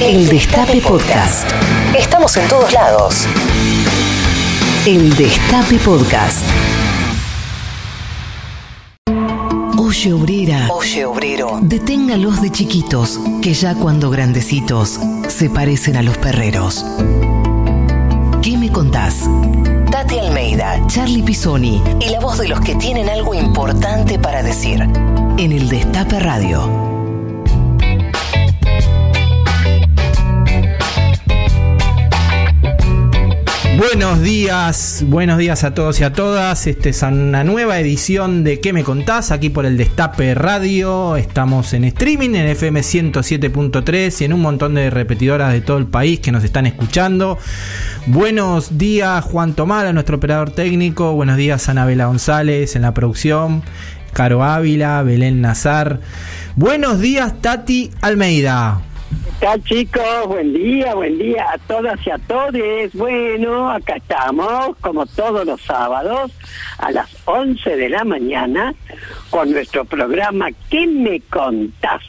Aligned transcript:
El 0.00 0.28
Destape 0.28 0.80
Podcast. 0.80 1.50
Estamos 1.98 2.36
en 2.36 2.46
todos 2.48 2.72
lados. 2.72 3.26
El 4.86 5.14
Destape 5.16 5.76
Podcast. 5.78 6.44
Oye 9.76 10.12
obrera, 10.12 10.68
oye 10.70 11.04
obrero, 11.04 11.58
deténgalos 11.62 12.40
de 12.40 12.52
chiquitos, 12.52 13.18
que 13.42 13.54
ya 13.54 13.74
cuando 13.74 14.10
grandecitos 14.10 15.00
se 15.26 15.50
parecen 15.50 15.96
a 15.96 16.02
los 16.02 16.16
perreros. 16.16 16.86
¿Qué 18.40 18.56
me 18.56 18.70
contás? 18.70 19.28
Tati 19.90 20.20
Almeida, 20.20 20.80
Charlie 20.86 21.24
Pisoni 21.24 21.82
y 22.00 22.10
la 22.10 22.20
voz 22.20 22.38
de 22.38 22.46
los 22.46 22.60
que 22.60 22.76
tienen 22.76 23.08
algo 23.08 23.34
importante 23.34 24.18
para 24.20 24.44
decir. 24.44 24.80
En 25.38 25.52
el 25.52 25.68
Destape 25.68 26.20
Radio. 26.20 26.97
Buenos 33.78 34.22
días, 34.22 35.04
buenos 35.06 35.38
días 35.38 35.62
a 35.62 35.72
todos 35.72 36.00
y 36.00 36.02
a 36.02 36.12
todas. 36.12 36.66
Esta 36.66 36.88
es 36.88 37.00
una 37.02 37.44
nueva 37.44 37.78
edición 37.78 38.42
de 38.42 38.58
¿Qué 38.58 38.72
me 38.72 38.82
contás? 38.82 39.30
Aquí 39.30 39.50
por 39.50 39.66
el 39.66 39.76
Destape 39.76 40.34
Radio. 40.34 41.14
Estamos 41.14 41.72
en 41.74 41.84
streaming 41.84 42.30
en 42.30 42.48
FM 42.48 42.80
107.3 42.80 44.20
y 44.20 44.24
en 44.24 44.32
un 44.32 44.42
montón 44.42 44.74
de 44.74 44.90
repetidoras 44.90 45.52
de 45.52 45.60
todo 45.60 45.78
el 45.78 45.86
país 45.86 46.18
que 46.18 46.32
nos 46.32 46.42
están 46.42 46.66
escuchando. 46.66 47.38
Buenos 48.06 48.78
días, 48.78 49.24
Juan 49.24 49.54
Tomala, 49.54 49.92
nuestro 49.92 50.16
operador 50.16 50.50
técnico. 50.50 51.12
Buenos 51.12 51.36
días, 51.36 51.68
Anabela 51.68 52.06
González 52.06 52.74
en 52.74 52.82
la 52.82 52.94
producción. 52.94 53.62
Caro 54.12 54.42
Ávila, 54.42 55.04
Belén 55.04 55.40
Nazar. 55.40 56.00
Buenos 56.56 56.98
días, 56.98 57.40
Tati 57.40 57.92
Almeida. 58.00 58.87
¿Qué 59.08 59.46
tal 59.46 59.64
chicos? 59.64 60.26
Buen 60.26 60.52
día, 60.52 60.94
buen 60.94 61.18
día 61.18 61.46
a 61.52 61.58
todas 61.58 61.98
y 62.06 62.10
a 62.10 62.18
todos. 62.18 62.92
Bueno, 62.92 63.70
acá 63.70 63.96
estamos, 63.96 64.76
como 64.80 65.06
todos 65.06 65.46
los 65.46 65.62
sábados, 65.62 66.32
a 66.78 66.90
las 66.90 67.08
11 67.24 67.76
de 67.76 67.88
la 67.88 68.04
mañana, 68.04 68.74
con 69.30 69.50
nuestro 69.50 69.84
programa 69.86 70.48
¿Qué 70.68 70.86
me 70.86 71.20
contás? 71.22 72.02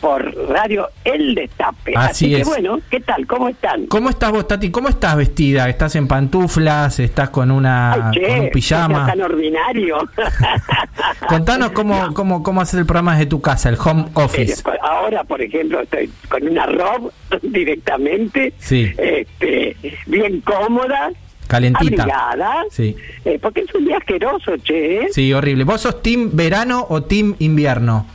Por 0.00 0.34
Radio 0.48 0.88
El 1.04 1.34
Destape. 1.34 1.92
Así, 1.94 2.30
que 2.30 2.40
es. 2.40 2.46
bueno, 2.48 2.78
¿qué 2.90 3.00
tal? 3.00 3.26
¿Cómo 3.26 3.48
están? 3.48 3.86
¿Cómo 3.86 4.08
estás 4.10 4.32
vos, 4.32 4.48
Tati? 4.48 4.70
¿Cómo 4.70 4.88
estás 4.88 5.16
vestida? 5.16 5.68
¿Estás 5.68 5.94
en 5.96 6.08
pantuflas? 6.08 6.98
¿Estás 7.00 7.30
con 7.30 7.50
una 7.50 7.92
Ay, 7.92 8.00
che, 8.14 8.20
con 8.22 8.38
un 8.38 8.44
no 8.46 8.50
pijama? 8.50 9.06
tan 9.06 9.20
ordinario. 9.20 9.98
Contanos 11.28 11.70
cómo, 11.72 12.12
cómo, 12.14 12.42
cómo 12.42 12.60
haces 12.60 12.80
el 12.80 12.86
programa 12.86 13.12
desde 13.14 13.26
tu 13.26 13.40
casa, 13.40 13.68
el 13.68 13.76
home 13.82 14.02
Eh, 14.02 14.10
office. 14.14 14.62
Ahora, 14.82 15.24
por 15.24 15.40
ejemplo, 15.42 15.80
estoy 15.80 16.10
con 16.28 16.46
una 16.48 16.66
robe 16.66 17.10
directamente, 17.42 18.52
Sí. 18.58 18.90
este, 18.96 19.76
bien 20.06 20.40
cómoda, 20.40 21.10
Calentita. 21.46 22.02
abrigada, 22.04 22.64
Sí. 22.70 22.96
eh, 23.24 23.38
porque 23.40 23.60
es 23.62 23.74
un 23.74 23.84
día 23.84 23.98
asqueroso, 23.98 24.56
che. 24.58 25.02
¿eh? 25.02 25.08
Sí, 25.12 25.32
horrible. 25.32 25.64
¿Vos 25.64 25.80
sos 25.82 26.02
team 26.02 26.30
verano 26.32 26.86
o 26.88 27.02
team 27.02 27.34
invierno? 27.38 28.06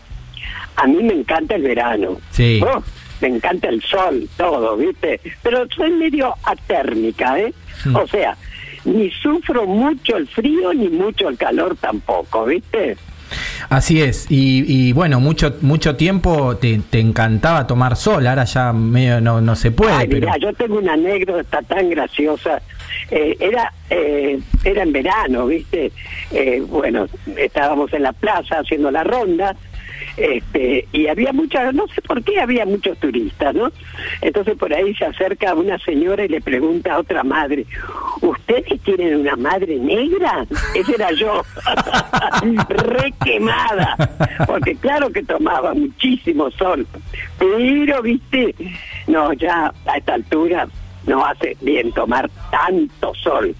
A 0.76 0.88
mí 0.88 1.02
me 1.04 1.14
encanta 1.14 1.56
el 1.56 1.64
verano. 1.64 2.18
Sí. 2.31 2.62
Oh, 2.64 2.84
me 3.22 3.30
encanta 3.30 3.70
el 3.70 3.81
sol, 3.81 4.28
todo, 4.38 4.78
¿viste? 4.78 5.20
Pero 5.42 5.66
soy 5.76 5.92
medio 5.92 6.34
atérmica, 6.44 7.40
¿eh? 7.40 7.54
Mm. 7.86 7.95
O 7.95 8.08
sea, 8.08 8.36
ni 8.86 9.09
sufro 9.09 9.66
mucho 9.66 10.18
el 10.18 10.28
frío 10.28 10.73
ni 10.73 10.90
mucho 10.90 11.30
el 11.30 11.38
calor 11.38 11.76
tampoco, 11.80 12.46
¿viste? 12.46 12.98
Así 13.70 14.02
es. 14.02 14.28
Y, 14.30 14.64
y 14.68 14.94
bueno, 14.94 15.20
mucho 15.20 15.56
mucho 15.62 15.96
tiempo 15.96 16.58
te, 16.58 16.80
te 16.90 17.00
encantaba 17.00 17.66
tomar 17.66 17.96
sol. 17.96 18.28
Ahora 18.28 18.44
ya 18.44 18.72
medio 18.72 19.20
no, 19.20 19.42
no 19.42 19.56
se 19.56 19.72
puede. 19.72 19.94
Ay, 19.94 20.08
pero... 20.08 20.28
mira, 20.28 20.38
yo 20.38 20.53
tengo 20.53 20.78
una 20.78 20.94
anécdota 20.94 21.62
tan 21.64 21.90
graciosa. 21.90 22.62
Eh, 23.09 23.36
era 23.40 23.72
eh, 23.90 24.40
era 24.64 24.84
en 24.84 24.92
verano, 24.92 25.48
¿viste? 25.48 25.92
Eh, 26.31 26.62
bueno, 26.68 27.07
estábamos 27.38 27.92
en 27.94 28.03
la 28.03 28.13
plaza 28.13 28.59
haciendo 28.59 28.92
la 28.92 29.03
ronda 29.03 29.56
este, 30.18 30.88
y 30.92 31.08
había 31.08 31.34
muchas, 31.34 31.74
no 31.74 31.88
sé 31.88 32.02
por 32.02 32.24
qué 32.24 32.40
había 32.40 32.66
muchos 32.66 32.98
turistas, 33.00 33.53
¿no? 33.53 33.72
Entonces 34.22 34.56
por 34.58 34.74
ahí 34.74 34.94
se 34.96 35.06
acerca 35.06 35.53
una 35.53 35.78
señora 35.80 36.26
y 36.26 36.30
le 36.30 36.42
pregunta 36.42 36.96
a 36.96 37.00
otra 37.00 37.24
madre, 37.24 37.66
¿ustedes 38.22 38.80
tienen 38.81 39.22
una 39.22 39.36
madre 39.36 39.78
negra? 39.78 40.46
Esa 40.74 40.92
era 40.94 41.12
yo, 41.12 41.44
re 42.70 43.14
quemada, 43.24 43.96
porque 44.48 44.75
claro 44.75 45.09
que 45.09 45.24
tomaba 45.24 45.74
muchísimo 45.74 46.50
sol, 46.52 46.88
pero, 47.38 48.02
viste, 48.02 48.56
no, 49.08 49.34
ya 49.34 49.74
a 49.86 49.98
esta 49.98 50.14
altura 50.14 50.68
no 51.06 51.25
hace 51.25 51.56
bien 51.62 51.92
tomar 51.92 52.30
tanto 52.50 53.14
sol, 53.16 53.56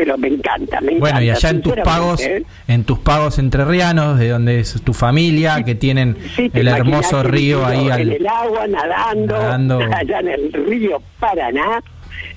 pero 0.00 0.16
me 0.16 0.28
encanta, 0.28 0.80
me 0.80 0.92
encanta. 0.92 0.98
Bueno, 0.98 1.20
y 1.20 1.28
allá 1.28 1.50
en 1.50 1.60
tus 1.60 1.74
pagos, 1.74 2.22
¿eh? 2.22 2.42
en 2.68 2.84
tus 2.84 2.98
pagos 3.00 3.38
entrerrianos, 3.38 4.18
de 4.18 4.30
donde 4.30 4.60
es 4.60 4.80
tu 4.82 4.94
familia, 4.94 5.62
que 5.62 5.74
tienen 5.74 6.16
Sí, 6.34 6.50
el 6.54 6.68
hermoso 6.68 7.22
río 7.22 7.66
ahí 7.66 7.84
En 7.84 7.92
al... 7.92 8.12
el 8.12 8.26
agua, 8.26 8.66
nadando, 8.66 9.34
Nadando. 9.34 9.78
allá 9.94 10.20
en 10.20 10.28
el 10.28 10.52
río 10.54 11.02
Paraná, 11.18 11.82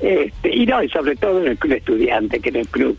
este, 0.02 0.54
y 0.54 0.66
no, 0.66 0.84
y 0.84 0.90
sobre 0.90 1.16
todo 1.16 1.40
en 1.42 1.52
el 1.52 1.58
club 1.58 1.72
estudiante, 1.78 2.42
que 2.42 2.50
en 2.50 2.58
el 2.58 2.68
club, 2.68 2.98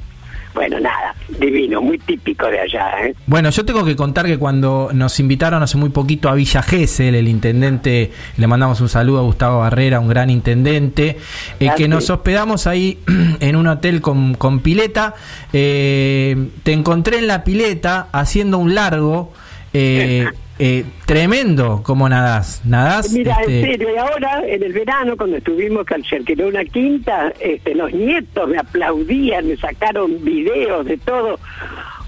bueno, 0.54 0.78
nada, 0.78 1.15
divino, 1.38 1.82
muy 1.82 1.98
típico 1.98 2.47
de 2.47 2.60
allá, 2.60 3.06
¿eh? 3.06 3.15
Bueno, 3.26 3.50
yo 3.50 3.65
tengo 3.65 3.84
que 3.84 3.97
contar 3.97 4.26
que 4.26 4.38
cuando 4.38 4.91
nos 4.92 5.19
invitaron 5.19 5.62
hace 5.62 5.76
muy 5.76 5.88
poquito 5.91 6.28
a 6.28 6.34
Villa 6.34 6.62
Gesell, 6.62 7.15
el 7.16 7.26
intendente, 7.28 8.12
le 8.37 8.47
mandamos 8.47 8.81
un 8.81 8.88
saludo 8.88 9.19
a 9.19 9.22
Gustavo 9.22 9.59
Barrera, 9.59 9.98
un 10.00 10.09
gran 10.09 10.31
intendente, 10.31 11.19
eh, 11.59 11.70
que 11.76 11.88
nos 11.88 12.09
hospedamos 12.09 12.66
ahí 12.66 12.98
en 13.41 13.56
un 13.56 13.66
hotel 13.66 14.00
con, 14.00 14.34
con 14.34 14.60
pileta. 14.60 15.15
Eh, 15.53 16.48
te 16.62 16.72
encontré 16.72 17.19
en 17.19 17.26
la 17.26 17.42
pileta 17.44 18.09
haciendo 18.12 18.59
un 18.59 18.75
largo. 18.75 19.32
eh, 19.72 20.28
eh, 20.59 20.84
tremendo 21.04 21.82
como 21.82 22.09
nadás. 22.09 22.62
Nadás. 22.65 23.10
Mira, 23.12 23.37
este, 23.41 23.60
en 23.60 23.66
serio, 23.66 23.88
y 23.94 23.98
ahora 23.98 24.42
en 24.47 24.62
el 24.62 24.72
verano, 24.72 25.16
cuando 25.16 25.37
estuvimos 25.37 25.84
al 25.91 26.04
cerquero 26.04 26.48
una 26.48 26.65
quinta, 26.65 27.32
este, 27.41 27.75
los 27.75 27.92
nietos 27.92 28.48
me 28.48 28.59
aplaudían, 28.59 29.48
me 29.48 29.56
sacaron 29.56 30.22
videos 30.25 30.87
de 30.87 30.97
todo, 30.98 31.38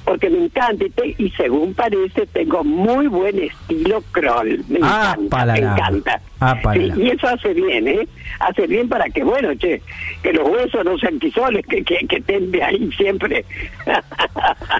porque 0.06 0.31
me 0.31 0.44
encanta. 0.44 0.84
Y, 0.87 0.91
te- 0.91 1.15
y 1.19 1.31
según 1.33 1.75
parece, 1.75 2.27
tengo 2.33 2.65
muy 2.65 3.09
buen 3.09 3.39
estilo 3.39 4.03
crawl. 4.12 4.65
Me 4.69 4.78
Ah, 4.83 5.15
encanta, 5.19 5.44
me 5.53 5.59
encanta. 5.59 6.21
Ah, 6.41 6.59
Sí, 6.75 6.93
y 6.97 7.09
eso 7.11 7.28
hace 7.28 7.53
bien, 7.55 7.89
¿eh? 7.89 8.06
Hace 8.41 8.67
bien 8.67 8.89
para 8.89 9.06
que, 9.09 9.25
bueno, 9.25 9.55
che, 9.55 9.81
que 10.22 10.33
los 10.34 10.49
huesos 10.49 10.84
no 10.84 10.97
sean 10.99 11.19
quisoles, 11.19 11.65
que, 11.67 11.83
que, 11.83 11.97
que 12.06 12.17
estén 12.17 12.50
de 12.50 12.62
ahí 12.62 12.91
siempre. 12.97 13.44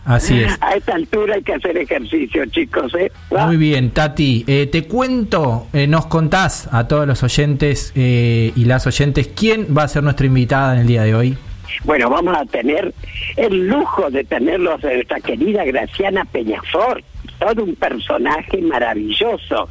Así 0.05 0.43
es. 0.43 0.57
A 0.61 0.75
esta 0.77 0.95
altura 0.95 1.35
hay 1.37 1.43
que 1.43 1.55
hacer 1.55 1.77
ejercicio, 1.77 2.45
chicos, 2.47 2.95
¿eh? 2.95 3.11
¿Va? 3.35 3.47
Muy 3.47 3.57
bien, 3.57 3.91
Tati. 3.91 4.45
Eh, 4.47 4.67
te 4.71 4.85
cuento, 4.87 5.67
eh, 5.73 5.87
nos 5.87 6.07
contás 6.07 6.69
a 6.73 6.87
todos 6.87 7.07
los 7.07 7.23
oyentes 7.23 7.93
eh, 7.97 8.53
y 8.55 8.65
las 8.67 8.87
oyentes 8.87 9.29
quién 9.35 9.69
va 9.77 9.85
a 9.85 9.89
ser 9.89 10.03
nuestra 10.03 10.27
invitada 10.27 10.75
en 10.75 10.81
el 10.83 10.87
día 10.87 11.03
de 11.03 11.15
hoy. 11.15 11.39
Bueno, 11.85 12.11
vamos 12.11 12.37
a 12.37 12.45
tener 12.45 12.93
el 13.37 13.67
lujo 13.69 14.11
de 14.11 14.25
tenerlos 14.25 14.81
de 14.83 14.95
nuestra 14.95 15.21
querida 15.21 15.65
Graciana 15.65 16.25
Peñafort, 16.25 17.05
todo 17.39 17.65
un 17.65 17.75
personaje 17.75 18.59
maravilloso. 18.63 19.69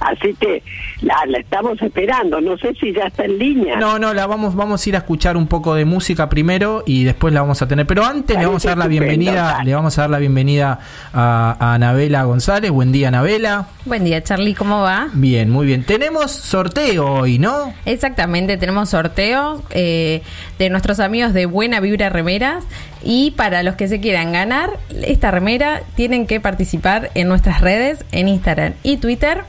Así 0.00 0.34
que 0.34 0.62
la, 1.02 1.16
la 1.26 1.38
estamos 1.38 1.80
esperando, 1.82 2.40
no 2.40 2.56
sé 2.58 2.74
si 2.80 2.92
ya 2.92 3.04
está 3.04 3.24
en 3.24 3.38
línea. 3.38 3.76
No, 3.76 3.98
no, 3.98 4.14
la 4.14 4.26
vamos, 4.26 4.54
vamos 4.54 4.84
a 4.84 4.88
ir 4.88 4.94
a 4.96 4.98
escuchar 4.98 5.36
un 5.36 5.46
poco 5.46 5.74
de 5.74 5.84
música 5.84 6.28
primero 6.28 6.82
y 6.86 7.04
después 7.04 7.32
la 7.34 7.40
vamos 7.40 7.62
a 7.62 7.68
tener. 7.68 7.86
Pero 7.86 8.04
antes 8.04 8.38
le 8.38 8.46
vamos 8.46 8.64
a 8.64 8.70
dar 8.70 8.78
la 8.78 8.86
bienvenida, 8.86 9.62
le 9.64 9.74
vamos 9.74 9.96
a 9.98 10.02
dar 10.02 10.10
la 10.10 10.18
bienvenida 10.18 10.80
a, 11.12 11.56
a 11.58 11.74
Anabela 11.74 12.24
González. 12.24 12.70
Buen 12.70 12.92
día, 12.92 13.08
Anabela. 13.08 13.68
Buen 13.84 14.04
día, 14.04 14.22
Charlie, 14.22 14.54
¿cómo 14.54 14.82
va? 14.82 15.08
Bien, 15.12 15.50
muy 15.50 15.66
bien. 15.66 15.84
Tenemos 15.84 16.30
sorteo 16.30 17.06
hoy, 17.20 17.38
¿no? 17.38 17.72
Exactamente, 17.84 18.56
tenemos 18.56 18.90
sorteo 18.90 19.62
eh, 19.70 20.22
de 20.58 20.70
nuestros 20.70 21.00
amigos 21.00 21.32
de 21.32 21.46
Buena 21.46 21.80
Vibra 21.80 22.08
Remeras 22.08 22.64
y 23.02 23.30
para 23.32 23.62
los 23.62 23.76
que 23.76 23.88
se 23.88 24.00
quieran 24.00 24.32
ganar 24.32 24.70
esta 25.02 25.30
remera 25.30 25.82
tienen 25.94 26.26
que 26.26 26.40
participar 26.40 26.97
en 27.14 27.28
nuestras 27.28 27.60
redes, 27.60 28.04
en 28.12 28.28
Instagram 28.28 28.74
y 28.82 28.96
Twitter. 28.98 29.42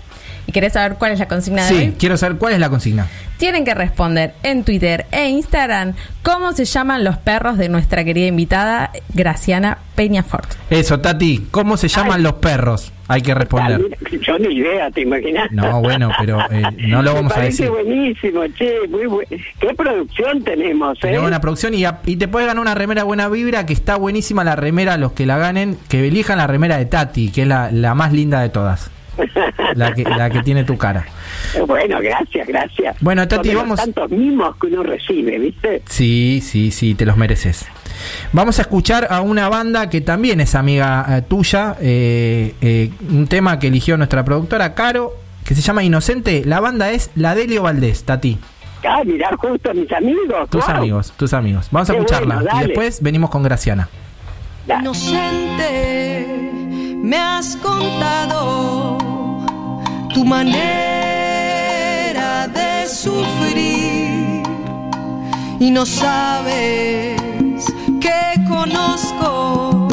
¿Y 0.47 0.51
querés 0.51 0.73
saber 0.73 0.95
cuál 0.97 1.11
es 1.11 1.19
la 1.19 1.27
consigna 1.27 1.63
de 1.63 1.69
Sí, 1.69 1.75
hoy? 1.75 1.95
quiero 1.99 2.17
saber 2.17 2.37
cuál 2.37 2.53
es 2.53 2.59
la 2.59 2.69
consigna. 2.69 3.07
Tienen 3.37 3.63
que 3.65 3.75
responder 3.75 4.33
en 4.41 4.63
Twitter 4.63 5.05
e 5.11 5.29
Instagram 5.29 5.93
cómo 6.23 6.53
se 6.53 6.65
llaman 6.65 7.03
los 7.03 7.17
perros 7.17 7.57
de 7.59 7.69
nuestra 7.69 8.03
querida 8.03 8.25
invitada 8.27 8.91
Graciana 9.13 9.77
Peñafort. 9.95 10.51
Eso, 10.71 10.99
Tati, 10.99 11.47
¿cómo 11.51 11.77
se 11.77 11.87
llaman 11.87 12.17
Ay. 12.17 12.23
los 12.23 12.33
perros? 12.33 12.91
Hay 13.11 13.21
que 13.21 13.31
Ah, 13.31 13.35
responder. 13.35 13.79
mira, 13.81 13.97
yo 14.21 14.37
ni 14.39 14.53
idea, 14.55 14.89
¿te 14.91 15.01
imaginas? 15.01 15.51
No, 15.51 15.81
bueno, 15.81 16.11
pero 16.19 16.39
eh, 16.51 16.61
no 16.87 17.01
lo 17.01 17.09
Me 17.11 17.15
vamos 17.17 17.31
a 17.31 17.35
parece 17.35 17.63
decir. 17.63 17.69
buenísimo, 17.71 18.41
che, 18.57 18.87
muy 18.87 19.05
bu- 19.07 19.43
¿Qué 19.59 19.73
producción 19.73 20.43
tenemos, 20.43 20.95
eh? 20.99 21.01
Tenemos 21.01 21.27
una 21.27 21.41
producción 21.41 21.73
y, 21.73 21.85
a- 21.85 21.99
y 22.05 22.15
te 22.17 22.27
puedes 22.27 22.47
ganar 22.47 22.61
una 22.61 22.75
remera 22.75 23.03
buena 23.03 23.27
vibra, 23.27 23.65
que 23.65 23.73
está 23.73 23.95
buenísima 23.97 24.43
la 24.43 24.55
remera, 24.55 24.97
los 24.97 25.13
que 25.13 25.25
la 25.25 25.37
ganen, 25.39 25.75
que 25.89 26.07
elijan 26.07 26.37
la 26.37 26.45
remera 26.47 26.77
de 26.77 26.85
Tati, 26.85 27.31
que 27.31 27.41
es 27.41 27.47
la, 27.47 27.71
la 27.71 27.95
más 27.95 28.13
linda 28.13 28.41
de 28.41 28.49
todas. 28.49 28.91
la 29.75 29.93
que, 29.93 30.03
la 30.03 30.29
que 30.29 30.43
tiene 30.43 30.63
tu 30.63 30.77
cara. 30.77 31.05
Bueno, 31.67 31.99
gracias, 32.01 32.47
gracias. 32.47 32.95
Bueno, 33.01 33.27
Tati, 33.27 33.53
vamos- 33.55 33.79
tantos 33.79 34.09
mimos 34.11 34.55
que 34.57 34.67
uno 34.67 34.83
recibe, 34.83 35.39
¿viste? 35.39 35.81
Sí, 35.87 36.41
sí, 36.43 36.69
sí, 36.71 36.93
te 36.95 37.05
los 37.05 37.17
mereces. 37.17 37.67
Vamos 38.31 38.59
a 38.59 38.61
escuchar 38.63 39.07
a 39.09 39.21
una 39.21 39.49
banda 39.49 39.89
que 39.89 40.01
también 40.01 40.41
es 40.41 40.55
amiga 40.55 41.05
eh, 41.09 41.21
tuya, 41.21 41.75
eh, 41.81 42.53
eh, 42.61 42.91
un 43.09 43.27
tema 43.27 43.59
que 43.59 43.67
eligió 43.67 43.97
nuestra 43.97 44.23
productora 44.23 44.73
Caro, 44.73 45.13
que 45.45 45.55
se 45.55 45.61
llama 45.61 45.83
Inocente. 45.83 46.43
La 46.45 46.59
banda 46.59 46.91
es 46.91 47.11
La 47.15 47.35
Delio 47.35 47.63
Valdés, 47.63 48.03
Tati. 48.03 48.37
Ah, 48.87 49.03
mirar 49.03 49.35
justo 49.35 49.71
a 49.71 49.73
mis 49.73 49.91
amigos. 49.91 50.49
Tus 50.49 50.69
amigos, 50.69 51.13
tus 51.17 51.33
amigos. 51.33 51.67
Vamos 51.71 51.89
a 51.89 51.93
Qué 51.93 51.99
escucharla 51.99 52.35
bueno, 52.35 52.51
y 52.61 52.67
después 52.67 53.01
venimos 53.01 53.29
con 53.29 53.43
Graciana. 53.43 53.89
Inocente, 54.67 56.25
me 57.03 57.17
has 57.17 57.55
contado 57.57 58.97
tu 60.13 60.23
manera 60.23 60.79
de 62.47 62.87
sufrir 62.87 64.43
y 65.59 65.71
no 65.71 65.85
sabes 65.85 67.19
que 67.99 68.45
conozco 68.47 69.87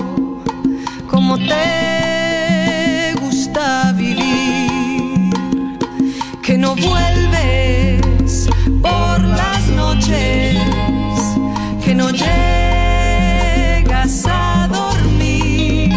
cómo 1.08 1.37
te 1.38 3.14
gusta 3.20 3.93
vivir, 3.93 5.31
que 6.43 6.56
no 6.58 6.76
vuelves 6.76 8.49
por 8.82 9.20
las 9.20 9.69
noches, 9.69 10.58
que 11.85 11.94
no 11.94 12.11
llegas 12.11 13.44
a 14.26 14.69
dormir 14.69 15.93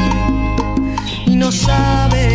y 1.25 1.35
no 1.35 1.51
sabes 1.51 2.28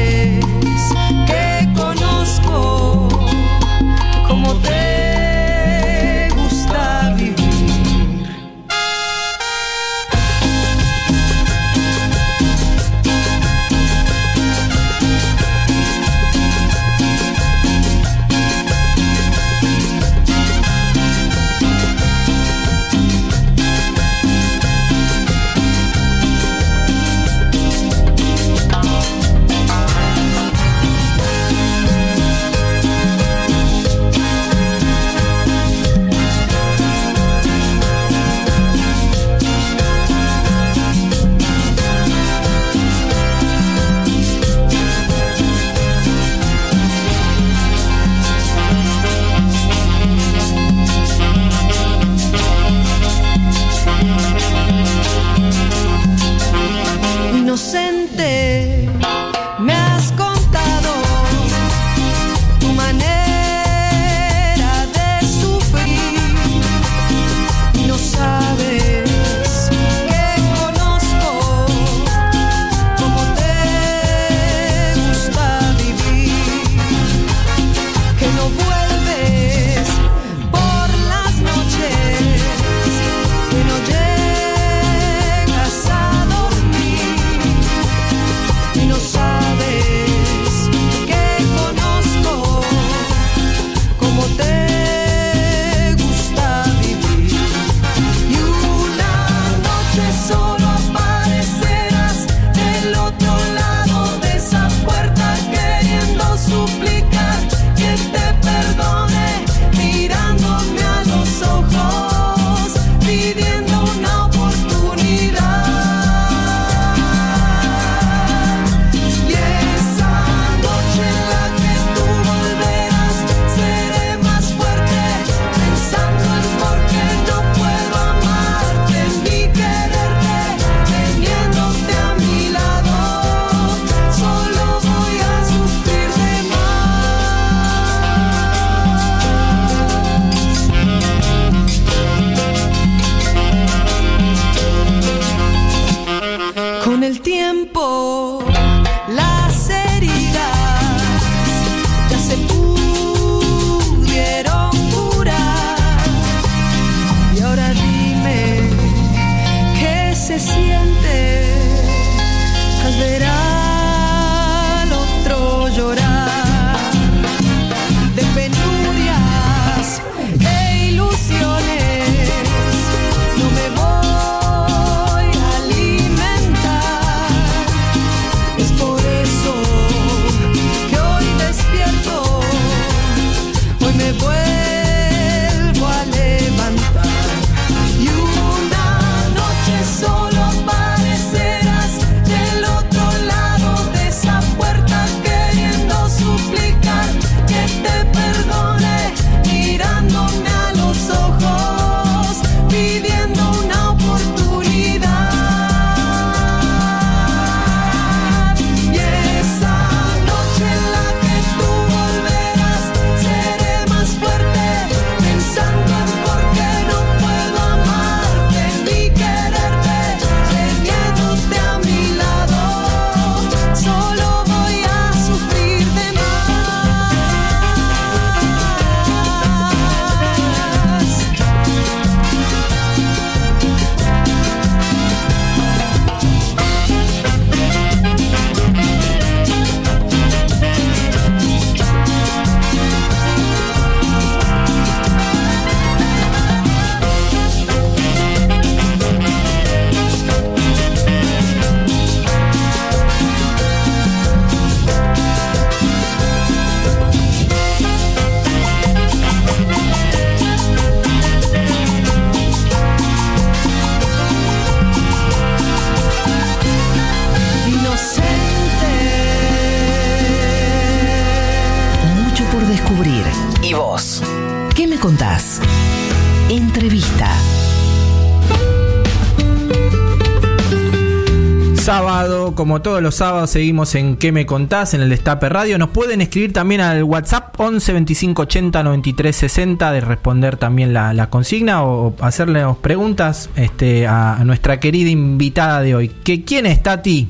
todos 282.85 283.03
los 283.03 283.15
sábados, 283.15 283.49
seguimos 283.49 283.95
en 283.95 284.19
¿Qué 284.19 284.31
me 284.31 284.45
contás? 284.45 284.93
en 284.93 285.01
el 285.01 285.09
Destape 285.09 285.49
Radio. 285.49 285.79
Nos 285.79 285.89
pueden 285.89 286.21
escribir 286.21 286.53
también 286.53 286.83
al 286.83 287.03
WhatsApp 287.03 287.59
11 287.59 287.95
25 287.95 288.43
80 288.43 288.83
93 288.83 289.35
60 289.35 289.91
de 289.91 290.01
responder 290.03 290.59
también 290.59 290.93
la, 290.93 291.15
la 291.15 291.31
consigna 291.31 291.83
o 291.83 292.15
hacerle 292.21 292.63
preguntas 292.83 293.49
este, 293.57 294.07
a, 294.07 294.37
nuestra 294.45 294.81
querida 294.81 295.09
invitada 295.09 295.81
de 295.81 295.95
hoy. 295.95 296.09
¿Que, 296.09 296.45
¿Quién 296.45 296.67
es 296.67 296.83
Tati? 296.83 297.27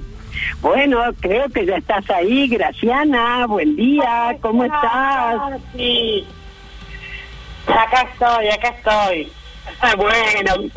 Bueno, 0.60 0.98
creo 1.20 1.48
que 1.48 1.64
ya 1.64 1.76
estás 1.76 2.10
ahí, 2.10 2.48
Graciana. 2.48 3.46
Buen 3.46 3.76
día, 3.76 4.36
¿cómo 4.40 4.64
estás? 4.64 5.60
Sí. 5.76 6.26
Acá 7.68 8.08
estoy, 8.12 8.48
acá 8.48 8.68
estoy. 8.70 9.32
Ah, 9.80 9.94
bueno, 9.96 10.68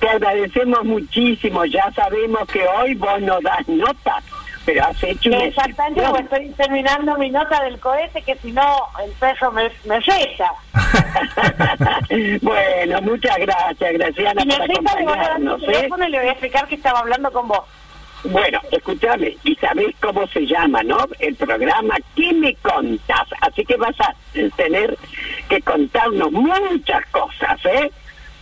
te, 0.00 0.08
agra- 0.08 0.18
te 0.20 0.26
agradecemos 0.26 0.84
muchísimo. 0.84 1.64
Ya 1.64 1.90
sabemos 1.92 2.46
que 2.48 2.64
hoy 2.66 2.94
vos 2.94 3.20
no 3.20 3.40
das 3.40 3.66
nota, 3.68 4.22
pero 4.64 4.84
has 4.84 5.02
hecho 5.02 5.28
una 5.30 5.44
Exactamente, 5.44 6.02
porque 6.02 6.22
excepción. 6.22 6.42
estoy 6.50 6.64
terminando 6.66 7.16
mi 7.18 7.30
nota 7.30 7.62
del 7.64 7.78
cohete, 7.80 8.22
que 8.22 8.36
si 8.36 8.52
no, 8.52 8.88
el 9.04 9.10
perro 9.12 9.52
me, 9.52 9.70
me 9.84 10.00
reta. 10.00 10.52
bueno, 12.42 13.02
muchas 13.02 13.36
gracias, 13.38 13.92
Graciana, 13.92 14.42
Y 14.42 14.48
por 14.48 14.58
reta 14.60 14.74
de 14.96 15.04
volver 15.04 15.18
a 15.20 15.24
acompañarnos. 15.34 15.60
mi 15.60 15.66
¿eh? 15.74 15.88
y 16.06 16.10
le 16.10 16.18
voy 16.18 16.28
a 16.28 16.32
explicar 16.32 16.68
que 16.68 16.74
estaba 16.76 17.00
hablando 17.00 17.32
con 17.32 17.48
vos. 17.48 17.62
Bueno, 18.24 18.60
escúchame, 18.72 19.36
y 19.44 19.54
sabés 19.56 19.94
cómo 20.00 20.26
se 20.28 20.46
llama, 20.46 20.82
¿no? 20.82 20.98
El 21.20 21.36
programa 21.36 21.94
¿Qué 22.16 22.32
me 22.32 22.54
contás? 22.56 23.28
Así 23.40 23.64
que 23.64 23.76
vas 23.76 23.94
a 24.00 24.14
tener 24.56 24.96
que 25.48 25.60
contarnos 25.62 26.32
muchas 26.32 27.06
cosas, 27.12 27.64
¿eh? 27.66 27.90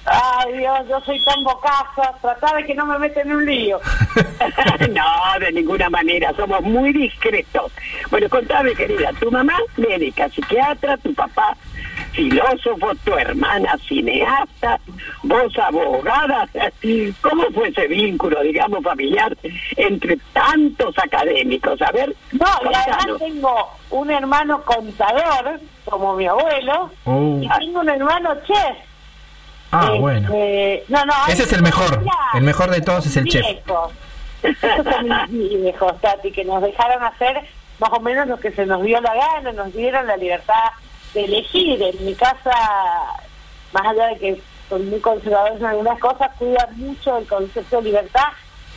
Ay, 0.06 0.58
Dios, 0.58 0.88
yo 0.88 1.00
soy 1.00 1.23
tan 1.25 1.42
bocaza. 1.44 2.12
Tratá 2.20 2.56
de 2.56 2.64
que 2.64 2.75
no 2.75 2.84
me 2.87 2.99
meten 2.99 3.28
en 3.30 3.37
un 3.37 3.46
lío. 3.46 3.80
no, 4.90 5.40
de 5.40 5.52
ninguna 5.52 5.88
manera, 5.88 6.32
somos 6.37 6.61
muy 6.62 6.92
discretos. 6.92 7.73
Bueno, 8.11 8.28
contame, 8.28 8.73
querida, 8.75 9.11
tu 9.18 9.30
mamá 9.30 9.56
médica, 9.76 10.28
psiquiatra, 10.28 10.96
tu 10.99 11.14
papá 11.14 11.56
filósofo, 12.12 12.92
tu 13.04 13.12
hermana 13.14 13.76
cineasta, 13.88 14.78
vos 15.23 15.58
abogada. 15.58 16.49
¿Cómo 17.20 17.44
fue 17.52 17.68
ese 17.68 17.88
vínculo, 17.88 18.40
digamos, 18.42 18.84
familiar 18.84 19.37
entre 19.76 20.18
tantos 20.32 20.96
académicos? 20.99 21.80
A 21.82 21.90
ver, 21.92 22.14
No, 22.32 22.46
y 22.70 22.75
además 22.75 23.18
tengo 23.18 23.70
un 23.90 24.11
hermano 24.11 24.62
contador, 24.64 25.58
como 25.84 26.14
mi 26.14 26.26
abuelo, 26.26 26.90
Oh. 27.04 27.40
y 27.42 27.49
tengo 27.58 27.80
un 27.80 27.88
hermano 27.88 28.34
chef. 28.46 28.76
Ah, 29.75 29.87
Este, 29.87 29.99
bueno. 29.99 30.28
No, 30.88 31.04
no, 31.04 31.12
Ese 31.28 31.43
es 31.43 31.52
el 31.52 31.62
mejor. 31.62 32.02
El 32.35 32.43
mejor 32.43 32.71
de 32.71 32.81
todos 32.81 33.07
es 33.07 33.16
el 33.16 33.25
chef. 33.26 33.45
Esos 34.43 34.85
son 34.85 35.09
mis 35.31 35.61
viejos, 35.62 36.00
Tati, 36.00 36.31
que 36.31 36.45
nos 36.45 36.62
dejaron 36.62 37.02
hacer 37.02 37.43
más 37.78 37.90
o 37.93 38.00
menos 38.00 38.28
lo 38.28 38.38
que 38.38 38.52
se 38.52 38.66
nos 38.66 38.83
dio 38.83 39.00
la 39.00 39.14
gana, 39.14 39.52
nos 39.52 39.73
dieron 39.73 40.07
la 40.07 40.16
libertad 40.16 40.71
de 41.14 41.25
elegir. 41.25 41.83
En 41.83 42.04
mi 42.04 42.14
casa, 42.14 42.52
más 43.73 43.87
allá 43.87 44.09
de 44.09 44.19
que 44.19 44.40
son 44.69 44.88
muy 44.88 45.00
conservadores 45.00 45.61
en 45.61 45.66
algunas 45.66 45.99
cosas, 45.99 46.31
cuidan 46.38 46.78
mucho 46.78 47.19
el 47.19 47.26
concepto 47.26 47.76
de 47.78 47.83
libertad 47.85 48.28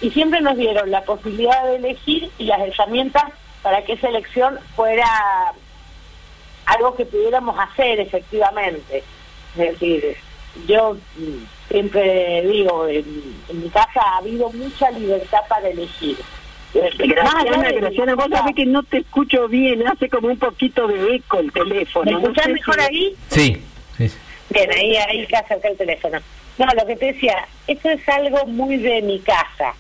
y 0.01 0.09
siempre 0.11 0.41
nos 0.41 0.55
dieron 0.57 0.89
la 0.91 1.03
posibilidad 1.03 1.63
de 1.65 1.75
elegir 1.77 2.31
y 2.37 2.45
las 2.45 2.59
herramientas 2.59 3.25
para 3.61 3.83
que 3.83 3.93
esa 3.93 4.07
elección 4.09 4.59
fuera 4.75 5.05
algo 6.65 6.95
que 6.95 7.05
pudiéramos 7.05 7.57
hacer 7.59 7.99
efectivamente. 7.99 9.03
Es 9.57 9.71
decir, 9.71 10.17
yo 10.67 10.97
siempre 11.69 12.41
digo, 12.47 12.87
en, 12.87 13.05
en 13.49 13.61
mi 13.63 13.69
casa 13.69 14.01
ha 14.01 14.17
habido 14.17 14.49
mucha 14.51 14.89
libertad 14.91 15.39
para 15.49 15.67
elegir. 15.69 16.17
Más 16.73 16.83
allá 16.93 17.05
Graciana, 17.05 17.67
de 17.69 17.73
Graciana, 17.79 18.15
vos 18.15 18.27
sabés 18.29 18.55
que 18.55 18.65
no 18.65 18.83
te 18.83 18.97
escucho 18.99 19.47
bien, 19.47 19.87
hace 19.87 20.09
como 20.09 20.27
un 20.27 20.37
poquito 20.37 20.87
de 20.87 21.15
eco 21.15 21.39
el 21.39 21.51
teléfono. 21.51 22.05
¿Me 22.05 22.11
no 22.11 22.19
escuchás 22.19 22.45
sé 22.45 22.51
mejor 22.53 22.75
si- 22.75 22.81
ahí? 22.81 23.15
Sí. 23.29 23.61
Bien, 24.49 24.71
ahí, 24.71 24.95
ahí 24.97 25.27
que 25.27 25.35
acerca 25.35 25.67
el 25.69 25.77
teléfono. 25.77 26.19
No, 26.57 26.65
lo 26.77 26.85
que 26.85 26.95
te 26.95 27.05
decía, 27.13 27.47
esto 27.67 27.89
es 27.89 28.07
algo 28.09 28.45
muy 28.47 28.77
de 28.77 29.01
mi 29.01 29.19
casa. 29.19 29.73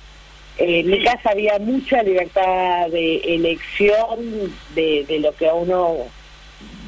Eh, 0.57 0.79
en 0.79 0.89
mi 0.89 1.03
casa 1.03 1.29
había 1.31 1.57
mucha 1.59 2.01
libertad 2.03 2.87
de 2.89 3.17
elección 3.35 4.51
de, 4.75 5.05
de 5.07 5.19
lo 5.19 5.33
que 5.35 5.47
a 5.47 5.53
uno 5.53 5.97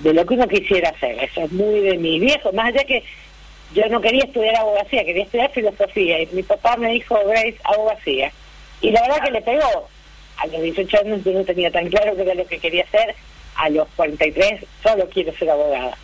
de 0.03 0.13
lo 0.13 0.25
que 0.25 0.33
uno 0.33 0.47
quisiera 0.47 0.89
hacer. 0.89 1.23
Eso 1.23 1.41
es 1.41 1.51
muy 1.51 1.79
de 1.81 1.97
mis 1.97 2.19
viejos. 2.21 2.53
Más 2.53 2.67
allá 2.67 2.83
que 2.85 3.03
yo 3.73 3.87
no 3.89 4.01
quería 4.01 4.23
estudiar 4.23 4.55
abogacía, 4.55 5.05
quería 5.05 5.23
estudiar 5.23 5.51
filosofía. 5.51 6.21
Y 6.21 6.27
mi 6.31 6.43
papá 6.43 6.75
me 6.77 6.89
dijo, 6.91 7.15
Grace, 7.27 7.57
abogacía. 7.63 8.31
Y 8.81 8.91
la 8.91 9.01
verdad 9.01 9.23
que 9.23 9.31
le 9.31 9.41
pegó. 9.41 9.87
A 10.37 10.47
los 10.47 10.61
18 10.61 10.97
años 10.99 11.23
yo 11.23 11.33
no 11.33 11.43
tenía 11.43 11.69
tan 11.69 11.87
claro 11.89 12.15
qué 12.15 12.21
era 12.21 12.33
lo 12.33 12.47
que 12.47 12.59
quería 12.59 12.83
hacer. 12.83 13.15
A 13.55 13.69
los 13.69 13.87
43 13.95 14.65
solo 14.81 15.07
quiero 15.09 15.33
ser 15.33 15.49
abogada. 15.49 15.97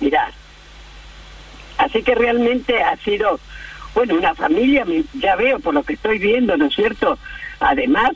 Mirá. 0.00 0.32
Así 1.78 2.02
que 2.02 2.14
realmente 2.14 2.82
ha 2.82 2.96
sido, 2.96 3.38
bueno, 3.94 4.14
una 4.14 4.34
familia, 4.34 4.86
ya 5.20 5.36
veo 5.36 5.60
por 5.60 5.74
lo 5.74 5.82
que 5.82 5.92
estoy 5.92 6.18
viendo, 6.18 6.56
¿no 6.56 6.66
es 6.66 6.74
cierto? 6.74 7.18
Además, 7.60 8.12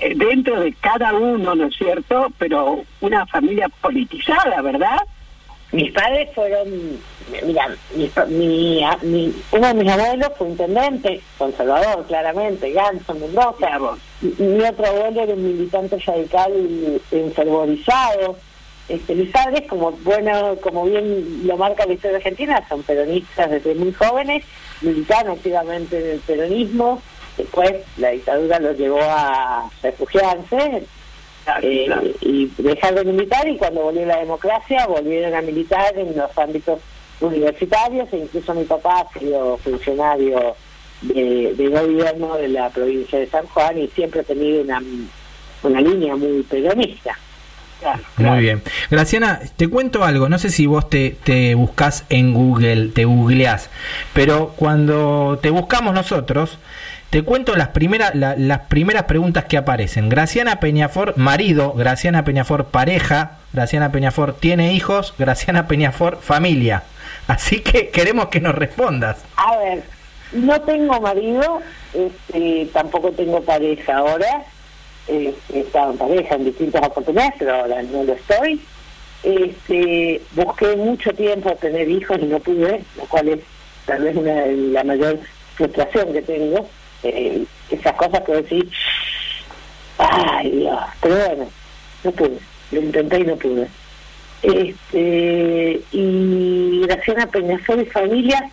eh, 0.00 0.14
dentro 0.16 0.60
de 0.60 0.72
cada 0.74 1.14
uno, 1.14 1.54
¿no 1.54 1.66
es 1.66 1.76
cierto? 1.76 2.32
Pero 2.38 2.84
una 3.00 3.24
familia 3.26 3.68
politizada, 3.68 4.60
¿verdad? 4.60 4.98
Mis 5.76 5.92
padres 5.92 6.28
fueron, 6.34 6.66
mira, 7.44 7.68
mi, 7.94 8.10
mi, 8.28 8.82
a- 8.84 8.98
mi- 9.02 9.34
uno 9.52 9.66
de 9.68 9.74
mis 9.74 9.92
abuelos 9.92 10.28
fue 10.38 10.48
intendente, 10.48 11.20
conservador, 11.36 12.06
claramente, 12.06 12.72
Ganso, 12.72 13.12
Mendoza. 13.14 13.78
Mi 14.22 14.60
otro 14.62 14.86
abuelo 14.86 15.20
era 15.22 15.34
un 15.34 15.42
militante 15.44 15.98
radical 15.98 16.52
enfervorizado. 17.10 18.36
Este, 18.88 19.14
mis 19.16 19.30
padres, 19.30 19.62
como 19.68 19.90
bueno, 19.92 20.56
como 20.62 20.84
bien 20.84 21.46
lo 21.46 21.56
marca 21.58 21.84
la 21.86 21.92
historia 21.94 22.16
argentina, 22.18 22.64
son 22.68 22.82
peronistas 22.84 23.50
desde 23.50 23.74
muy 23.74 23.92
jóvenes, 23.92 24.44
militan 24.80 25.28
activamente 25.28 25.98
en 25.98 26.10
el 26.12 26.20
peronismo. 26.20 27.02
Después 27.36 27.74
la 27.98 28.10
dictadura 28.10 28.58
los 28.60 28.78
llevó 28.78 29.00
a 29.02 29.68
refugiarse, 29.82 30.84
Claro, 31.46 31.68
eh, 31.68 31.84
claro. 31.86 32.02
y 32.22 32.50
dejar 32.58 32.94
de 32.96 33.04
militar 33.04 33.46
y 33.46 33.56
cuando 33.56 33.82
volvió 33.82 34.04
la 34.04 34.18
democracia 34.18 34.84
volvieron 34.88 35.32
a 35.32 35.40
militar 35.42 35.96
en 35.96 36.16
los 36.16 36.36
ámbitos 36.36 36.80
universitarios 37.20 38.12
e 38.12 38.18
incluso 38.18 38.52
mi 38.52 38.64
papá 38.64 39.06
ha 39.06 39.18
sido 39.18 39.56
funcionario 39.58 40.56
de, 41.02 41.54
de 41.56 41.68
gobierno 41.68 42.36
de 42.36 42.48
la 42.48 42.68
provincia 42.70 43.20
de 43.20 43.28
San 43.28 43.46
Juan 43.46 43.78
y 43.78 43.86
siempre 43.88 44.22
ha 44.22 44.24
tenido 44.24 44.62
una, 44.62 44.82
una 45.62 45.80
línea 45.80 46.16
muy 46.16 46.42
peronista. 46.42 47.16
Claro, 47.78 48.02
claro. 48.16 48.34
Muy 48.34 48.42
bien. 48.42 48.62
Graciana, 48.90 49.40
te 49.56 49.68
cuento 49.68 50.02
algo. 50.02 50.28
No 50.28 50.38
sé 50.38 50.50
si 50.50 50.66
vos 50.66 50.90
te, 50.90 51.16
te 51.22 51.54
buscas 51.54 52.06
en 52.08 52.34
Google, 52.34 52.88
te 52.88 53.04
googleás, 53.04 53.70
pero 54.14 54.54
cuando 54.56 55.38
te 55.40 55.50
buscamos 55.50 55.94
nosotros, 55.94 56.58
te 57.10 57.22
cuento 57.22 57.54
las 57.56 57.68
primeras, 57.68 58.14
la- 58.14 58.34
las 58.36 58.60
primeras 58.62 59.04
preguntas 59.04 59.44
que 59.44 59.56
aparecen. 59.56 60.08
Graciana 60.08 60.60
Peñafor, 60.60 61.16
marido. 61.16 61.72
Graciana 61.72 62.24
Peñafor, 62.24 62.66
pareja. 62.66 63.38
Graciana 63.52 63.92
Peñafor, 63.92 64.34
tiene 64.34 64.72
hijos. 64.74 65.14
Graciana 65.18 65.66
Peñafor, 65.68 66.18
familia. 66.20 66.82
Así 67.28 67.60
que 67.60 67.88
queremos 67.88 68.28
que 68.28 68.40
nos 68.40 68.54
respondas. 68.54 69.24
A 69.36 69.56
ver, 69.58 69.82
no 70.32 70.60
tengo 70.62 71.00
marido, 71.00 71.60
este, 71.94 72.68
tampoco 72.72 73.10
tengo 73.12 73.40
pareja 73.42 73.98
ahora. 73.98 74.42
Estado 75.52 75.92
en 75.92 75.98
pareja 75.98 76.34
en 76.34 76.44
distintas 76.44 76.84
oportunidades, 76.84 77.34
pero 77.38 77.54
ahora 77.54 77.82
no 77.84 78.02
lo 78.02 78.12
estoy. 78.12 78.60
Este, 79.22 80.20
busqué 80.34 80.76
mucho 80.76 81.12
tiempo 81.12 81.54
tener 81.56 81.88
hijos 81.88 82.18
y 82.20 82.26
no 82.26 82.38
pude, 82.40 82.82
lo 82.96 83.04
cual 83.06 83.28
es 83.28 83.38
tal 83.86 84.02
vez 84.02 84.16
una, 84.16 84.46
la 84.46 84.84
mayor 84.84 85.18
frustración 85.56 86.12
que 86.12 86.22
tengo. 86.22 86.68
Eh, 87.02 87.44
esas 87.70 87.94
cosas 87.94 88.22
que 88.22 88.32
decís, 88.32 88.64
ay 89.98 90.50
Dios, 90.50 90.80
pero 91.00 91.16
bueno, 91.16 91.48
no 92.04 92.12
pude, 92.12 92.38
lo 92.72 92.80
intenté 92.80 93.20
y 93.20 93.24
no 93.24 93.36
pude. 93.36 93.68
Este, 94.42 95.80
y 95.92 96.82
Graciana 96.86 97.26
Peñafol 97.26 97.80
y 97.80 97.86
familia, 97.86 98.50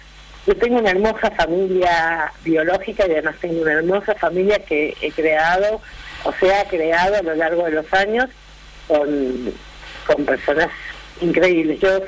yo 0.47 0.55
tengo 0.55 0.79
una 0.79 0.91
hermosa 0.91 1.31
familia 1.31 2.31
biológica 2.43 3.05
y 3.07 3.11
además 3.11 3.35
tengo 3.39 3.61
una 3.61 3.73
hermosa 3.73 4.15
familia 4.15 4.59
que 4.59 4.95
he 5.01 5.11
creado, 5.11 5.81
o 6.23 6.33
sea, 6.33 6.61
ha 6.61 6.65
creado 6.65 7.15
a 7.15 7.21
lo 7.21 7.35
largo 7.35 7.65
de 7.65 7.71
los 7.71 7.93
años 7.93 8.29
con, 8.87 9.53
con 10.07 10.25
personas 10.25 10.69
increíbles. 11.21 11.79
Yo 11.79 12.01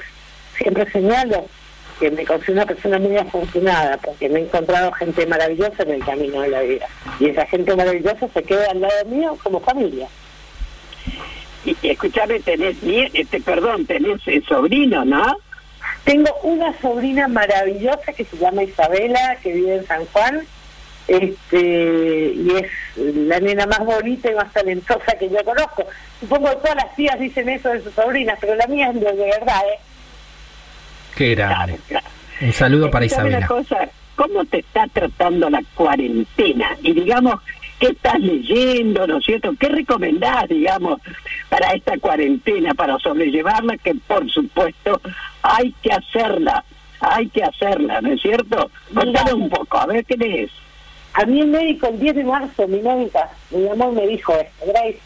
siempre 0.58 0.89
señalo 0.92 1.48
que 2.00 2.12
me 2.12 2.25
considero 2.25 2.54
una 2.54 2.66
persona 2.66 3.00
muy 3.00 3.18
afortunada 3.18 3.98
porque 3.98 4.30
me 4.30 4.40
he 4.40 4.44
encontrado 4.44 4.92
gente 4.94 5.25
maravillosa 5.25 5.84
en 5.84 5.92
el 5.92 6.06
camino 6.06 6.42
de 6.42 6.50
la 6.50 6.62
vida 6.62 6.88
y 7.20 7.30
esa 7.30 7.46
gente 7.46 7.75
maravillosa 7.75 8.28
se 8.34 8.44
queda 8.44 8.72
al 8.72 8.82
lado 8.82 9.06
mío 9.06 9.38
como 9.44 9.60
familia. 9.60 10.08
y, 11.66 11.75
y 11.82 11.90
escúchame, 11.90 12.40
tenés, 12.42 12.78
este, 13.14 13.40
perdón, 13.42 13.86
tenés 13.86 14.22
eh, 14.28 14.42
sobrino, 14.48 15.06
¿no? 15.06 15.38
Tengo 16.04 16.30
una 16.44 16.80
sobrina 16.82 17.28
maravillosa 17.28 18.14
que 18.14 18.25
se 18.25 18.38
llama 18.38 18.64
Isabela, 18.64 19.38
que 19.42 19.54
vive 19.54 19.75
en 19.75 19.88
San 19.88 20.06
Juan, 20.08 20.42
este, 21.08 22.34
y 22.36 22.52
es 22.56 22.72
la 22.96 23.40
nena 23.40 23.66
más 23.66 23.80
bonita 23.80 24.32
y 24.32 24.36
más 24.36 24.52
talentosa 24.54 25.18
que 25.18 25.30
yo 25.30 25.44
conozco. 25.44 25.86
Supongo 26.20 26.50
que 26.50 26.56
todas 26.58 26.75
las 26.75 26.96
tías 26.96 27.20
dicen 27.20 27.50
eso 27.50 27.70
de 27.70 27.82
sus 27.82 27.94
sobrinas, 27.94 28.38
pero 28.40 28.56
la 28.56 28.68
mía 28.68 28.90
es 28.90 28.96
de, 28.96 29.14
de 29.14 29.25
verdad, 29.25 29.62
¿eh? 29.74 29.80
Qué 31.15 31.36
grande. 31.36 31.79
claro. 31.88 32.07
Un 32.41 32.51
saludo 32.51 32.91
para 32.91 33.05
Isabela. 33.05 33.38
una 33.38 33.48
cosa, 33.48 33.89
¿cómo 34.15 34.43
te 34.45 34.60
está 34.60 34.88
tratando 34.91 35.50
la 35.50 35.62
cuarentena? 35.74 36.77
Y 36.84 36.93
digamos, 36.93 37.36
¿qué 37.79 37.88
estás 37.88 38.19
leyendo, 38.19 39.07
no 39.07 39.17
es 39.17 39.25
cierto? 39.25 39.53
¿Qué 39.57 39.69
recomendás, 39.69 40.50
digamos, 40.50 41.00
para 41.50 41.72
esta 41.72 41.98
cuarentena, 41.98 42.74
para 42.74 43.00
sobrellevarla? 43.00 43.77
Que 43.77 43.95
por 43.95 44.29
supuesto 44.29 45.00
hay 45.41 45.74
que 45.81 45.93
hacerla, 45.93 46.65
hay 47.00 47.29
que 47.29 47.43
hacerla, 47.43 48.01
¿no 48.01 48.12
es 48.12 48.22
cierto? 48.22 48.69
Contame 48.93 49.34
un 49.34 49.50
poco, 49.50 49.77
a 49.77 49.86
ver 49.86 50.03
qué 50.05 50.17
lees. 50.17 50.51
A 51.13 51.25
mí 51.25 51.39
el 51.39 51.48
médico 51.48 51.88
el 51.88 52.00
10 52.00 52.15
de 52.15 52.24
marzo, 52.25 52.67
mi 52.67 52.81
médica, 52.81 53.29
me 53.50 53.62
llamó 53.62 53.93
y 53.93 53.95
me 53.95 54.07
dijo 54.07 54.34
esto, 54.34 54.65
Grace, 54.67 55.00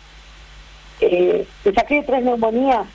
eh, 1.02 1.48
te 1.64 1.74
saqué 1.74 2.04
tres 2.04 2.24
neumonías, 2.24 2.88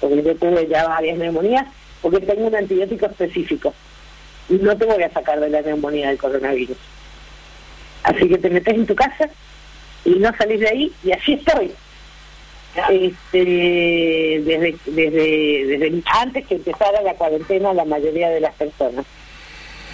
porque 0.00 0.24
yo 0.24 0.34
tuve 0.34 0.66
ya 0.66 0.88
varias 0.88 1.18
neumonías, 1.18 1.66
porque 2.02 2.20
tengo 2.20 2.46
un 2.46 2.54
antibiótico 2.54 3.06
específico. 3.06 3.72
Y 4.48 4.54
no 4.54 4.76
te 4.76 4.84
voy 4.84 5.02
a 5.02 5.12
sacar 5.12 5.40
de 5.40 5.48
la 5.48 5.62
neumonía 5.62 6.08
del 6.08 6.18
coronavirus. 6.18 6.76
Así 8.02 8.28
que 8.28 8.38
te 8.38 8.50
metes 8.50 8.74
en 8.74 8.86
tu 8.86 8.94
casa 8.94 9.30
y 10.04 10.10
no 10.10 10.36
salís 10.36 10.60
de 10.60 10.68
ahí, 10.68 10.92
y 11.04 11.12
así 11.12 11.34
estoy. 11.34 11.72
Este, 12.90 13.44
desde, 14.44 14.76
desde, 14.86 15.66
desde 15.66 16.02
antes 16.06 16.46
que 16.46 16.54
empezara 16.54 17.02
la 17.02 17.14
cuarentena 17.14 17.74
la 17.74 17.84
mayoría 17.84 18.30
de 18.30 18.40
las 18.40 18.54
personas 18.54 19.04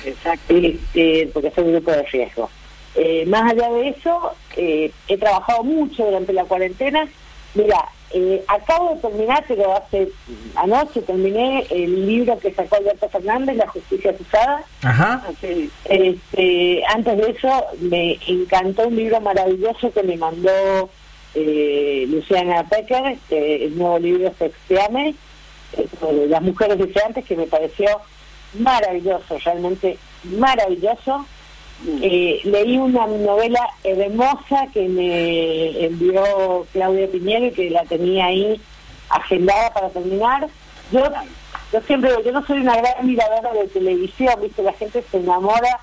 Exacto. 0.04 0.54
este, 0.56 1.28
porque 1.34 1.50
soy 1.50 1.64
un 1.64 1.72
grupo 1.72 1.90
de 1.90 2.02
riesgo. 2.04 2.48
Eh, 2.94 3.24
más 3.26 3.50
allá 3.50 3.68
de 3.70 3.88
eso, 3.88 4.32
eh, 4.56 4.90
he 5.08 5.18
trabajado 5.18 5.62
mucho 5.64 6.04
durante 6.04 6.32
la 6.32 6.44
cuarentena. 6.44 7.08
Mira, 7.54 7.84
eh, 8.12 8.42
acabo 8.48 8.94
de 8.94 9.00
terminar, 9.00 9.44
pero 9.46 9.76
hace 9.76 10.08
anoche 10.54 11.02
terminé 11.02 11.66
el 11.70 12.06
libro 12.06 12.38
que 12.38 12.54
sacó 12.54 12.76
Alberto 12.76 13.08
Fernández, 13.08 13.56
La 13.56 13.68
Justicia 13.68 14.12
Acusada. 14.12 14.64
Ajá. 14.82 15.22
Este, 15.84 16.82
antes 16.88 17.16
de 17.18 17.30
eso, 17.30 17.64
me 17.80 18.18
encantó 18.26 18.88
un 18.88 18.96
libro 18.96 19.20
maravilloso 19.20 19.92
que 19.92 20.02
me 20.02 20.16
mandó 20.16 20.88
eh, 21.34 22.06
Luciana 22.08 22.64
Pecker, 22.68 23.06
este, 23.06 23.66
el 23.66 23.76
nuevo 23.76 23.98
libro 23.98 24.32
Sexteame, 24.38 25.14
sobre 26.00 26.28
las 26.28 26.40
mujeres 26.40 26.78
deseantes, 26.78 27.26
que 27.26 27.36
me 27.36 27.46
pareció 27.46 28.00
maravilloso, 28.54 29.36
realmente 29.44 29.98
maravilloso. 30.24 31.26
Eh, 31.86 32.40
leí 32.42 32.76
una 32.76 33.06
novela 33.06 33.60
hermosa 33.84 34.66
que 34.74 34.88
me 34.88 35.84
envió 35.86 36.66
Claudia 36.72 37.08
Piñero 37.08 37.54
que 37.54 37.70
la 37.70 37.84
tenía 37.84 38.26
ahí 38.26 38.60
agendada 39.08 39.72
para 39.72 39.88
terminar. 39.90 40.48
Yo, 40.90 41.04
yo 41.72 41.80
siempre 41.82 42.10
digo, 42.10 42.22
yo 42.22 42.32
no 42.32 42.44
soy 42.46 42.60
una 42.60 42.76
gran 42.76 43.06
miradora 43.06 43.52
de 43.52 43.68
televisión, 43.68 44.34
viste, 44.42 44.62
la 44.62 44.72
gente 44.72 45.04
se 45.08 45.18
enamora. 45.18 45.78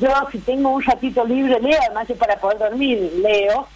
Yo 0.00 0.08
si 0.30 0.38
tengo 0.38 0.70
un 0.70 0.82
ratito 0.82 1.24
libre 1.24 1.58
leo, 1.60 1.78
además 1.84 2.06
yo 2.06 2.14
para 2.16 2.36
poder 2.36 2.58
dormir 2.58 3.12
leo. 3.20 3.66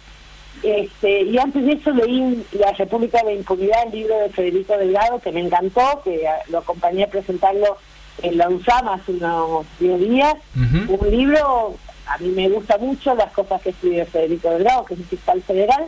Este, 0.63 1.23
y 1.23 1.37
antes 1.37 1.65
de 1.65 1.73
eso 1.73 1.91
leí 1.91 2.45
La 2.53 2.71
República 2.71 3.17
de 3.19 3.25
la 3.25 3.33
Impunidad, 3.33 3.83
el 3.85 3.91
libro 3.91 4.17
de 4.17 4.29
Federico 4.29 4.77
Delgado, 4.77 5.19
que 5.19 5.31
me 5.33 5.41
encantó, 5.41 6.01
que 6.03 6.25
lo 6.47 6.59
acompañé 6.59 7.03
a 7.03 7.09
presentarlo 7.09 7.77
en 8.21 8.37
la 8.37 8.49
USAM 8.49 8.87
hace 8.89 9.11
unos 9.13 9.65
10 9.79 9.99
días. 9.99 10.35
Un 10.55 11.09
libro, 11.11 11.75
a 12.07 12.17
mí 12.19 12.29
me 12.29 12.49
gusta 12.49 12.77
mucho 12.77 13.13
las 13.15 13.31
cosas 13.33 13.61
que 13.61 13.69
escribe 13.69 14.05
Federico 14.05 14.49
Delgado, 14.51 14.85
que 14.85 14.93
es 14.95 14.99
un 15.01 15.05
fiscal 15.07 15.41
federal, 15.41 15.85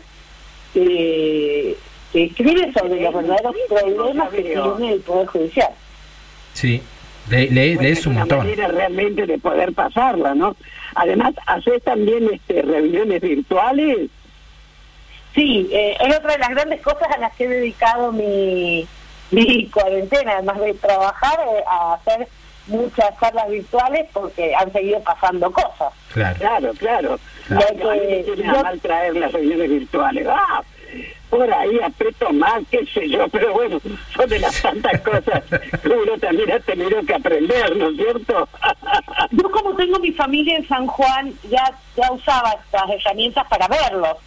que, 0.74 1.76
que 2.12 2.24
escribe 2.26 2.72
sobre 2.74 3.02
los 3.02 3.14
verdaderos 3.14 3.56
problemas 3.70 4.30
que 4.30 4.42
tiene 4.42 4.94
el 4.94 5.02
Poder 5.02 5.28
Judicial. 5.28 5.70
Sí. 6.54 6.82
Le, 7.30 7.50
le- 7.50 7.76
Bueno, 7.76 7.82
lees 7.82 8.00
es 8.00 8.06
un 8.06 8.12
una 8.14 8.22
montón. 8.22 8.38
manera 8.40 8.68
realmente 8.70 9.26
de 9.26 9.38
poder 9.38 9.74
pasarla, 9.74 10.34
¿no? 10.34 10.56
Además, 10.96 11.34
haces 11.46 11.84
también 11.84 12.30
este, 12.34 12.62
reuniones 12.62 13.22
virtuales. 13.22 14.10
Sí, 15.36 15.68
eh, 15.72 15.96
es 16.00 16.16
otra 16.18 16.32
de 16.34 16.40
las 16.40 16.50
grandes 16.50 16.82
cosas 16.82 17.10
a 17.14 17.18
las 17.20 17.36
que 17.36 17.44
he 17.44 17.48
dedicado 17.50 18.12
mi, 18.12 18.88
mi 19.32 19.68
cuarentena, 19.70 20.34
además 20.34 20.60
de 20.60 20.74
trabajar, 20.76 21.40
eh, 21.40 21.64
a 21.70 21.94
hacer 21.94 22.28
muchas 22.68 23.18
charlas 23.20 23.48
virtuales 23.50 24.08
porque 24.14 24.54
han 24.56 24.72
seguido 24.74 25.00
pasando 25.02 25.52
cosas. 25.52 25.94
Claro. 26.14 26.38
Claro, 26.40 26.74
claro. 26.78 27.20
Claro. 27.48 27.92
A 27.92 27.94
mí 27.94 28.00
me 28.36 28.44
Yo- 28.44 28.64
mal 28.64 28.80
traer 28.82 29.16
las 29.16 29.32
reuniones 29.32 29.70
virtuales. 29.70 30.28
Ah, 30.30 30.62
por 31.30 31.54
ahí 31.54 31.80
aprieto 31.84 32.32
más, 32.32 32.62
qué 32.72 32.86
sé 32.94 33.10
yo, 33.10 33.28
pero 33.32 33.54
bueno, 33.54 33.80
son 34.16 34.30
de 34.30 34.40
las 34.40 34.62
tantas 34.62 35.02
cosas 35.02 35.44
que 35.82 35.90
uno 35.90 36.18
también 36.20 36.52
ha 36.52 36.60
tenido 36.60 37.02
que 37.04 37.14
aprender, 37.14 37.76
¿no 37.76 37.90
es 37.90 37.98
cierto? 37.98 38.48
Yo 39.32 39.52
como 39.52 39.76
tengo 39.76 40.00
mi 40.00 40.12
familia 40.14 40.56
en 40.58 40.68
San 40.68 40.88
Juan, 40.88 41.34
ya, 41.50 41.70
ya 41.98 42.12
usaba 42.12 42.54
estas 42.54 42.90
herramientas 42.90 43.46
para 43.50 43.68
verlos. 43.68 44.18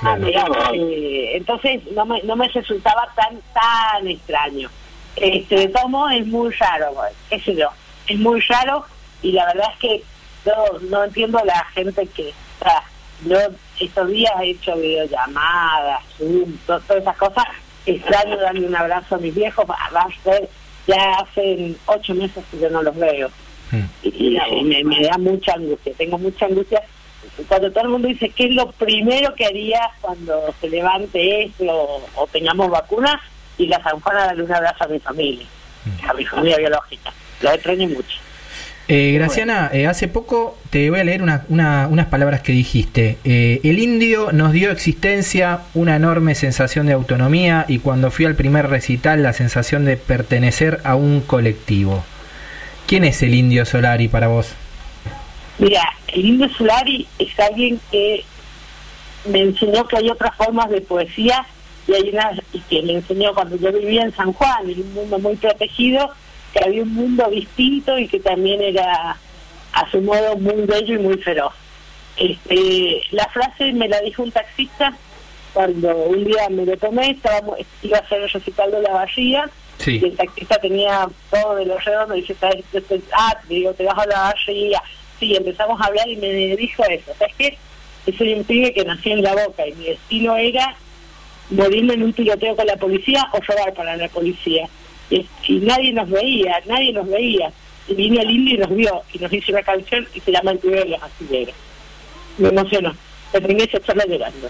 Claro. 0.00 0.24
digamos, 0.26 0.56
eh, 0.74 1.36
entonces 1.36 1.80
no 1.92 2.04
me, 2.04 2.22
no 2.24 2.36
me 2.36 2.48
resultaba 2.48 3.08
tan 3.14 3.38
tan 3.52 4.06
extraño. 4.08 4.68
Este, 5.16 5.68
de 5.68 5.72
modos 5.88 6.12
es 6.12 6.26
muy 6.26 6.50
raro, 6.54 6.94
qué 7.30 7.38
sé 7.40 7.54
yo, 7.54 7.68
es 8.08 8.18
muy 8.18 8.40
raro 8.40 8.84
y 9.22 9.32
la 9.32 9.46
verdad 9.46 9.68
es 9.72 9.78
que 9.78 10.02
yo 10.44 10.78
no 10.90 11.04
entiendo 11.04 11.38
a 11.38 11.44
la 11.44 11.64
gente 11.66 12.06
que, 12.08 12.30
o 12.60 12.64
sea, 12.64 12.82
yo 13.24 13.38
estos 13.80 14.08
días 14.08 14.32
he 14.42 14.50
hecho 14.50 14.74
videollamadas, 14.76 16.02
Zoom, 16.18 16.56
to- 16.66 16.80
todas 16.80 17.02
esas 17.02 17.16
cosas, 17.16 17.44
extraño 17.86 18.36
darle 18.38 18.66
un 18.66 18.76
abrazo 18.76 19.14
a 19.14 19.18
mis 19.18 19.34
viejos, 19.34 19.64
va 19.70 19.78
va 19.94 20.00
a 20.02 20.22
ser, 20.24 20.48
ya 20.86 21.14
hace 21.20 21.74
ocho 21.86 22.14
meses 22.14 22.44
que 22.50 22.58
yo 22.58 22.68
no 22.70 22.82
los 22.82 22.96
veo 22.96 23.30
Mm. 23.70 23.84
y, 24.02 24.36
y 24.36 24.62
me, 24.64 24.84
me 24.84 25.00
da 25.04 25.16
mucha 25.16 25.54
angustia, 25.54 25.92
tengo 25.96 26.18
mucha 26.18 26.44
angustia 26.46 26.82
cuando 27.48 27.70
todo 27.72 27.84
el 27.84 27.90
mundo 27.90 28.08
dice 28.08 28.28
qué 28.30 28.44
es 28.46 28.52
lo 28.54 28.70
primero 28.72 29.34
que 29.34 29.46
harías 29.46 29.88
cuando 30.00 30.54
se 30.60 30.68
levante 30.68 31.44
esto 31.44 31.64
o, 32.14 32.26
tengamos 32.32 32.70
vacunas 32.70 33.20
y 33.58 33.66
la 33.66 33.82
San 33.82 34.00
Juan 34.00 34.16
a 34.16 34.26
darle 34.26 34.42
un 34.44 34.52
abrazo 34.52 34.84
a 34.84 34.88
mi 34.88 34.98
familia, 35.00 35.46
a 36.08 36.14
mi 36.14 36.24
familia 36.24 36.56
biológica, 36.58 37.12
lo 37.40 37.50
extraño 37.52 37.88
mucho. 37.88 38.18
Eh, 38.86 39.12
Graciana, 39.14 39.70
eh, 39.72 39.86
hace 39.86 40.08
poco 40.08 40.58
te 40.68 40.90
voy 40.90 41.00
a 41.00 41.04
leer 41.04 41.22
una- 41.22 41.46
una- 41.48 41.88
unas 41.88 42.06
palabras 42.08 42.42
que 42.42 42.52
dijiste. 42.52 43.16
Eh, 43.24 43.60
el 43.64 43.78
indio 43.78 44.30
nos 44.32 44.52
dio 44.52 44.70
existencia, 44.70 45.60
una 45.72 45.96
enorme 45.96 46.34
sensación 46.34 46.86
de 46.86 46.92
autonomía 46.92 47.64
y 47.66 47.78
cuando 47.78 48.10
fui 48.10 48.26
al 48.26 48.34
primer 48.34 48.68
recital 48.68 49.22
la 49.22 49.32
sensación 49.32 49.86
de 49.86 49.96
pertenecer 49.96 50.80
a 50.84 50.96
un 50.96 51.22
colectivo. 51.22 52.04
¿Quién 52.86 53.04
es 53.04 53.22
el 53.22 53.34
indio 53.34 53.64
Solari 53.64 54.08
para 54.08 54.26
vos? 54.28 54.54
Mira, 55.58 55.82
el 56.08 56.24
Indio 56.24 56.48
Solari 56.50 57.06
es 57.18 57.38
alguien 57.38 57.80
que 57.90 58.24
me 59.26 59.40
enseñó 59.40 59.86
que 59.86 59.96
hay 59.96 60.10
otras 60.10 60.34
formas 60.36 60.68
de 60.70 60.80
poesía 60.80 61.46
y 61.86 61.94
hay 61.94 62.10
unas 62.10 62.40
y 62.52 62.60
que 62.60 62.82
me 62.82 62.94
enseñó 62.94 63.34
cuando 63.34 63.56
yo 63.56 63.72
vivía 63.72 64.02
en 64.02 64.14
San 64.14 64.32
Juan, 64.32 64.68
en 64.68 64.80
un 64.80 64.94
mundo 64.94 65.18
muy 65.18 65.36
protegido, 65.36 66.10
que 66.52 66.64
había 66.64 66.82
un 66.82 66.94
mundo 66.94 67.28
distinto 67.30 67.98
y 67.98 68.08
que 68.08 68.20
también 68.20 68.60
era 68.62 69.16
a 69.72 69.90
su 69.90 70.00
modo 70.00 70.36
muy 70.36 70.62
bello 70.66 70.94
y 70.94 70.98
muy 70.98 71.18
feroz. 71.18 71.52
Este, 72.16 73.02
la 73.10 73.26
frase 73.28 73.72
me 73.72 73.88
la 73.88 74.00
dijo 74.00 74.22
un 74.22 74.30
taxista 74.32 74.94
cuando 75.52 75.96
un 75.96 76.24
día 76.24 76.48
me 76.50 76.64
lo 76.66 76.76
tomé, 76.76 77.10
estábamos, 77.10 77.58
iba 77.82 77.98
a 77.98 78.00
hacer 78.00 78.22
el 78.22 78.30
recital 78.30 78.70
de 78.70 78.82
la 78.82 78.92
barría 78.92 79.50
Sí. 79.78 79.98
y 80.00 80.04
el 80.04 80.16
taxista 80.16 80.56
tenía 80.58 81.08
todo 81.30 81.56
de 81.56 81.66
los 81.66 81.84
redondos 81.84 82.16
y 82.16 82.20
dice, 82.20 82.36
ah, 83.12 83.36
te 83.46 83.54
digo, 83.54 83.72
te 83.74 83.84
vas 83.84 83.98
a 83.98 84.06
la 84.06 84.18
barría. 84.20 84.80
Sí, 85.18 85.34
empezamos 85.34 85.80
a 85.80 85.84
hablar 85.84 86.08
y 86.08 86.16
me 86.16 86.56
dijo 86.56 86.84
eso. 86.84 87.12
¿Sabes 87.18 87.34
qué? 87.38 87.58
Yo 88.06 88.12
soy 88.18 88.34
un 88.34 88.44
pibe 88.44 88.72
que 88.72 88.84
nací 88.84 89.12
en 89.12 89.22
la 89.22 89.34
boca 89.34 89.66
y 89.66 89.72
mi 89.74 89.84
destino 89.84 90.36
era 90.36 90.76
morirme 91.50 91.94
en 91.94 92.02
un 92.02 92.12
tiroteo 92.12 92.56
con 92.56 92.66
la 92.66 92.76
policía 92.76 93.28
o 93.32 93.38
robar 93.40 93.72
para 93.74 93.96
la 93.96 94.08
policía. 94.08 94.68
Y, 95.10 95.26
y 95.46 95.54
nadie 95.60 95.92
nos 95.92 96.08
veía, 96.10 96.60
nadie 96.66 96.92
nos 96.92 97.08
veía. 97.08 97.52
Y 97.88 97.94
vino 97.94 98.20
el 98.20 98.30
indio 98.30 98.54
y 98.54 98.58
nos 98.58 98.74
vio 98.74 99.02
y 99.12 99.18
nos 99.18 99.32
hizo 99.32 99.52
una 99.52 99.62
canción 99.62 100.06
y 100.14 100.20
se 100.20 100.32
llama 100.32 100.52
El 100.52 100.58
pibe 100.58 100.80
de 100.80 100.88
los 100.88 101.02
asileros. 101.02 101.54
Me 102.38 102.48
emocionó. 102.48 102.94
Terminé 103.32 103.64
esa 103.64 103.80
charla 103.80 104.04
llorando. 104.06 104.48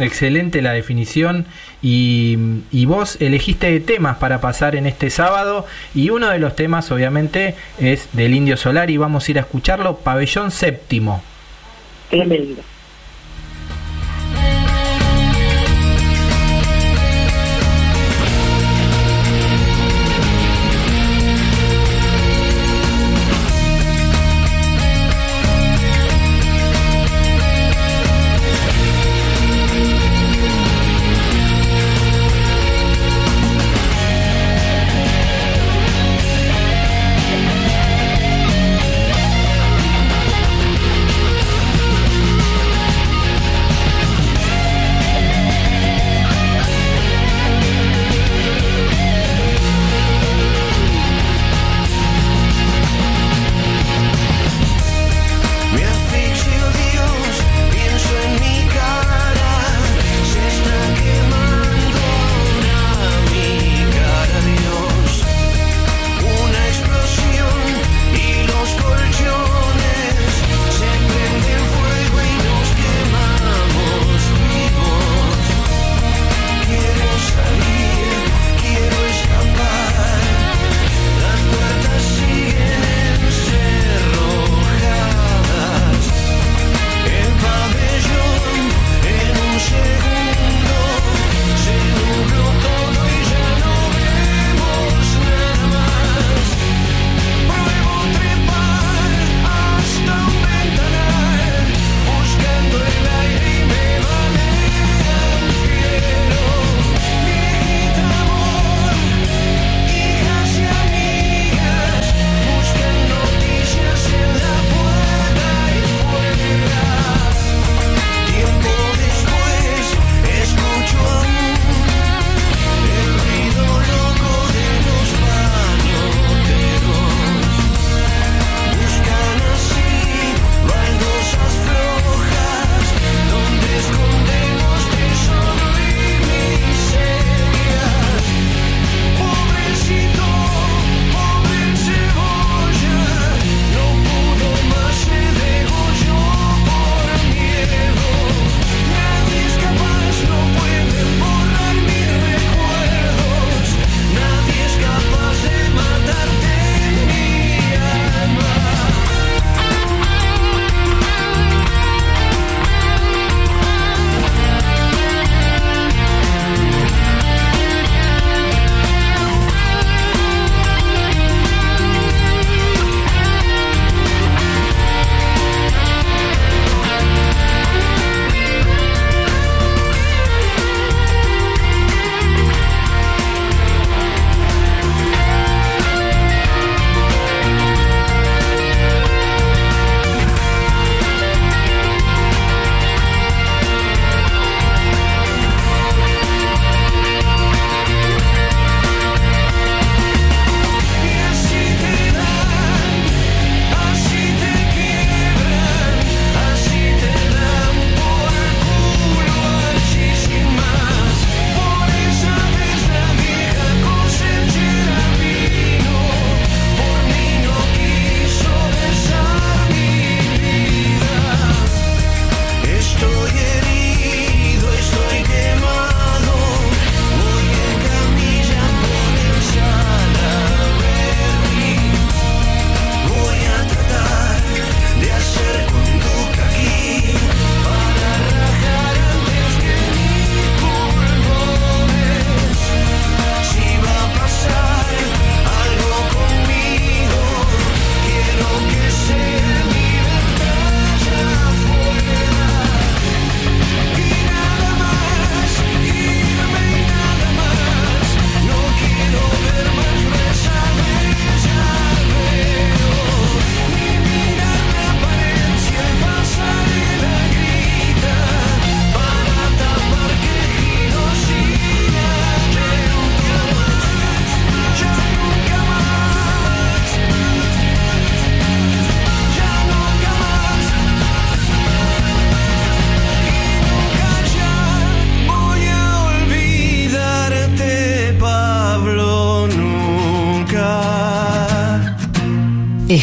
Excelente 0.00 0.62
la 0.62 0.72
definición 0.72 1.46
y, 1.82 2.38
y 2.70 2.86
vos 2.86 3.16
elegiste 3.20 3.78
temas 3.80 4.16
para 4.16 4.40
pasar 4.40 4.74
en 4.74 4.86
este 4.86 5.10
sábado 5.10 5.66
y 5.94 6.10
uno 6.10 6.30
de 6.30 6.38
los 6.38 6.56
temas 6.56 6.90
obviamente 6.90 7.54
es 7.78 8.08
del 8.12 8.34
Indio 8.34 8.56
Solari, 8.56 8.96
vamos 8.96 9.28
a 9.28 9.30
ir 9.30 9.38
a 9.38 9.42
escucharlo, 9.42 9.98
Pabellón 9.98 10.50
Séptimo. 10.50 11.22
Tremendo. 12.10 12.62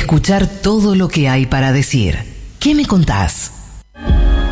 Escuchar 0.09 0.47
todo 0.47 0.95
lo 0.95 1.07
que 1.07 1.29
hay 1.29 1.45
para 1.45 1.71
decir. 1.71 2.17
¿Qué 2.59 2.73
me 2.73 2.87
contás? 2.87 3.51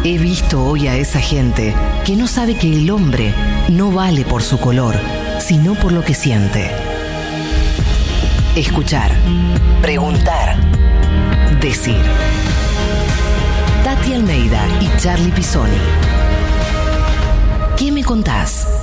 He 0.04 0.20
visto 0.20 0.63
hoy 0.63 0.88
a 0.88 0.96
esa 0.98 1.20
gente 1.20 1.74
que 2.06 2.15
no 2.15 2.28
sabe 2.28 2.54
que 2.54 2.72
el 2.72 2.91
hombre 2.91 3.34
no 3.67 3.91
vale 3.91 4.24
por 4.24 4.43
su 4.43 4.60
color, 4.60 4.93
sino 5.39 5.74
por 5.74 5.93
lo 5.93 6.04
que 6.04 6.13
siente. 6.13 6.70
Escuchar, 8.56 9.12
preguntar, 9.82 10.58
decir. 11.60 12.04
Tati 13.84 14.13
Almeida 14.13 14.63
y 14.80 15.02
Charlie 15.02 15.32
Pisoni. 15.32 15.82
¿Qué 17.76 17.91
me 17.91 18.04
contás? 18.04 18.76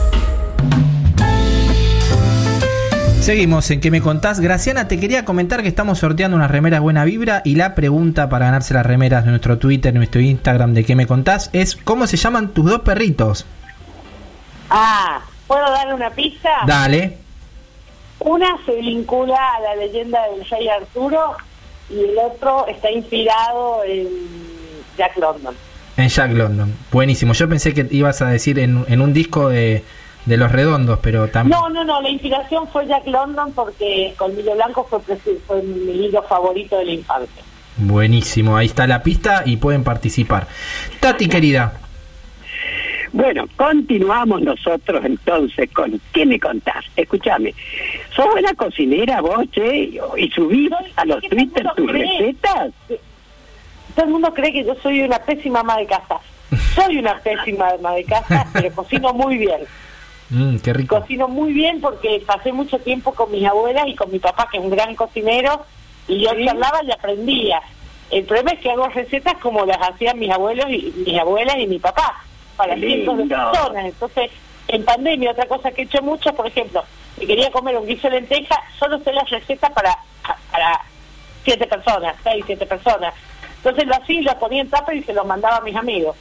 Seguimos 3.24 3.70
en 3.70 3.80
que 3.80 3.90
me 3.90 4.02
contás. 4.02 4.38
Graciana, 4.38 4.86
te 4.86 5.00
quería 5.00 5.24
comentar 5.24 5.62
que 5.62 5.68
estamos 5.68 5.98
sorteando 5.98 6.36
unas 6.36 6.50
remeras 6.50 6.82
buena 6.82 7.06
vibra 7.06 7.40
y 7.42 7.54
la 7.54 7.74
pregunta 7.74 8.28
para 8.28 8.44
ganarse 8.44 8.74
las 8.74 8.84
remeras 8.84 9.24
de 9.24 9.30
nuestro 9.30 9.56
Twitter, 9.56 9.94
nuestro 9.94 10.20
Instagram 10.20 10.74
de 10.74 10.84
que 10.84 10.94
me 10.94 11.06
contás 11.06 11.48
es 11.54 11.74
¿cómo 11.74 12.06
se 12.06 12.18
llaman 12.18 12.48
tus 12.48 12.66
dos 12.66 12.80
perritos? 12.82 13.46
Ah, 14.68 15.22
¿puedo 15.46 15.62
darle 15.62 15.94
una 15.94 16.10
pista? 16.10 16.50
Dale. 16.66 17.16
Una 18.18 18.58
se 18.66 18.74
vincula 18.74 19.38
a 19.56 19.60
la 19.62 19.76
leyenda 19.76 20.18
del 20.28 20.46
rey 20.46 20.68
Arturo 20.68 21.34
y 21.88 22.00
el 22.00 22.18
otro 22.18 22.66
está 22.66 22.90
inspirado 22.90 23.84
en 23.84 24.06
Jack 24.98 25.16
London. 25.16 25.54
En 25.96 26.10
Jack 26.10 26.30
London. 26.30 26.74
Buenísimo. 26.92 27.32
Yo 27.32 27.48
pensé 27.48 27.72
que 27.72 27.88
ibas 27.90 28.20
a 28.20 28.26
decir 28.26 28.58
en, 28.58 28.84
en 28.86 29.00
un 29.00 29.14
disco 29.14 29.48
de, 29.48 29.82
de 30.26 30.36
Los 30.36 30.50
Redondos, 30.52 30.98
pero 31.02 31.28
también... 31.28 31.58
No, 31.58 31.68
no, 31.68 31.84
no, 31.84 32.00
la 32.00 32.08
inspiración 32.08 32.66
fue 32.68 32.86
Jack 32.86 33.06
London 33.06 33.52
porque 33.52 34.14
Colmillo 34.16 34.54
Blanco 34.54 34.86
fue, 34.88 34.98
presi- 35.00 35.38
fue 35.46 35.62
mi 35.62 35.92
libro 35.94 36.22
favorito 36.22 36.78
de 36.78 36.84
la 36.86 36.92
infancia. 36.92 37.42
Buenísimo. 37.76 38.56
Ahí 38.56 38.66
está 38.66 38.86
la 38.86 39.02
pista 39.02 39.42
y 39.44 39.56
pueden 39.56 39.84
participar. 39.84 40.46
Tati, 41.00 41.28
querida. 41.28 41.74
Bueno, 43.12 43.44
continuamos 43.56 44.42
nosotros 44.42 45.04
entonces 45.04 45.70
con 45.72 46.00
¿qué 46.12 46.26
me 46.26 46.40
contás? 46.40 46.84
Escúchame, 46.96 47.54
¿sos 48.14 48.26
buena 48.32 48.52
cocinera 48.54 49.20
vos, 49.20 49.44
che? 49.52 49.90
¿Y 50.16 50.30
subís 50.34 50.70
a 50.96 51.04
los 51.04 51.20
Twitter 51.22 51.64
tus 51.76 51.88
cree. 51.88 52.02
recetas? 52.18 52.72
Todo 53.94 54.06
el 54.06 54.10
mundo 54.10 54.34
cree 54.34 54.52
que 54.52 54.64
yo 54.64 54.74
soy 54.82 55.02
una 55.02 55.20
pésima 55.20 55.60
ama 55.60 55.76
de 55.76 55.86
casa. 55.86 56.16
Soy 56.74 56.98
una 56.98 57.16
pésima 57.20 57.68
ama 57.78 57.92
de 57.94 58.02
casa, 58.04 58.46
pero 58.52 58.72
cocino 58.74 59.12
muy 59.14 59.38
bien. 59.38 59.60
Mm, 60.34 60.56
qué 60.58 60.72
rico. 60.72 60.98
Cocino 60.98 61.28
muy 61.28 61.52
bien 61.52 61.80
porque 61.80 62.20
pasé 62.26 62.52
mucho 62.52 62.78
tiempo 62.80 63.14
con 63.14 63.30
mis 63.30 63.46
abuelas 63.46 63.86
y 63.86 63.94
con 63.94 64.10
mi 64.10 64.18
papá, 64.18 64.48
que 64.50 64.58
es 64.58 64.64
un 64.64 64.70
gran 64.70 64.94
cocinero, 64.96 65.64
y 66.08 66.20
yo 66.24 66.30
charlaba 66.44 66.82
y 66.82 66.90
aprendía. 66.90 67.62
El 68.10 68.24
problema 68.24 68.50
es 68.50 68.58
que 68.58 68.70
hago 68.70 68.88
recetas 68.88 69.34
como 69.38 69.64
las 69.64 69.78
hacían 69.78 70.18
mis 70.18 70.30
abuelos 70.30 70.66
y 70.70 70.92
mis 71.06 71.18
abuelas 71.18 71.56
y 71.58 71.68
mi 71.68 71.78
papá, 71.78 72.24
para 72.56 72.74
cientos 72.74 73.16
de 73.16 73.24
personas. 73.26 73.84
Entonces, 73.84 74.30
en 74.66 74.84
pandemia, 74.84 75.30
otra 75.30 75.46
cosa 75.46 75.70
que 75.70 75.82
he 75.82 75.84
hecho 75.84 76.02
mucho, 76.02 76.34
por 76.34 76.48
ejemplo, 76.48 76.82
si 77.16 77.26
quería 77.26 77.50
comer 77.52 77.76
un 77.76 77.86
guiso 77.86 78.10
de 78.10 78.20
lenteja, 78.20 78.60
solo 78.76 78.98
sé 79.04 79.12
las 79.12 79.30
recetas 79.30 79.70
para, 79.70 79.96
para 80.50 80.80
siete 81.44 81.66
personas, 81.66 82.16
seis, 82.24 82.42
siete 82.44 82.66
personas. 82.66 83.14
Entonces 83.58 83.86
lo 83.86 83.94
hacía 83.94 84.22
lo 84.22 84.38
ponía 84.40 84.62
en 84.62 84.70
tapa 84.70 84.94
y 84.94 85.02
se 85.04 85.12
lo 85.12 85.24
mandaba 85.24 85.58
a 85.58 85.60
mis 85.60 85.76
amigos. 85.76 86.16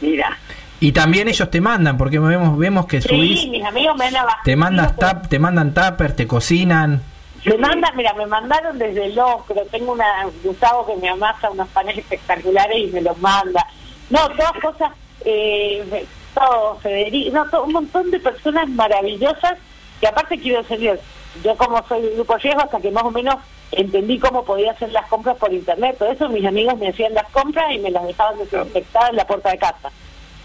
Mira, 0.00 0.36
Y 0.82 0.90
también 0.90 1.28
ellos 1.28 1.48
te 1.48 1.60
mandan, 1.60 1.96
porque 1.96 2.18
vemos, 2.18 2.58
vemos 2.58 2.86
que 2.86 3.00
subís, 3.00 3.42
Sí, 3.42 3.50
mis 3.50 3.64
amigos 3.64 3.96
me 3.96 4.06
han 4.06 4.16
abastecido 4.16 4.42
te 4.44 4.56
mandas 4.56 4.96
tap, 4.96 5.28
te 5.28 5.38
mandan 5.38 5.72
tuppers, 5.72 6.16
te 6.16 6.26
cocinan. 6.26 7.00
Me 7.44 7.56
mandan, 7.56 7.96
mira, 7.96 8.12
me 8.14 8.26
mandaron 8.26 8.76
desde 8.76 9.10
locro, 9.10 9.62
tengo 9.70 9.92
una 9.92 10.26
Gustavo 10.42 10.84
que 10.84 10.96
me 10.96 11.08
amasa 11.08 11.52
unos 11.52 11.68
panes 11.68 11.98
espectaculares 11.98 12.76
y 12.76 12.86
me 12.88 13.00
los 13.00 13.16
manda. 13.18 13.64
No, 14.10 14.28
todas 14.30 14.54
cosas, 14.60 14.90
eh, 15.24 16.04
todo, 16.34 16.74
Federico, 16.80 17.30
no, 17.32 17.48
todo, 17.48 17.62
un 17.62 17.74
montón 17.74 18.10
de 18.10 18.18
personas 18.18 18.68
maravillosas 18.68 19.58
que 20.00 20.08
aparte 20.08 20.36
quiero 20.36 20.64
decir, 20.64 20.98
yo 21.44 21.56
como 21.58 21.80
soy 21.86 22.02
de 22.02 22.14
grupo 22.16 22.36
riesgo 22.38 22.60
hasta 22.60 22.80
que 22.80 22.90
más 22.90 23.04
o 23.04 23.12
menos 23.12 23.36
entendí 23.70 24.18
cómo 24.18 24.44
podía 24.44 24.72
hacer 24.72 24.90
las 24.90 25.06
compras 25.06 25.36
por 25.36 25.52
internet, 25.52 25.96
por 25.96 26.08
eso 26.08 26.28
mis 26.28 26.44
amigos 26.44 26.76
me 26.76 26.88
hacían 26.88 27.14
las 27.14 27.30
compras 27.30 27.72
y 27.72 27.78
me 27.78 27.92
las 27.92 28.04
dejaban 28.04 28.36
desinfectadas 28.38 29.10
en 29.10 29.16
la 29.16 29.26
puerta 29.28 29.52
de 29.52 29.58
casa. 29.58 29.92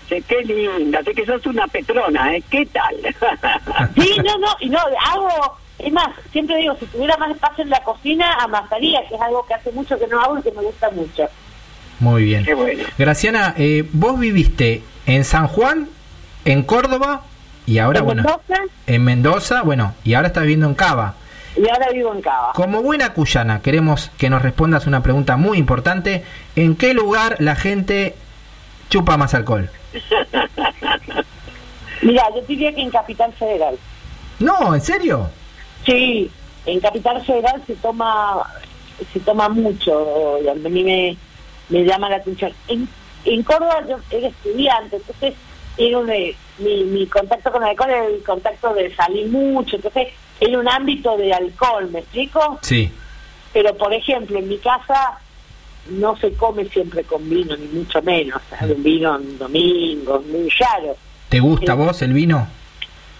Qué 0.07 0.41
linda, 0.43 1.03
sé 1.03 1.13
que 1.13 1.25
sos 1.25 1.45
una 1.45 1.67
petrona, 1.67 2.35
¿eh? 2.35 2.43
¿Qué 2.49 2.65
tal? 2.67 2.95
Sí, 3.95 4.15
no, 4.23 4.37
no, 4.37 4.47
y 4.59 4.69
no, 4.69 4.79
hago, 4.79 5.57
es 5.79 5.91
más, 5.91 6.09
siempre 6.31 6.57
digo, 6.57 6.75
si 6.79 6.85
tuviera 6.87 7.17
más 7.17 7.31
espacio 7.31 7.63
en 7.63 7.69
la 7.69 7.83
cocina, 7.83 8.33
amasaría, 8.39 9.01
que 9.07 9.15
es 9.15 9.21
algo 9.21 9.45
que 9.45 9.53
hace 9.53 9.71
mucho 9.71 9.99
que 9.99 10.07
no 10.07 10.19
hago 10.21 10.39
y 10.39 10.41
que 10.41 10.51
me 10.51 10.61
gusta 10.61 10.89
mucho. 10.91 11.27
Muy 11.99 12.23
bien. 12.23 12.45
Qué 12.45 12.53
bueno. 12.53 12.83
Graciana, 12.97 13.53
eh, 13.57 13.87
vos 13.91 14.19
viviste 14.19 14.83
en 15.05 15.23
San 15.25 15.47
Juan, 15.47 15.89
en 16.45 16.63
Córdoba 16.63 17.23
y 17.65 17.79
ahora, 17.79 17.99
En 17.99 18.05
bueno, 18.05 18.23
Mendoza, 18.23 18.63
en 18.85 19.03
Mendoza, 19.03 19.61
bueno, 19.63 19.93
y 20.03 20.13
ahora 20.13 20.27
estás 20.27 20.43
viviendo 20.43 20.67
en 20.67 20.75
Cava. 20.75 21.15
y 21.55 21.67
ahora 21.67 21.89
vivo 21.91 22.13
en 22.13 22.21
Cava. 22.21 22.51
Como 22.53 22.81
buena 22.81 23.13
cuyana, 23.13 23.61
queremos 23.61 24.11
que 24.17 24.29
nos 24.29 24.41
respondas 24.41 24.87
una 24.87 25.01
pregunta 25.03 25.37
muy 25.37 25.57
importante. 25.57 26.23
¿En 26.55 26.75
qué 26.75 26.93
lugar 26.93 27.35
la 27.39 27.55
gente 27.55 28.15
chupa 28.89 29.17
más 29.17 29.33
alcohol? 29.33 29.69
Mira, 32.01 32.23
yo 32.35 32.41
diría 32.47 32.73
que 32.73 32.81
en 32.81 32.91
Capital 32.91 33.33
Federal. 33.33 33.77
No, 34.39 34.75
¿en 34.75 34.81
serio? 34.81 35.29
Sí, 35.85 36.29
en 36.65 36.79
Capital 36.79 37.25
Federal 37.25 37.61
se 37.65 37.75
toma 37.75 38.45
se 39.13 39.19
toma 39.19 39.47
mucho 39.49 40.39
y 40.43 40.47
a 40.47 40.53
mí 40.55 40.83
me, 40.83 41.17
me 41.69 41.83
llama 41.83 42.09
la 42.09 42.17
atención. 42.17 42.51
En, 42.67 42.87
en 43.25 43.43
Córdoba 43.43 43.83
yo 43.87 43.97
era 44.09 44.27
estudiante, 44.27 44.97
entonces 44.97 45.33
era 45.77 45.99
un, 45.99 46.09
eh, 46.09 46.35
mi, 46.57 46.83
mi 46.83 47.05
contacto 47.07 47.51
con 47.51 47.63
el 47.63 47.69
alcohol 47.69 47.89
era 47.89 48.05
el 48.05 48.23
contacto 48.23 48.73
de 48.73 48.95
salir 48.95 49.27
mucho, 49.27 49.75
entonces 49.75 50.07
era 50.39 50.57
un 50.59 50.67
ámbito 50.67 51.17
de 51.17 51.33
alcohol, 51.33 51.89
¿me 51.91 51.99
explico? 51.99 52.59
Sí. 52.61 52.91
Pero, 53.53 53.75
por 53.75 53.93
ejemplo, 53.93 54.39
en 54.39 54.47
mi 54.47 54.57
casa 54.57 55.19
no 55.89 56.15
se 56.17 56.33
come 56.33 56.65
siempre 56.65 57.03
con 57.03 57.29
vino, 57.29 57.55
ni 57.57 57.65
mucho 57.67 58.01
menos. 58.01 58.41
¿sabes? 58.49 58.75
Un 58.75 58.83
vino 58.83 59.15
en 59.15 59.37
domingo, 59.37 60.23
muy 60.31 60.49
raro. 60.49 60.95
¿Te 61.29 61.39
gusta 61.39 61.73
Sí. 61.73 61.77
vos 61.77 62.01
el 62.01 62.13
vino? 62.13 62.47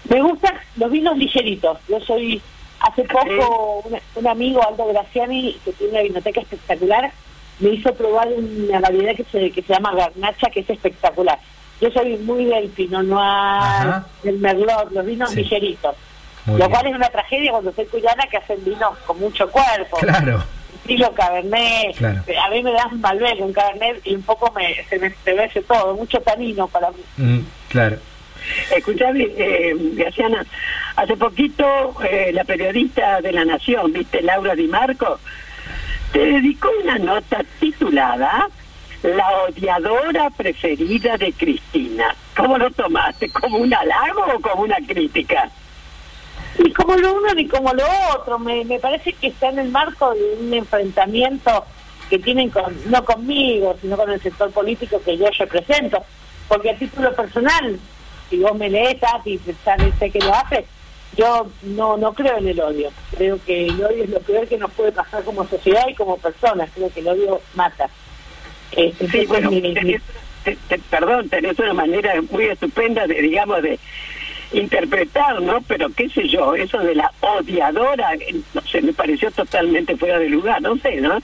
Me 0.08 0.22
gustan 0.22 0.54
los 0.76 0.90
vinos 0.90 1.16
ligeritos. 1.18 1.78
Yo 1.88 2.00
soy, 2.00 2.40
hace 2.80 3.04
poco, 3.04 3.82
un, 3.84 3.98
un 4.14 4.26
amigo, 4.26 4.66
Aldo 4.66 4.86
Graciani, 4.86 5.56
que 5.64 5.72
tiene 5.72 5.92
una 5.92 6.02
vinoteca 6.02 6.40
espectacular, 6.40 7.12
me 7.60 7.70
hizo 7.70 7.92
probar 7.94 8.28
una 8.28 8.80
variedad 8.80 9.14
que 9.16 9.24
se, 9.24 9.50
que 9.50 9.62
se 9.62 9.72
llama 9.74 9.92
garnacha, 9.94 10.48
que 10.50 10.60
es 10.60 10.70
espectacular. 10.70 11.38
Yo 11.80 11.90
soy 11.90 12.16
muy 12.18 12.44
del 12.46 12.68
Pinot 12.70 13.04
Noir, 13.04 13.20
Ajá. 13.22 14.06
del 14.22 14.38
Merlot, 14.38 14.90
los 14.92 15.04
vinos 15.04 15.30
Sí. 15.30 15.36
ligeritos. 15.42 15.94
Muy 16.46 16.58
lo 16.58 16.66
bien. 16.66 16.70
cual 16.70 16.86
es 16.86 16.96
una 16.96 17.08
tragedia 17.10 17.50
cuando 17.52 17.72
soy 17.72 17.84
cuyana 17.86 18.24
que 18.30 18.36
hacen 18.38 18.64
vinos 18.64 18.96
con 19.06 19.18
mucho 19.20 19.48
cuerpo. 19.50 19.98
Claro. 19.98 20.42
Estilo 20.88 21.12
Cabernet. 21.14 21.96
Claro. 21.96 22.22
A 22.42 22.50
mí 22.50 22.62
me 22.62 22.72
das 22.72 22.90
un 22.90 23.00
Malbec, 23.00 23.40
un 23.40 23.52
Cabernet 23.52 24.00
y 24.04 24.14
un 24.14 24.22
poco 24.22 24.50
me, 24.52 24.74
se 24.88 24.98
me 24.98 25.08
estremece 25.08 25.60
todo, 25.62 25.94
mucho 25.94 26.20
tanino 26.20 26.66
para 26.68 26.90
mí. 26.90 27.02
Mm, 27.18 27.40
claro. 27.68 27.98
Escuchame, 28.74 29.28
eh, 29.36 29.74
Graciana, 29.94 30.44
hace 30.96 31.16
poquito 31.16 31.94
eh, 32.02 32.30
la 32.32 32.44
periodista 32.44 33.20
de 33.20 33.32
La 33.32 33.44
Nación, 33.44 33.92
viste, 33.92 34.22
Laura 34.22 34.54
Di 34.54 34.66
Marco, 34.66 35.20
te 36.12 36.20
dedicó 36.20 36.70
una 36.82 36.98
nota 36.98 37.44
titulada 37.60 38.48
La 39.02 39.30
odiadora 39.48 40.30
preferida 40.30 41.18
de 41.18 41.32
Cristina. 41.34 42.14
¿Cómo 42.34 42.56
lo 42.56 42.70
tomaste? 42.70 43.28
¿Como 43.28 43.58
un 43.58 43.74
halago 43.74 44.24
o 44.34 44.40
como 44.40 44.62
una 44.62 44.78
crítica? 44.86 45.50
Ni 46.58 46.72
como 46.72 46.96
lo 46.96 47.14
uno 47.14 47.34
ni 47.34 47.46
como 47.46 47.72
lo 47.72 47.84
otro, 48.16 48.38
me, 48.38 48.64
me 48.64 48.78
parece 48.78 49.12
que 49.12 49.28
está 49.28 49.48
en 49.50 49.60
el 49.60 49.68
marco 49.70 50.12
de 50.14 50.36
un 50.40 50.52
enfrentamiento 50.54 51.64
que 52.10 52.18
tienen 52.18 52.50
con, 52.50 52.74
no 52.90 53.04
conmigo, 53.04 53.76
sino 53.80 53.96
con 53.96 54.10
el 54.10 54.20
sector 54.20 54.50
político 54.50 55.00
que 55.04 55.16
yo 55.16 55.26
represento. 55.38 56.02
Porque 56.48 56.70
a 56.70 56.78
título 56.78 57.14
personal, 57.14 57.78
si 58.30 58.38
vos 58.38 58.56
me 58.56 58.70
lees, 58.70 58.96
y 59.24 59.38
sé 59.38 60.10
que 60.10 60.18
lo 60.20 60.34
haces, 60.34 60.64
yo 61.16 61.48
no 61.62 61.96
no 61.96 62.12
creo 62.14 62.38
en 62.38 62.48
el 62.48 62.60
odio. 62.60 62.90
Creo 63.16 63.38
que 63.44 63.66
el 63.66 63.84
odio 63.84 64.04
es 64.04 64.10
lo 64.10 64.20
peor 64.20 64.46
que 64.48 64.56
nos 64.58 64.70
puede 64.72 64.92
pasar 64.92 65.22
como 65.24 65.46
sociedad 65.46 65.86
y 65.88 65.94
como 65.94 66.16
personas. 66.16 66.70
Creo 66.74 66.90
que 66.90 67.00
el 67.00 67.08
odio 67.08 67.40
mata. 67.54 67.88
Este, 68.72 69.08
Sí, 69.08 69.26
bueno, 69.26 69.50
mi- 69.50 69.74
te- 70.44 70.56
te- 70.68 70.78
perdón, 70.90 71.28
tenés 71.28 71.58
una 71.58 71.74
manera 71.74 72.14
muy 72.30 72.44
estupenda 72.46 73.06
de, 73.06 73.20
digamos, 73.20 73.62
de 73.62 73.78
interpretar, 74.52 75.40
¿no? 75.42 75.60
Pero 75.62 75.88
qué 75.90 76.08
sé 76.08 76.28
yo, 76.28 76.54
eso 76.54 76.78
de 76.78 76.94
la 76.94 77.12
odiadora, 77.20 78.10
no 78.54 78.60
sé, 78.62 78.80
me 78.82 78.92
pareció 78.92 79.30
totalmente 79.30 79.96
fuera 79.96 80.18
de 80.18 80.28
lugar, 80.28 80.62
no 80.62 80.76
sé, 80.78 80.96
¿no? 81.00 81.18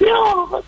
No, 0.00 0.62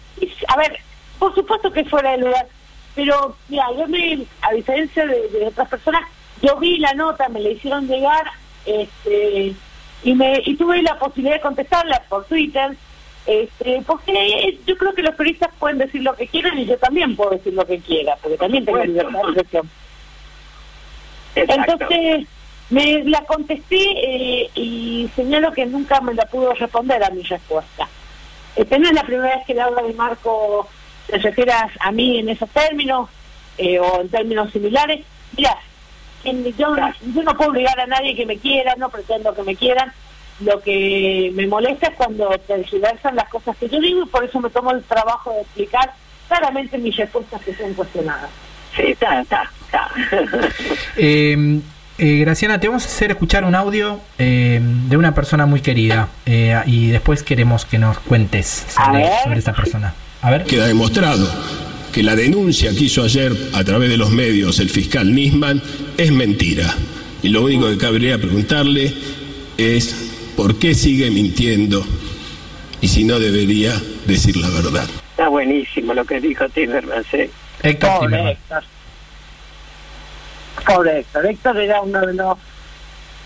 a 0.49 0.57
ver, 0.57 0.79
por 1.19 1.35
supuesto 1.35 1.73
que 1.73 1.85
fuera 1.85 2.13
de 2.13 2.19
lugar, 2.19 2.47
pero 2.95 3.37
mira, 3.49 3.67
yo 3.79 3.87
me, 3.89 4.25
a 4.43 4.53
diferencia 4.53 5.07
de, 5.07 5.29
de 5.29 5.47
otras 5.47 5.69
personas, 5.69 6.03
yo 6.43 6.57
vi 6.59 6.79
la 6.79 6.93
nota, 6.95 7.29
me 7.29 7.41
la 7.41 7.51
hicieron 7.51 7.87
llegar, 7.89 8.31
este, 8.67 9.55
y 10.05 10.15
me 10.15 10.43
y 10.45 10.57
tuve 10.57 10.83
la 10.83 10.99
posibilidad 10.99 11.37
de 11.37 11.41
contestarla 11.43 12.03
por 12.09 12.25
Twitter, 12.27 12.77
Este, 13.25 13.81
porque 13.87 14.59
yo 14.67 14.77
creo 14.77 14.93
que 14.95 15.03
los 15.03 15.15
periodistas 15.15 15.51
pueden 15.61 15.79
decir 15.79 16.03
lo 16.03 16.13
que 16.17 16.27
quieran 16.27 16.59
y 16.59 16.67
yo 16.67 16.77
también 16.79 17.15
puedo 17.15 17.31
decir 17.31 17.55
lo 17.55 17.65
que 17.65 17.79
quiera, 17.79 18.17
porque 18.21 18.37
también 18.37 18.65
tengo 18.65 18.79
Bueno. 18.79 18.93
libertad 18.93 19.21
de 19.23 19.29
expresión. 19.41 19.71
Entonces, 21.35 22.27
me 22.71 23.05
la 23.05 23.23
contesté 23.25 23.77
eh, 23.77 24.51
y 24.55 25.11
señalo 25.15 25.53
que 25.53 25.67
nunca 25.67 26.01
me 26.01 26.15
la 26.15 26.27
pudo 26.27 26.55
responder 26.55 27.03
a 27.05 27.11
mi 27.11 27.23
respuesta. 27.23 27.89
Este 28.57 28.79
no 28.79 28.89
es 28.89 28.95
la 28.95 29.05
primera 29.05 29.37
vez 29.37 29.47
que 29.47 29.55
Laura 29.55 29.83
de 29.83 29.95
Marco 29.95 30.69
se 31.07 31.19
refiere 31.19 31.53
a, 31.53 31.93
mí 31.93 32.19
en 32.19 32.29
esos 32.29 32.49
términos 32.51 33.11
eh, 33.59 33.79
o 33.79 34.01
en 34.01 34.09
términos 34.09 34.51
similares. 34.53 35.05
Mira, 35.37 35.59
yo 36.25 37.23
no 37.23 37.37
puedo 37.37 37.51
obligar 37.51 37.79
a 37.81 37.87
nadie 37.87 38.15
que 38.15 38.27
me 38.27 38.39
quiera, 38.39 38.75
no 38.77 38.89
pretendo 38.91 39.35
que 39.35 39.43
me 39.43 39.57
quieran. 39.57 39.93
Lo 40.41 40.61
que 40.61 41.31
me 41.35 41.47
molesta 41.47 41.89
es 41.89 41.95
cuando 41.95 42.29
tergiversan 42.47 43.17
las 43.17 43.29
cosas 43.29 43.57
que 43.57 43.69
yo 43.69 43.81
digo 43.81 44.03
y 44.03 44.07
por 44.07 44.25
eso 44.25 44.41
me 44.41 44.51
tomo 44.51 44.71
el 44.71 44.83
trabajo 44.85 45.33
de 45.33 45.43
explicar 45.43 45.93
claramente 46.29 46.79
mis 46.79 46.97
respuestas 46.97 47.43
que 47.43 47.55
son 47.55 47.75
cuestionadas. 47.75 48.31
Sí, 48.77 48.83
está, 48.89 49.21
está, 49.21 49.51
está. 49.67 49.89
Eh, 50.97 51.61
eh, 51.99 52.19
Graciana, 52.19 52.59
te 52.59 52.69
vamos 52.69 52.85
a 52.85 52.87
hacer 52.87 53.11
escuchar 53.11 53.45
un 53.45 53.55
audio 53.55 54.01
eh, 54.19 54.61
de 54.61 54.97
una 54.97 55.15
persona 55.15 55.47
muy 55.47 55.61
querida 55.61 56.09
eh, 56.27 56.59
y 56.67 56.89
después 56.89 57.23
queremos 57.23 57.65
que 57.65 57.79
nos 57.79 57.99
cuentes 58.01 58.67
sobre, 58.69 59.09
sobre 59.23 59.39
esa 59.39 59.53
persona. 59.53 59.95
A 60.23 60.31
ver. 60.31 60.45
Queda 60.45 60.67
demostrado 60.67 61.29
que 61.93 62.03
la 62.03 62.17
denuncia 62.17 62.71
que 62.71 62.85
hizo 62.85 63.05
ayer 63.05 63.33
a 63.53 63.63
través 63.63 63.91
de 63.91 63.99
los 63.99 64.11
medios 64.11 64.59
el 64.59 64.71
fiscal 64.71 65.15
Nisman 65.15 65.63
es 65.99 66.11
mentira. 66.11 66.75
Y 67.23 67.29
lo 67.29 67.43
único 67.43 67.69
que 67.69 67.77
cabría 67.77 68.19
preguntarle 68.19 68.93
es 69.59 70.11
por 70.35 70.59
qué 70.59 70.75
sigue 70.75 71.11
mintiendo 71.11 71.87
y 72.81 72.89
si 72.89 73.05
no 73.05 73.21
debería 73.21 73.81
decir 74.07 74.37
la 74.39 74.49
verdad. 74.49 74.89
Está 75.11 75.29
buenísimo 75.29 75.95
lo 75.95 76.05
que 76.05 76.21
dijo 76.21 76.49
Timmermans. 76.49 77.15
¿eh? 77.15 77.31
Héctor 77.63 77.91
Pobre 77.91 78.07
Timerman. 78.09 78.33
Héctor. 78.33 78.63
Pobre 80.67 80.99
Héctor. 80.99 81.27
Héctor 81.27 81.57
era 81.59 81.81
uno 81.81 82.01
de 82.01 82.15
los 82.15 82.39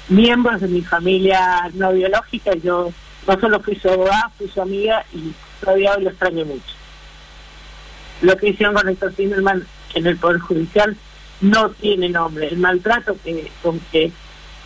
miembros 0.08 0.60
de 0.60 0.68
mi 0.68 0.82
familia 0.82 1.70
no 1.74 1.92
biológica. 1.92 2.54
Yo 2.56 2.92
no 3.26 3.40
solo 3.40 3.60
fui 3.60 3.76
su 3.76 3.88
abogada, 3.88 4.30
fui 4.36 4.48
su 4.48 4.60
amiga 4.60 5.04
y 5.12 5.32
todavía 5.60 5.94
hoy 5.94 6.04
lo 6.04 6.10
extraño 6.10 6.44
mucho. 6.44 6.74
Lo 8.22 8.36
que 8.36 8.48
hicieron 8.48 8.74
con 8.74 8.88
Héctor 8.88 9.12
Timerman 9.12 9.66
en 9.94 10.06
el 10.06 10.16
Poder 10.16 10.38
Judicial 10.40 10.96
no 11.40 11.70
tiene 11.70 12.08
nombre. 12.08 12.48
El 12.48 12.58
maltrato 12.58 13.16
que 13.22 13.50
con 13.62 13.80
que 13.92 14.12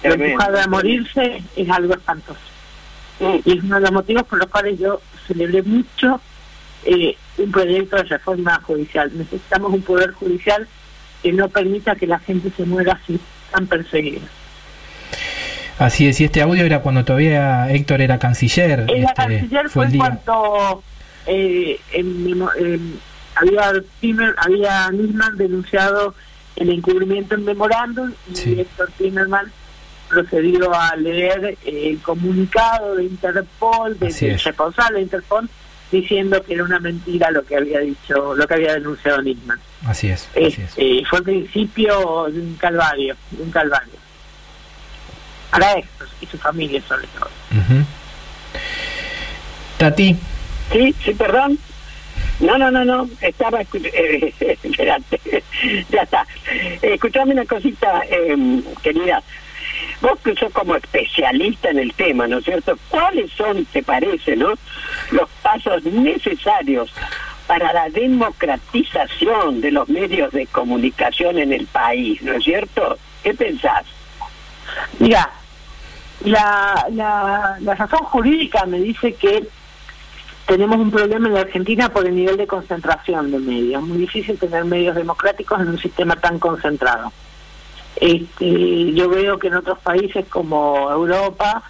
lo 0.03 0.15
empujaron 0.15 0.61
a 0.61 0.67
morirse 0.67 1.43
es 1.57 1.71
algo 1.71 1.95
espantoso. 1.95 2.41
Mm. 3.19 3.37
Y 3.45 3.59
es 3.59 3.65
uno 3.65 3.77
de 3.77 3.83
los 3.83 3.93
motivos 3.93 4.25
por 4.25 4.39
los 4.39 4.49
cuales 4.49 4.79
yo 4.79 5.01
celebré 5.27 5.63
mucho 5.63 6.21
eh, 6.85 7.17
un 7.39 7.51
proyecto 7.51 7.97
de 7.97 8.03
reforma 8.05 8.61
judicial. 8.63 9.11
Necesitamos 9.15 9.73
un 9.73 9.83
poder 9.83 10.13
judicial 10.13 10.67
que 11.23 11.33
no 11.33 11.49
permita 11.49 11.95
que 11.97 12.07
la 12.07 12.19
gente 12.19 12.51
se 12.57 12.65
muera 12.65 12.99
así, 13.03 13.19
tan 13.51 13.67
perseguida. 13.67 14.23
Así 15.79 16.07
es, 16.07 16.21
y 16.21 16.25
este 16.25 16.43
audio 16.43 16.65
era 16.65 16.81
cuando 16.83 17.05
todavía 17.05 17.71
Héctor 17.71 18.03
era 18.03 18.19
canciller. 18.19 18.85
En 18.89 19.03
la 19.03 19.09
este, 19.11 19.15
canciller 19.15 19.63
fue 19.65 19.71
fue 19.71 19.85
el 19.87 19.93
día. 19.93 20.01
cuando 20.01 20.83
eh, 21.27 21.81
en 21.93 22.27
en- 22.59 23.01
había 23.37 23.73
Timmer, 24.01 24.35
había 24.39 24.91
Nisman 24.91 25.37
denunciado 25.39 26.15
el 26.57 26.69
encubrimiento 26.71 27.35
en 27.35 27.45
memorándum 27.45 28.13
y 28.31 28.37
Sí. 28.37 28.61
Héctor 28.61 28.91
Timerman 28.99 29.51
procedió 30.09 30.75
a 30.75 30.95
leer 30.97 31.57
el 31.65 31.99
comunicado 32.03 32.97
de 32.97 33.05
Interpol, 33.05 33.99
de- 33.99 34.07
del 34.09 34.33
es. 34.35 34.45
responsable 34.45 34.99
de 34.99 35.03
Interpol, 35.05 35.49
diciendo 35.91 36.43
que 36.43 36.55
era 36.55 36.65
una 36.65 36.79
mentira 36.79 37.31
lo 37.31 37.45
que 37.45 37.57
había 37.57 37.81
dicho, 37.81 38.35
lo 38.35 38.47
que 38.47 38.55
había 38.55 38.75
denunciado 38.75 39.23
Nisman. 39.23 39.59
Así 39.87 40.09
es, 40.09 40.29
así 40.33 40.45
es. 40.45 40.59
Este, 40.59 41.03
fue 41.09 41.19
el 41.19 41.25
principio 41.25 42.29
de 42.31 42.41
un 42.41 42.55
calvario, 42.57 43.17
de 43.31 43.43
un 43.43 43.51
calvario. 43.51 43.95
Para 45.51 45.73
Héctor 45.73 46.09
y 46.21 46.27
su 46.27 46.39
familia 46.39 46.81
sobre 46.87 47.07
todo. 47.09 47.31
Ujú. 47.51 47.85
Tati, 49.79 50.17
Sí, 50.73 50.95
sí, 51.05 51.15
perdón. 51.15 51.59
No, 52.39 52.57
no, 52.57 52.71
no, 52.71 52.85
no. 52.85 53.09
Estaba. 53.21 53.61
Eh, 53.73 54.33
ya 55.91 56.03
está. 56.03 56.27
Eh, 56.83 56.95
escuchame 56.95 57.33
una 57.33 57.45
cosita, 57.45 58.03
eh, 58.09 58.37
querida. 58.83 59.23
Vos 60.01 60.19
que 60.25 60.35
sos 60.35 60.53
como 60.53 60.77
especialista 60.77 61.71
en 61.71 61.79
el 61.79 61.93
tema, 61.95 62.27
¿no 62.27 62.39
es 62.39 62.45
cierto? 62.45 62.79
¿Cuáles 62.89 63.31
son, 63.33 63.65
te 63.67 63.83
parece, 63.83 64.37
no? 64.37 64.55
Los 65.11 65.29
pasos 65.43 65.85
necesarios 65.85 66.93
para 67.47 67.73
la 67.73 67.89
democratización 67.89 69.61
de 69.61 69.73
los 69.73 69.89
medios 69.89 70.33
de 70.33 70.47
comunicación 70.47 71.39
en 71.39 71.53
el 71.53 71.67
país, 71.67 72.23
¿no 72.23 72.35
es 72.35 72.45
cierto? 72.45 72.97
¿Qué 73.23 73.35
pensás? 73.35 73.85
Mira, 74.99 75.29
la, 76.25 76.87
la, 76.93 77.57
la 77.61 77.75
razón 77.75 78.01
jurídica 78.01 78.65
me 78.67 78.79
dice 78.79 79.15
que 79.15 79.49
tenemos 80.47 80.79
un 80.79 80.91
problema 80.91 81.29
en 81.29 81.35
la 81.35 81.41
Argentina 81.41 81.89
por 81.89 82.07
el 82.07 82.15
nivel 82.15 82.37
de 82.37 82.47
concentración 82.47 83.31
de 83.31 83.39
medios. 83.39 83.83
Muy 83.83 83.99
difícil 83.99 84.39
tener 84.39 84.65
medios 84.65 84.97
democráticos 84.97 85.61
en 85.61 85.69
un 85.69 85.79
sistema 85.79 86.17
tan 86.17 86.39
concentrado. 86.39 87.13
Este, 87.97 88.93
yo 88.93 89.09
veo 89.09 89.39
que 89.39 89.49
en 89.49 89.55
otros 89.55 89.79
países 89.81 90.27
como 90.29 90.91
Europa 90.91 91.63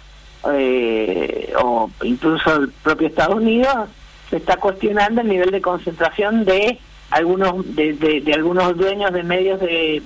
eh, 0.53 1.53
o 1.61 1.89
incluso 2.03 2.55
el 2.55 2.69
propio 2.69 3.07
Estados 3.07 3.35
Unidos 3.35 3.89
se 4.29 4.37
está 4.37 4.57
cuestionando 4.57 5.21
el 5.21 5.27
nivel 5.27 5.51
de 5.51 5.61
concentración 5.61 6.45
de 6.45 6.79
algunos 7.09 7.75
de, 7.75 8.23
algunos 8.33 8.77
dueños 8.77 9.11
de 9.11 9.23
medios 9.23 9.59
de, 9.59 10.01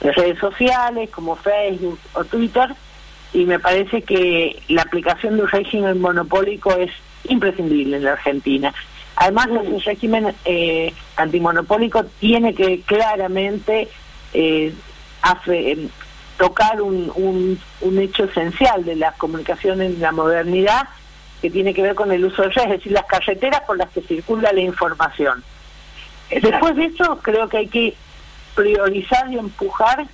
de 0.00 0.12
redes 0.12 0.38
sociales 0.38 1.10
como 1.10 1.36
Facebook 1.36 1.98
o 2.14 2.24
Twitter 2.24 2.74
y 3.32 3.44
me 3.44 3.58
parece 3.58 4.02
que 4.02 4.62
la 4.68 4.82
aplicación 4.82 5.36
de 5.36 5.42
un 5.42 5.48
régimen 5.48 6.00
monopólico 6.00 6.72
es 6.72 6.90
imprescindible 7.28 7.96
en 7.96 8.04
la 8.04 8.12
Argentina. 8.12 8.72
Además, 9.16 9.48
el 9.48 9.82
régimen 9.82 10.34
eh, 10.44 10.92
antimonopólico 11.16 12.04
tiene 12.20 12.54
que 12.54 12.80
claramente 12.82 13.88
eh, 14.32 14.72
hace- 15.22 15.72
em, 15.72 15.88
tocar 16.38 16.80
un, 16.80 17.10
un, 17.16 17.58
un 17.80 17.98
hecho 17.98 18.24
esencial 18.24 18.84
de 18.84 18.94
la 18.96 19.12
comunicación 19.12 19.82
en 19.82 20.00
la 20.00 20.12
modernidad 20.12 20.88
que 21.42 21.50
tiene 21.50 21.74
que 21.74 21.82
ver 21.82 21.94
con 21.96 22.12
el 22.12 22.24
uso 22.24 22.42
de 22.42 22.48
redes, 22.50 22.70
es 22.70 22.76
decir, 22.78 22.92
las 22.92 23.06
carreteras 23.06 23.62
por 23.62 23.76
las 23.76 23.88
que 23.90 24.02
circula 24.02 24.52
la 24.52 24.60
información. 24.60 25.42
Después 26.30 26.76
de 26.76 26.84
eso, 26.86 27.18
creo 27.22 27.48
que 27.48 27.56
hay 27.58 27.66
que 27.68 27.94
priorizar 28.54 29.32
y 29.32 29.38
empujar 29.38 30.06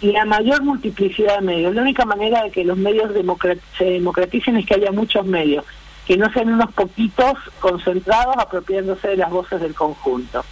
la 0.00 0.24
mayor 0.24 0.62
multiplicidad 0.62 1.36
de 1.36 1.46
medios. 1.46 1.74
La 1.74 1.82
única 1.82 2.04
manera 2.04 2.42
de 2.42 2.50
que 2.50 2.64
los 2.64 2.76
medios 2.76 3.12
democrat- 3.14 3.58
se 3.78 3.84
democraticen 3.84 4.56
es 4.56 4.66
que 4.66 4.74
haya 4.74 4.92
muchos 4.92 5.24
medios, 5.26 5.64
que 6.06 6.16
no 6.16 6.30
sean 6.32 6.52
unos 6.52 6.72
poquitos 6.72 7.34
concentrados 7.60 8.34
apropiándose 8.38 9.08
de 9.08 9.16
las 9.16 9.30
voces 9.30 9.60
del 9.60 9.74
conjunto. 9.74 10.44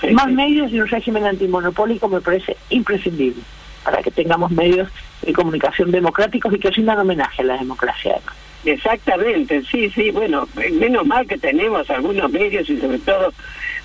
Sí, 0.00 0.08
Más 0.10 0.26
sí. 0.26 0.32
medios 0.32 0.70
y 0.72 0.80
un 0.80 0.88
régimen 0.88 1.24
antimonopólico 1.26 2.08
me 2.08 2.20
parece 2.20 2.56
imprescindible 2.70 3.42
para 3.84 4.02
que 4.02 4.10
tengamos 4.10 4.50
medios 4.50 4.88
de 5.22 5.32
comunicación 5.32 5.90
democráticos 5.90 6.52
y 6.52 6.58
que 6.58 6.70
rindan 6.70 6.98
homenaje 6.98 7.42
a 7.42 7.44
la 7.46 7.56
democracia. 7.56 8.12
además. 8.16 8.34
Exactamente, 8.64 9.62
sí, 9.62 9.88
sí, 9.90 10.10
bueno, 10.10 10.48
menos 10.72 11.06
mal 11.06 11.26
que 11.26 11.38
tenemos 11.38 11.88
algunos 11.88 12.30
medios 12.32 12.68
y 12.68 12.78
sobre 12.80 12.98
todo 12.98 13.32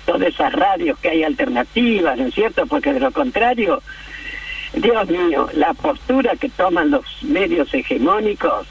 todas 0.04 0.22
esas 0.22 0.52
radios 0.52 0.98
que 0.98 1.10
hay 1.10 1.22
alternativas, 1.22 2.18
¿no 2.18 2.26
es 2.26 2.34
cierto? 2.34 2.66
Porque 2.66 2.92
de 2.92 2.98
lo 3.00 3.12
contrario, 3.12 3.80
Dios 4.74 5.08
mío, 5.08 5.48
la 5.54 5.72
postura 5.74 6.32
que 6.34 6.48
toman 6.48 6.90
los 6.90 7.04
medios 7.22 7.72
hegemónicos 7.72 8.66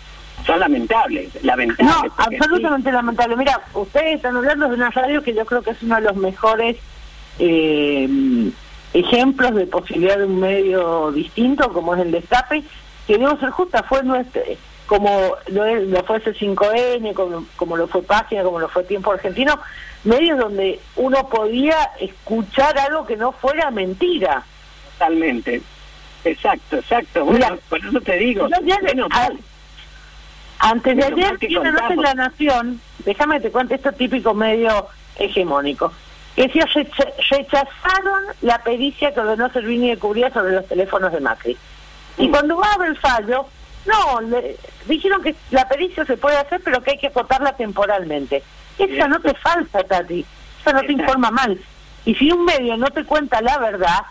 son 0.46 0.60
lamentables, 0.60 1.30
lamentables. 1.44 1.94
No, 2.04 2.14
absolutamente 2.18 2.92
lamentable. 2.92 3.36
Mira, 3.38 3.62
ustedes 3.74 4.16
están 4.16 4.36
hablando 4.36 4.68
de 4.68 4.76
una 4.76 4.90
radio 4.90 5.24
que 5.24 5.34
yo 5.34 5.46
creo 5.46 5.62
que 5.62 5.72
es 5.72 5.82
uno 5.84 5.96
de 5.96 6.02
los 6.02 6.16
mejores 6.18 6.76
eh, 7.40 8.08
ejemplos 8.94 9.56
de 9.56 9.66
posibilidad 9.68 10.18
de 10.18 10.26
un 10.26 10.40
medio 10.40 11.12
distinto, 11.12 11.72
como 11.74 11.96
es 11.96 12.02
el 12.02 12.12
Destape, 12.12 12.64
que 13.08 13.18
debo 13.18 13.38
ser 13.38 13.50
justa, 13.52 13.84
fue 13.84 14.04
nuestro, 14.04 14.42
como 14.88 15.34
lo, 15.48 15.66
es- 15.66 15.88
lo 15.88 16.04
fue 16.04 16.22
C5N, 16.24 17.14
como, 17.14 17.46
como 17.56 17.78
lo 17.78 17.88
fue 17.88 18.02
Página, 18.04 18.44
como 18.44 18.60
lo 18.60 18.68
fue 18.70 18.84
Tiempo 18.84 19.12
Argentino, 19.12 19.58
medios 20.04 20.38
donde 20.38 20.80
uno 20.96 21.30
podía 21.30 21.78
escuchar 22.00 22.78
algo 22.78 23.06
que 23.06 23.16
no 23.18 23.32
fuera 23.32 23.72
mentira. 23.72 24.44
Totalmente. 24.98 25.62
Exacto, 26.24 26.78
exacto. 26.78 27.26
Bueno, 27.26 27.40
Mira, 27.52 27.58
por 27.70 27.80
eso 27.86 28.02
te 28.02 28.18
digo, 28.18 28.46
ayer- 28.46 29.08
mal. 29.10 29.40
Antes 30.60 30.96
de 30.96 31.04
ayer, 31.06 31.38
nota 31.50 31.88
en. 31.94 32.02
La 32.02 32.14
Nación, 32.14 32.82
déjame 33.06 33.38
que 33.38 33.44
te 33.48 33.52
cuente 33.52 33.76
esto 33.76 33.92
típico 33.94 34.34
medio 34.36 34.88
hegemónico, 35.16 35.92
que 36.36 36.48
recha- 36.48 37.14
rechazaron 37.30 38.24
la 38.42 38.60
pericia 38.64 39.14
que 39.14 39.20
ordenó 39.20 39.50
Servini 39.52 39.90
de 39.90 39.98
Cubría 39.98 40.32
sobre 40.32 40.54
los 40.54 40.68
teléfonos 40.68 41.12
de 41.12 41.20
Macri. 41.20 41.58
Y 42.18 42.28
Mm. 42.28 42.32
cuando 42.32 42.58
va 42.58 42.68
a 42.80 42.86
el 42.88 42.98
fallo, 42.98 43.46
no, 43.86 44.22
le, 44.22 44.58
dijeron 44.88 45.22
que 45.22 45.36
la 45.52 45.68
pericia 45.68 46.06
se 46.06 46.18
puede 46.18 46.38
hacer, 46.38 46.62
pero 46.64 46.82
que 46.82 46.92
hay 46.92 46.98
que 46.98 47.08
acotarla 47.08 47.54
temporalmente. 47.58 48.44
Esa 48.78 49.08
no 49.08 49.20
te 49.20 49.34
falta, 49.36 49.84
Tati. 49.84 50.26
Esa 50.62 50.74
no 50.74 50.82
te 50.82 50.94
informa 50.94 51.32
mal. 51.32 51.60
Y 52.06 52.16
si 52.16 52.32
un 52.32 52.46
medio 52.46 52.78
no 52.78 52.88
te 52.88 53.04
cuenta 53.06 53.42
la 53.42 53.58
verdad, 53.60 54.02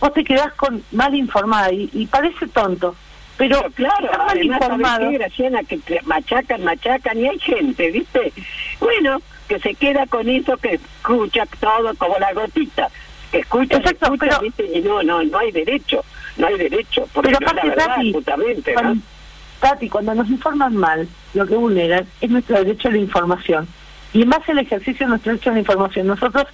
vos 0.00 0.12
te 0.14 0.24
quedás 0.24 0.52
con 0.54 0.82
mal 0.92 1.14
informada 1.14 1.72
y, 1.72 1.90
y 1.92 2.06
parece 2.06 2.46
tonto. 2.48 2.94
Pero 3.36 3.60
Pero 3.62 3.72
claro, 3.72 4.02
mal 4.18 4.28
además, 4.30 4.30
¿sabes 4.30 4.44
informado. 4.44 5.10
qué, 5.10 5.18
Graciela? 5.18 5.62
Que 5.64 5.80
machacan, 6.04 6.64
machacan 6.64 7.18
y 7.18 7.28
hay 7.28 7.38
gente, 7.38 7.90
¿viste? 7.90 8.32
Bueno, 8.78 9.20
que 9.50 9.58
se 9.58 9.74
queda 9.74 10.06
con 10.06 10.28
eso, 10.28 10.56
que 10.58 10.74
escucha 10.74 11.44
todo 11.58 11.92
como 11.96 12.16
la 12.20 12.32
gotita. 12.32 12.88
Que 13.32 13.38
escucha, 13.40 13.78
Exacto, 13.78 14.04
escucha, 14.06 14.26
pero- 14.28 14.40
¿viste? 14.42 14.78
Y 14.78 14.80
no, 14.80 15.02
no, 15.02 15.24
no 15.24 15.38
hay 15.38 15.50
derecho, 15.50 16.04
no 16.36 16.46
hay 16.46 16.56
derecho. 16.56 17.08
Porque 17.12 17.30
Pero 17.32 17.40
no 17.40 17.46
es 17.48 17.52
la 17.54 17.60
aparte, 17.62 17.68
verdad, 17.68 17.94
Tati, 17.96 18.12
justamente, 18.12 18.72
¿no? 18.72 18.80
cuando, 18.80 19.02
Tati, 19.58 19.88
cuando 19.88 20.14
nos 20.14 20.28
informan 20.30 20.76
mal, 20.76 21.08
lo 21.34 21.46
que 21.48 21.56
vulneran 21.56 22.06
es 22.20 22.30
nuestro 22.30 22.58
derecho 22.62 22.86
a 22.86 22.90
la 22.92 22.98
información. 22.98 23.66
Y 24.12 24.22
en 24.22 24.30
base 24.30 24.52
al 24.52 24.58
ejercicio 24.60 25.04
de 25.06 25.10
nuestro 25.10 25.32
derecho 25.32 25.50
a 25.50 25.54
la 25.54 25.58
información, 25.58 26.06
nosotros 26.06 26.44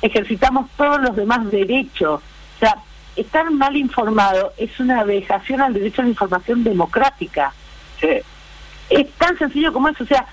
ejercitamos 0.00 0.70
todos 0.78 0.98
los 1.02 1.14
demás 1.14 1.50
derechos. 1.50 2.22
O 2.22 2.58
sea, 2.58 2.76
estar 3.16 3.50
mal 3.50 3.76
informado 3.76 4.54
es 4.56 4.80
una 4.80 5.04
vejación 5.04 5.60
al 5.60 5.74
derecho 5.74 6.00
a 6.00 6.04
la 6.04 6.10
información 6.10 6.64
democrática. 6.64 7.52
Sí. 8.00 8.08
Es 8.88 9.10
tan 9.18 9.36
sencillo 9.36 9.74
como 9.74 9.88
eso. 9.90 10.04
O 10.04 10.06
sea, 10.06 10.24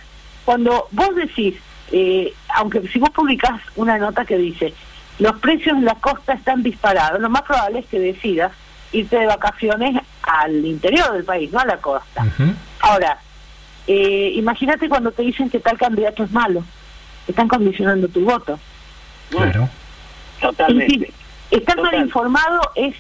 cuando 0.46 0.88
vos 0.92 1.14
decís, 1.16 1.56
eh, 1.96 2.34
aunque 2.56 2.82
si 2.88 2.98
vos 2.98 3.12
publicás 3.12 3.62
una 3.76 4.00
nota 4.00 4.26
que 4.26 4.36
dice, 4.36 4.74
los 5.20 5.38
precios 5.40 5.78
en 5.78 5.86
la 5.86 5.94
costa 5.94 6.34
están 6.34 6.64
disparados, 6.64 7.22
lo 7.22 7.30
más 7.30 7.44
probable 7.44 7.80
es 7.80 7.86
que 7.86 8.00
decidas 8.00 8.52
irte 8.92 9.16
de 9.16 9.28
vacaciones 9.28 10.02
al 10.24 10.66
interior 10.66 11.14
del 11.14 11.24
país, 11.24 11.52
no 11.52 11.60
a 11.60 11.66
la 11.66 11.78
costa. 11.78 12.26
Ahora, 12.80 13.20
eh, 13.86 14.32
imagínate 14.36 14.90
cuando 14.90 15.12
te 15.12 15.22
dicen 15.22 15.52
que 15.52 15.60
tal 15.60 15.78
candidato 15.78 16.24
es 16.24 16.32
malo, 16.32 16.64
están 17.28 17.48
condicionando 17.48 18.08
tu 18.08 18.22
voto. 18.22 18.60
Claro. 19.30 19.70
Totalmente. 20.42 21.14
Estar 21.52 21.80
mal 21.80 21.96
informado 21.96 22.60
es 22.76 22.96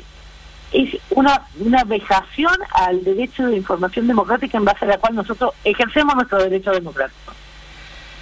es 0.72 0.98
una 1.12 1.44
una 1.60 1.84
vejación 1.84 2.56
al 2.74 3.04
derecho 3.04 3.46
de 3.46 3.58
información 3.58 4.08
democrática 4.08 4.58
en 4.58 4.66
base 4.66 4.86
a 4.86 4.88
la 4.88 4.98
cual 4.98 5.16
nosotros 5.16 5.52
ejercemos 5.64 6.16
nuestro 6.16 6.44
derecho 6.44 6.72
democrático. 6.72 7.34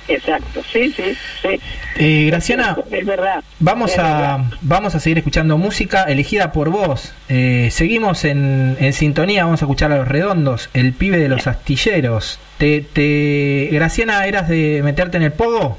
Exacto, 0.07 0.61
sí, 0.71 0.91
sí, 0.91 1.15
sí. 1.41 1.59
Eh, 1.95 2.25
Graciana, 2.27 2.75
Es 2.91 3.05
verdad. 3.05 3.43
Vamos 3.59 3.91
es 3.91 3.99
a, 3.99 4.03
verdad. 4.03 4.39
vamos 4.61 4.95
a 4.95 4.99
seguir 4.99 5.19
escuchando 5.19 5.57
música 5.57 6.03
elegida 6.03 6.51
por 6.51 6.69
vos. 6.69 7.13
Eh, 7.29 7.69
seguimos 7.71 8.25
en, 8.25 8.75
en 8.79 8.93
sintonía, 8.93 9.45
vamos 9.45 9.61
a 9.61 9.65
escuchar 9.65 9.91
a 9.91 9.97
los 9.97 10.07
redondos, 10.07 10.69
el 10.73 10.93
pibe 10.93 11.17
de 11.17 11.29
los 11.29 11.47
astilleros. 11.47 12.39
Te, 12.57 12.81
te, 12.81 13.69
Graciana, 13.71 14.25
¿eras 14.25 14.47
de 14.49 14.81
meterte 14.83 15.17
en 15.17 15.23
el 15.23 15.31
pogo? 15.31 15.77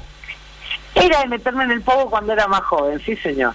Era 0.95 1.21
de 1.21 1.27
meterme 1.27 1.63
en 1.65 1.71
el 1.71 1.81
pogo 1.81 2.09
cuando 2.09 2.33
era 2.33 2.47
más 2.47 2.61
joven, 2.61 2.99
sí 3.05 3.15
señor. 3.17 3.53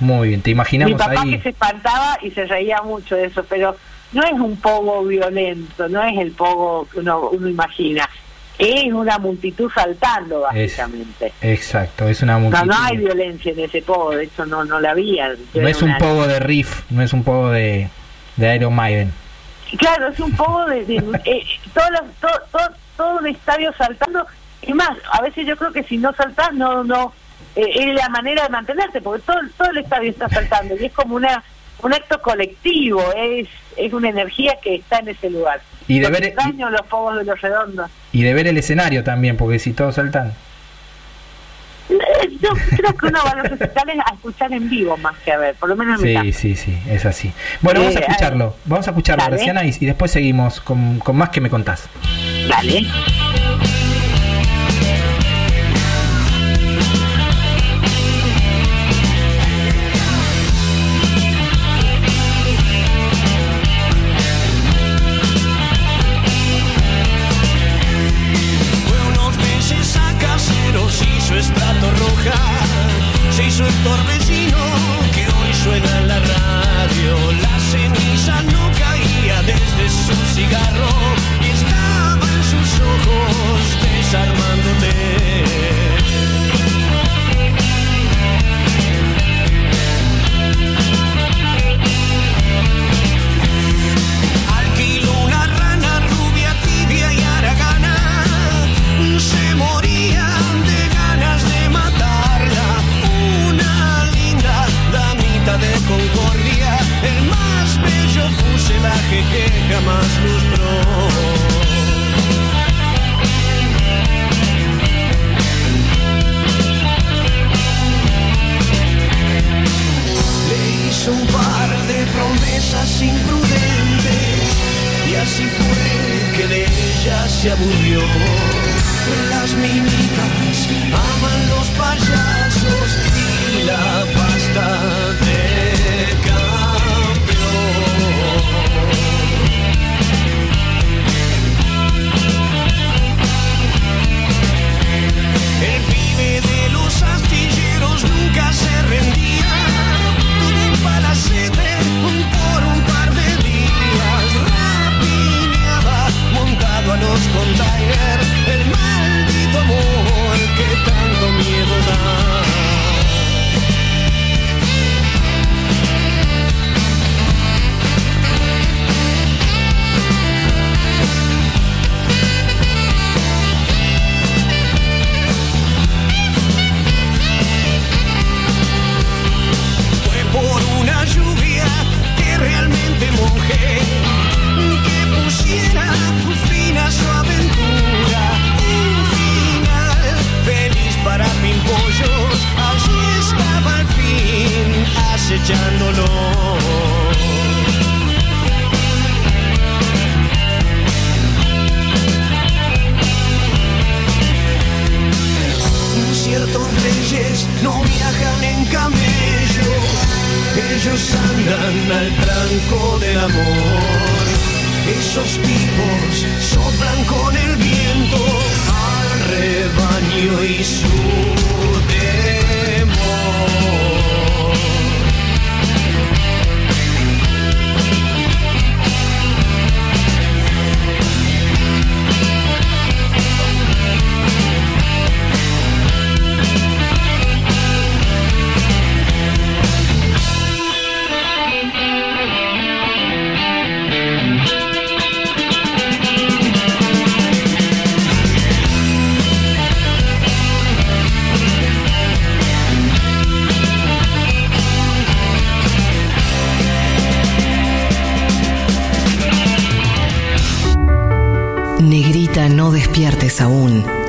Muy 0.00 0.28
bien, 0.28 0.40
te 0.42 0.50
Mi 0.50 0.52
imaginamos 0.52 0.98
papá 0.98 1.20
ahí. 1.22 1.30
que 1.36 1.42
se 1.42 1.48
espantaba 1.50 2.18
y 2.22 2.30
se 2.30 2.46
reía 2.46 2.80
mucho 2.82 3.16
de 3.16 3.26
eso, 3.26 3.44
pero 3.48 3.76
no 4.12 4.24
es 4.24 4.32
un 4.32 4.56
pogo 4.56 5.04
violento, 5.04 5.88
no 5.88 6.02
es 6.02 6.18
el 6.18 6.32
pogo 6.32 6.88
que 6.92 7.00
uno, 7.00 7.28
uno 7.30 7.48
imagina. 7.48 8.08
Es 8.62 8.92
una 8.92 9.18
multitud 9.18 9.70
saltando, 9.74 10.46
Es- 10.52 10.76
básicamente. 10.76 11.32
exacto, 11.40 12.06
es 12.08 12.20
una 12.22 12.38
multitud. 12.38 12.66
no 12.66 12.74
hay 12.78 12.98
violencia 12.98 13.52
en 13.52 13.60
ese 13.60 13.80
pogo, 13.80 14.10
de 14.10 14.24
hecho 14.24 14.44
no, 14.44 14.64
no 14.64 14.78
la 14.80 14.90
había. 14.90 15.34
No 15.54 15.66
es 15.66 15.80
un 15.80 15.96
pogo 15.96 16.26
de 16.26 16.38
riff, 16.40 16.82
no 16.90 17.00
es 17.02 17.12
un 17.14 17.24
pogo 17.24 17.50
de, 17.50 17.88
de 18.36 18.54
Iron 18.56 18.74
Maiden. 18.74 19.12
Claro, 19.78 20.08
es 20.08 20.20
un 20.20 20.32
poco 20.36 20.66
de, 20.66 20.84
de- 20.84 20.96
eh, 21.24 21.42
todo, 21.72 21.90
lo- 21.90 22.06
todo, 22.20 22.40
todo, 22.52 22.68
todo 22.98 23.18
un 23.20 23.26
estadio 23.28 23.72
saltando. 23.78 24.26
Y 24.62 24.74
más, 24.74 24.90
a 25.10 25.22
veces 25.22 25.46
yo 25.46 25.56
creo 25.56 25.72
que 25.72 25.82
si 25.84 25.96
no 25.96 26.12
saltás, 26.12 26.52
no, 26.52 26.84
no, 26.84 27.14
eh, 27.56 27.64
es 27.74 27.94
la 27.94 28.10
manera 28.10 28.42
de 28.42 28.50
mantenerte, 28.50 29.00
porque 29.00 29.22
todo, 29.22 29.38
todo 29.56 29.70
el 29.70 29.78
estadio 29.78 30.10
está 30.10 30.28
saltando 30.28 30.76
y 30.78 30.84
es 30.84 30.92
como 30.92 31.14
una 31.16 31.42
un 31.82 31.94
acto 31.94 32.20
colectivo, 32.20 33.02
es, 33.16 33.48
es 33.78 33.90
una 33.94 34.10
energía 34.10 34.58
que 34.62 34.74
está 34.74 34.98
en 34.98 35.08
ese 35.08 35.30
lugar. 35.30 35.62
Y 35.94 36.00
de 36.00 36.08
ver- 36.10 36.24
extraño 36.24 36.70
los 36.70 36.82
pogos 36.82 37.16
de 37.16 37.24
los 37.24 37.40
redondos. 37.40 37.90
Y 38.12 38.22
de 38.22 38.34
ver 38.34 38.46
el 38.46 38.56
escenario 38.58 39.02
también, 39.04 39.36
porque 39.36 39.58
si 39.58 39.72
todos 39.72 39.94
saltan. 39.96 40.32
Eh, 41.88 41.96
Yo 42.40 42.50
creo 42.76 42.96
que 42.96 43.06
uno 43.06 43.18
va 43.24 43.30
a 43.32 43.36
los 43.36 43.50
recitales 43.58 43.96
a 44.06 44.14
escuchar 44.14 44.52
en 44.52 44.70
vivo 44.70 44.96
más 44.96 45.16
que 45.24 45.32
a 45.32 45.38
ver, 45.38 45.54
por 45.56 45.68
lo 45.68 45.74
menos 45.76 46.00
en 46.00 46.06
mi 46.06 46.08
Sí, 46.10 46.14
caso. 46.30 46.38
sí, 46.40 46.56
sí, 46.56 46.78
es 46.88 47.04
así. 47.04 47.32
Bueno, 47.60 47.80
vamos 47.80 47.96
a 47.96 47.98
Eh, 47.98 48.04
escucharlo. 48.06 48.56
Vamos 48.66 48.86
a 48.86 48.90
escucharlo. 48.90 49.24
Graciana, 49.26 49.64
y, 49.64 49.74
y 49.80 49.86
después 49.86 50.10
seguimos 50.12 50.60
con, 50.60 51.00
con 51.00 51.16
más 51.16 51.30
que 51.30 51.40
me 51.40 51.50
contás. 51.50 51.88
Dale. 52.48 52.86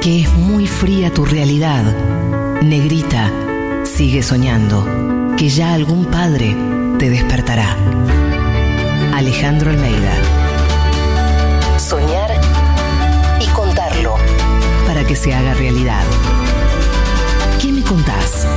Que 0.02 0.22
es 0.22 0.34
muy 0.34 0.66
fría 0.66 1.14
tu 1.14 1.26
realidad. 1.26 1.84
Negrita, 2.64 3.32
sigue 3.84 4.24
soñando, 4.24 5.36
que 5.38 5.47
ya 5.47 5.74
algún 5.76 6.06
padre 6.06 6.58
te 6.97 7.12
despertará. 7.12 7.78
Alejandro 9.14 9.70
Almeida. 9.70 10.14
Soñar 11.78 12.32
y 13.39 13.45
contarlo 13.54 14.16
para 14.88 15.06
que 15.06 15.16
se 15.16 15.36
haga 15.36 15.54
realidad. 15.54 16.04
¿Qué 17.62 17.72
me 17.72 17.84
contás? 17.84 18.47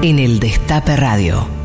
En 0.00 0.18
el 0.18 0.40
Destape 0.40 0.96
Radio. 0.96 1.59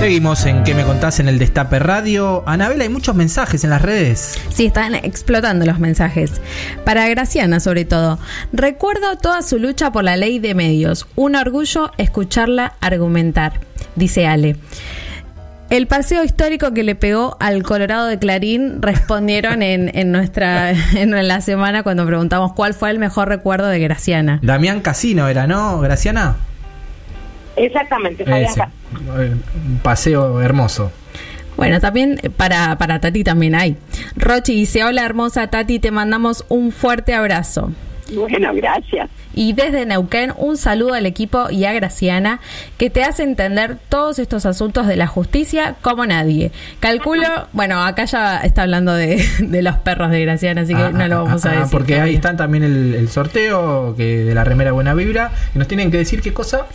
Seguimos 0.00 0.46
en 0.46 0.62
¿Qué 0.62 0.74
me 0.76 0.84
contás 0.84 1.18
en 1.18 1.28
el 1.28 1.40
Destape 1.40 1.80
Radio? 1.80 2.44
Anabel, 2.46 2.80
hay 2.80 2.88
muchos 2.88 3.16
mensajes 3.16 3.64
en 3.64 3.70
las 3.70 3.82
redes. 3.82 4.38
Sí, 4.48 4.66
están 4.66 4.94
explotando 4.94 5.66
los 5.66 5.80
mensajes. 5.80 6.40
Para 6.84 7.08
Graciana, 7.08 7.58
sobre 7.58 7.84
todo. 7.84 8.20
Recuerdo 8.52 9.18
toda 9.18 9.42
su 9.42 9.58
lucha 9.58 9.90
por 9.90 10.04
la 10.04 10.16
ley 10.16 10.38
de 10.38 10.54
medios. 10.54 11.08
Un 11.16 11.34
orgullo 11.34 11.90
escucharla 11.98 12.74
argumentar, 12.80 13.60
dice 13.96 14.28
Ale. 14.28 14.56
El 15.68 15.88
paseo 15.88 16.22
histórico 16.22 16.72
que 16.72 16.84
le 16.84 16.94
pegó 16.94 17.36
al 17.40 17.64
Colorado 17.64 18.06
de 18.06 18.20
Clarín 18.20 18.80
respondieron 18.80 19.62
en, 19.62 19.90
en 19.92 20.12
nuestra 20.12 20.70
en 20.94 21.26
la 21.26 21.40
semana 21.40 21.82
cuando 21.82 22.06
preguntamos 22.06 22.52
cuál 22.52 22.72
fue 22.72 22.90
el 22.90 23.00
mejor 23.00 23.28
recuerdo 23.28 23.66
de 23.66 23.80
Graciana. 23.80 24.38
Damián 24.42 24.80
Casino 24.80 25.26
era, 25.26 25.48
¿no, 25.48 25.80
Graciana? 25.80 26.36
Exactamente, 27.58 28.24
Fabián 28.24 28.44
Ese. 28.44 28.58
Ca- 28.60 28.70
Eh, 29.22 29.34
Un 29.68 29.78
paseo 29.82 30.40
hermoso. 30.40 30.90
Bueno, 31.56 31.80
también 31.80 32.20
para, 32.36 32.78
para 32.78 33.00
Tati 33.00 33.24
también 33.24 33.54
hay. 33.56 33.76
Rochi 34.16 34.54
dice, 34.54 34.84
hola 34.84 35.04
hermosa 35.04 35.48
Tati, 35.48 35.78
te 35.80 35.90
mandamos 35.90 36.44
un 36.48 36.70
fuerte 36.72 37.14
abrazo. 37.14 37.72
Bueno, 38.14 38.52
gracias. 38.54 39.10
Y 39.38 39.52
desde 39.52 39.86
Neuquén, 39.86 40.32
un 40.36 40.56
saludo 40.56 40.94
al 40.94 41.06
equipo 41.06 41.48
y 41.48 41.64
a 41.64 41.72
Graciana, 41.72 42.40
que 42.76 42.90
te 42.90 43.04
hace 43.04 43.22
entender 43.22 43.76
todos 43.88 44.18
estos 44.18 44.44
asuntos 44.46 44.88
de 44.88 44.96
la 44.96 45.06
justicia 45.06 45.76
como 45.80 46.04
nadie. 46.06 46.50
Calculo, 46.80 47.46
bueno, 47.52 47.80
acá 47.84 48.04
ya 48.04 48.38
está 48.38 48.62
hablando 48.62 48.94
de, 48.94 49.24
de 49.38 49.62
los 49.62 49.76
perros 49.76 50.10
de 50.10 50.22
Graciana, 50.22 50.62
así 50.62 50.74
que 50.74 50.82
Ah, 50.82 50.90
no 50.90 51.06
lo 51.06 51.18
ah, 51.18 51.22
vamos 51.22 51.44
a 51.46 51.50
ah, 51.50 51.54
decir. 51.60 51.70
Porque 51.70 52.00
ahí 52.00 52.16
están 52.16 52.36
también 52.36 52.64
el, 52.64 52.96
el 52.96 53.08
sorteo 53.10 53.94
que 53.96 54.24
de 54.24 54.34
la 54.34 54.42
remera 54.42 54.72
Buena 54.72 54.92
Vibra. 54.94 55.30
Y 55.54 55.58
nos 55.60 55.68
tienen 55.68 55.92
que 55.92 55.98
decir 55.98 56.20
qué 56.20 56.32
cosa. 56.32 56.66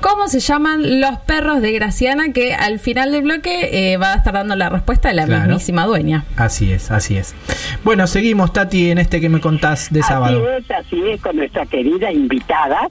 ¿Cómo 0.00 0.28
se 0.28 0.38
llaman 0.38 1.00
los 1.00 1.18
perros 1.26 1.60
de 1.60 1.72
Graciana? 1.72 2.32
Que 2.32 2.54
al 2.54 2.78
final 2.78 3.10
del 3.10 3.22
bloque 3.22 3.92
eh, 3.92 3.96
va 3.96 4.12
a 4.12 4.16
estar 4.18 4.34
dando 4.34 4.54
la 4.54 4.68
respuesta 4.68 5.08
de 5.08 5.14
la 5.14 5.26
Claro. 5.26 5.42
mismísima 5.48 5.86
dueña. 5.86 6.24
Así 6.36 6.70
es, 6.72 6.92
así 6.92 7.16
es. 7.16 7.34
Bueno, 7.82 8.06
seguimos, 8.06 8.52
Tati, 8.52 8.90
en 8.92 8.98
este 8.98 9.20
que 9.20 9.28
me 9.28 9.40
contás 9.40 9.92
de 9.92 10.04
sábado. 10.04 10.40
Así 10.46 10.64
es, 10.64 10.70
así 10.70 11.10
es, 11.10 11.20
con 11.20 11.34
nuestra 11.34 11.66
querida 11.66 12.11
invitada. 12.12 12.90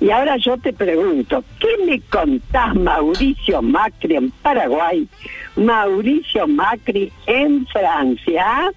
Y 0.00 0.10
ahora 0.10 0.36
yo 0.36 0.56
te 0.58 0.72
pregunto, 0.72 1.44
¿qué 1.60 1.84
me 1.86 2.00
contás 2.00 2.74
Mauricio 2.74 3.62
Macri 3.62 4.16
en 4.16 4.30
Paraguay, 4.30 5.08
Mauricio 5.56 6.46
Macri 6.46 7.12
en 7.26 7.66
Francia? 7.66 8.72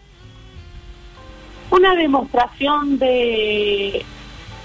una 1.70 1.96
demostración 1.96 2.98
de, 2.98 4.04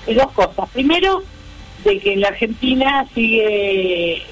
dos 0.06 0.32
cosas. 0.32 0.68
Primero, 0.70 1.22
de 1.84 1.98
que 1.98 2.14
en 2.14 2.20
la 2.20 2.28
Argentina 2.28 3.06
sigue 3.14 4.22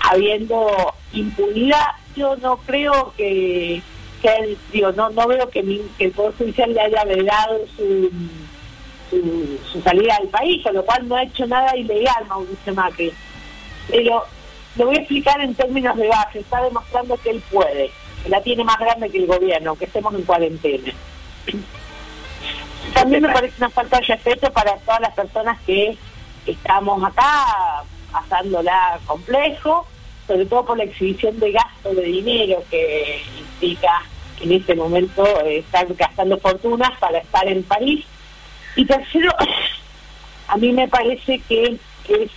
habiendo 0.00 0.94
impunidad. 1.12 1.92
Yo 2.16 2.36
no 2.36 2.56
creo 2.58 3.12
que, 3.16 3.82
que 4.22 4.56
digo, 4.72 4.92
no, 4.92 5.10
no 5.10 5.26
veo 5.26 5.50
que 5.50 5.60
el 5.98 6.10
Poder 6.12 6.32
Judicial 6.38 6.72
le 6.72 6.80
haya 6.80 7.04
vedado 7.04 7.60
su, 7.76 8.10
su, 9.10 9.80
salida 9.82 10.16
del 10.20 10.28
país, 10.28 10.62
con 10.62 10.74
lo 10.74 10.84
cual 10.84 11.06
no 11.08 11.16
ha 11.16 11.22
hecho 11.22 11.46
nada 11.46 11.76
ilegal 11.76 12.26
Mauricio 12.28 12.74
Macri. 12.74 13.12
Pero 13.88 14.24
lo 14.76 14.86
voy 14.86 14.96
a 14.96 14.98
explicar 14.98 15.40
en 15.40 15.54
términos 15.54 15.96
de 15.96 16.08
base. 16.08 16.40
Está 16.40 16.62
demostrando 16.62 17.16
que 17.18 17.30
él 17.30 17.42
puede, 17.50 17.90
que 18.22 18.28
la 18.28 18.40
tiene 18.42 18.64
más 18.64 18.78
grande 18.78 19.10
que 19.10 19.18
el 19.18 19.26
gobierno, 19.26 19.70
aunque 19.70 19.86
estemos 19.86 20.14
en 20.14 20.22
cuarentena. 20.22 20.92
También 22.94 23.22
me 23.22 23.32
parece 23.32 23.54
una 23.58 23.70
falta 23.70 23.98
de 23.98 24.06
respeto 24.06 24.52
para 24.52 24.76
todas 24.78 25.00
las 25.00 25.14
personas 25.14 25.60
que 25.66 25.96
estamos 26.46 27.02
acá 27.04 27.84
pasándola 28.10 28.98
complejo, 29.06 29.86
sobre 30.26 30.46
todo 30.46 30.64
por 30.64 30.78
la 30.78 30.84
exhibición 30.84 31.38
de 31.38 31.52
gasto 31.52 31.94
de 31.94 32.02
dinero 32.02 32.62
que 32.70 33.22
implica 33.38 34.02
que 34.38 34.44
en 34.44 34.52
este 34.52 34.74
momento 34.74 35.24
eh, 35.44 35.58
estar 35.58 35.86
gastando 35.94 36.38
fortunas 36.38 36.90
para 36.98 37.18
estar 37.18 37.46
en 37.48 37.62
París. 37.62 38.04
Y 38.76 38.84
tercero, 38.84 39.30
a 40.48 40.56
mí 40.58 40.72
me 40.72 40.86
parece 40.86 41.40
que 41.48 41.78
es 42.08 42.30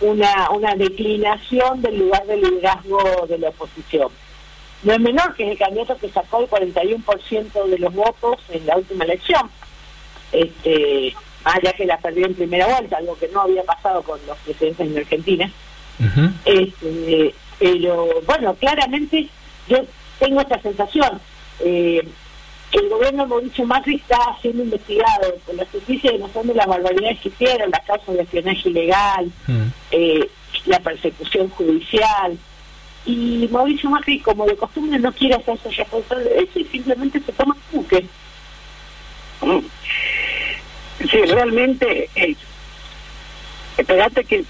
una, 0.00 0.50
una 0.50 0.74
declinación 0.74 1.82
del 1.82 1.98
lugar 1.98 2.24
de 2.26 2.36
liderazgo 2.36 3.26
de 3.28 3.38
la 3.38 3.48
oposición. 3.48 4.10
No 4.82 4.92
es 4.92 5.00
menor 5.00 5.34
que 5.34 5.44
es 5.44 5.52
el 5.52 5.58
candidato 5.58 5.96
que 5.96 6.08
sacó 6.10 6.40
el 6.40 6.48
41% 6.48 7.66
de 7.66 7.78
los 7.78 7.92
votos 7.92 8.38
en 8.50 8.64
la 8.66 8.76
última 8.76 9.04
elección. 9.04 9.50
Este, 10.30 11.14
más 11.44 11.56
allá 11.56 11.72
que 11.72 11.86
la 11.86 11.98
perdió 11.98 12.26
en 12.26 12.34
primera 12.34 12.66
vuelta, 12.66 12.98
algo 12.98 13.18
que 13.18 13.28
no 13.28 13.40
había 13.40 13.64
pasado 13.64 14.02
con 14.02 14.20
los 14.26 14.36
presidentes 14.38 14.86
en 14.86 14.98
Argentina. 14.98 15.50
Este, 16.44 17.34
pero 17.58 18.08
bueno, 18.24 18.54
claramente 18.54 19.28
yo 19.68 19.78
tengo 20.20 20.40
esta 20.40 20.60
sensación. 20.62 21.20
Eh, 21.60 22.06
el 22.72 22.88
gobierno 22.88 23.22
de 23.22 23.28
Mauricio 23.28 23.64
Macri 23.66 23.96
está 23.96 24.36
siendo 24.42 24.62
investigado 24.62 25.34
por 25.46 25.54
la 25.54 25.64
justicia 25.66 26.12
demostrando 26.12 26.52
las 26.54 26.66
barbaridades 26.66 27.20
que 27.20 27.28
hicieron, 27.28 27.70
las 27.70 27.84
causas 27.84 28.14
de 28.14 28.22
espionaje 28.22 28.68
ilegal, 28.68 29.30
Mm. 29.46 29.62
eh, 29.92 30.28
la 30.66 30.80
persecución 30.80 31.48
judicial. 31.50 32.36
Y 33.06 33.48
Mauricio 33.50 33.88
Macri, 33.88 34.20
como 34.20 34.44
de 34.44 34.56
costumbre, 34.56 34.98
no 34.98 35.12
quiere 35.12 35.36
hacerse 35.36 35.70
responsable 35.70 36.24
de 36.24 36.38
eso 36.40 36.58
y 36.58 36.64
simplemente 36.64 37.20
se 37.20 37.32
toma 37.32 37.56
buque. 37.72 38.04
Sí, 41.10 41.22
realmente, 41.26 42.10
eh, 42.16 42.34
espérate 43.76 44.24
que 44.24 44.44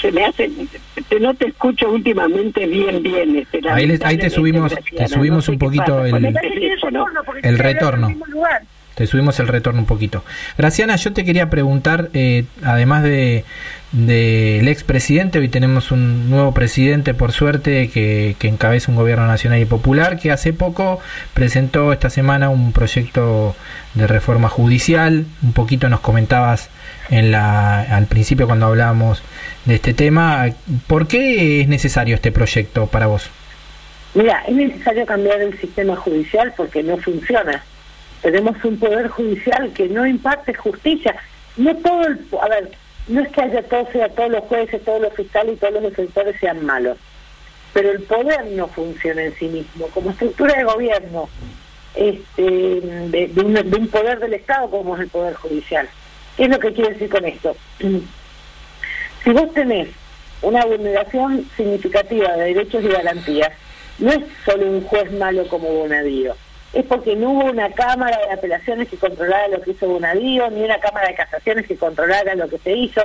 se 0.00 0.12
me 0.12 0.24
hace, 0.24 0.50
te- 1.08 1.20
no 1.20 1.34
te 1.34 1.48
escucho 1.48 1.90
últimamente 1.90 2.66
bien, 2.66 3.02
bien. 3.02 3.36
Este, 3.36 3.60
Ahí 3.70 3.86
le- 3.86 3.98
ahí 4.04 4.16
te 4.18 4.30
subimos- 4.30 4.74
te 4.96 5.08
subimos 5.08 5.44
sé 5.46 5.50
un 5.52 5.58
poquito 5.58 5.96
pasa 5.98 6.06
el- 6.06 7.58
retorno, 7.58 8.08
El. 8.08 8.16
Te 8.94 9.06
subimos 9.06 9.38
el 9.38 9.46
retorno 9.46 9.78
un 9.80 9.86
poquito. 9.86 10.24
Graciana, 10.56 10.96
yo 10.96 11.12
te 11.12 11.24
quería 11.24 11.48
preguntar, 11.50 12.10
eh, 12.14 12.44
además 12.64 13.04
de 13.04 13.44
del 13.92 14.68
expresidente, 14.68 15.38
hoy 15.38 15.48
tenemos 15.48 15.90
un 15.92 16.28
nuevo 16.28 16.52
presidente, 16.52 17.14
por 17.14 17.32
suerte, 17.32 17.88
que, 17.88 18.36
que 18.38 18.48
encabeza 18.48 18.90
un 18.90 18.96
gobierno 18.98 19.26
nacional 19.26 19.60
y 19.60 19.64
popular, 19.64 20.18
que 20.18 20.30
hace 20.30 20.52
poco 20.52 21.00
presentó 21.32 21.92
esta 21.94 22.10
semana 22.10 22.50
un 22.50 22.72
proyecto 22.72 23.56
de 23.94 24.06
reforma 24.06 24.48
judicial. 24.50 25.24
Un 25.42 25.52
poquito 25.54 25.88
nos 25.88 26.00
comentabas 26.00 26.68
en 27.10 27.30
la, 27.32 27.80
al 27.80 28.06
principio 28.06 28.46
cuando 28.46 28.66
hablábamos 28.66 29.22
de 29.64 29.74
este 29.74 29.94
tema. 29.94 30.46
¿Por 30.86 31.06
qué 31.06 31.60
es 31.60 31.68
necesario 31.68 32.14
este 32.14 32.32
proyecto 32.32 32.86
para 32.86 33.06
vos? 33.06 33.30
Mira, 34.14 34.42
es 34.46 34.54
necesario 34.54 35.06
cambiar 35.06 35.40
el 35.40 35.58
sistema 35.60 35.96
judicial 35.96 36.52
porque 36.56 36.82
no 36.82 36.96
funciona. 36.98 37.62
tenemos 38.22 38.62
un 38.64 38.78
poder 38.78 39.08
judicial 39.08 39.72
que 39.72 39.88
no 39.88 40.06
imparte 40.06 40.54
justicia. 40.54 41.14
No 41.56 41.74
todo 41.76 42.06
el, 42.06 42.26
a 42.40 42.48
ver, 42.48 42.70
no 43.08 43.20
es 43.20 43.28
que 43.30 43.42
haya 43.42 43.62
todo, 43.62 43.86
sea 43.92 44.08
todos 44.08 44.30
los 44.30 44.44
jueces, 44.44 44.84
todos 44.84 45.02
los 45.02 45.12
fiscales 45.14 45.54
y 45.54 45.56
todos 45.56 45.74
los 45.74 45.82
defensores 45.82 46.36
sean 46.40 46.64
malos, 46.64 46.98
pero 47.72 47.90
el 47.90 48.02
poder 48.02 48.46
no 48.52 48.68
funciona 48.68 49.22
en 49.22 49.34
sí 49.36 49.46
mismo. 49.48 49.86
Como 49.88 50.10
estructura 50.10 50.54
de 50.56 50.64
gobierno, 50.64 51.28
este, 51.94 52.42
de, 52.42 53.30
de 53.34 53.40
un, 53.40 53.54
de 53.54 53.76
un 53.76 53.88
poder 53.88 54.20
del 54.20 54.34
Estado 54.34 54.70
como 54.70 54.94
es 54.94 55.02
el 55.02 55.08
poder 55.08 55.34
judicial. 55.34 55.88
¿Qué 56.38 56.44
es 56.44 56.50
lo 56.50 56.60
que 56.60 56.72
quiere 56.72 56.92
decir 56.92 57.10
con 57.10 57.24
esto? 57.24 57.56
Si 59.24 59.30
vos 59.32 59.52
tenés 59.52 59.88
una 60.42 60.64
vulneración 60.64 61.44
significativa 61.56 62.36
de 62.36 62.54
derechos 62.54 62.84
y 62.84 62.88
garantías, 62.88 63.50
no 63.98 64.12
es 64.12 64.20
solo 64.44 64.64
un 64.64 64.84
juez 64.84 65.10
malo 65.12 65.46
como 65.48 65.68
Bonadío, 65.68 66.36
es 66.72 66.86
porque 66.86 67.16
no 67.16 67.32
hubo 67.32 67.46
una 67.46 67.68
Cámara 67.72 68.16
de 68.16 68.32
Apelaciones 68.32 68.88
que 68.88 68.96
controlara 68.96 69.48
lo 69.48 69.60
que 69.60 69.72
hizo 69.72 69.88
Bonadío, 69.88 70.48
ni 70.50 70.62
una 70.62 70.78
Cámara 70.78 71.08
de 71.08 71.16
Casaciones 71.16 71.66
que 71.66 71.76
controlara 71.76 72.36
lo 72.36 72.48
que 72.48 72.58
se 72.58 72.72
hizo, 72.72 73.02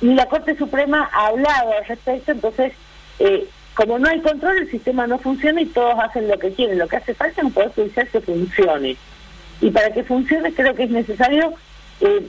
ni 0.00 0.14
la 0.14 0.26
Corte 0.26 0.56
Suprema 0.56 1.10
ha 1.12 1.26
hablado 1.26 1.72
al 1.72 1.84
respecto, 1.84 2.30
entonces, 2.30 2.72
eh, 3.18 3.48
como 3.74 3.98
no 3.98 4.08
hay 4.08 4.20
control, 4.20 4.58
el 4.58 4.70
sistema 4.70 5.08
no 5.08 5.18
funciona 5.18 5.60
y 5.60 5.66
todos 5.66 5.98
hacen 5.98 6.28
lo 6.28 6.38
que 6.38 6.52
quieren. 6.52 6.78
Lo 6.78 6.86
que 6.86 6.96
hace 6.96 7.12
falta 7.12 7.40
es 7.40 7.44
un 7.44 7.52
Poder 7.52 7.72
Judicial 7.72 8.08
que 8.08 8.20
funcione. 8.20 8.96
Y 9.60 9.70
para 9.70 9.90
que 9.90 10.04
funcione 10.04 10.54
creo 10.54 10.74
que 10.74 10.84
es 10.84 10.90
necesario 10.90 11.52
eh, 12.00 12.26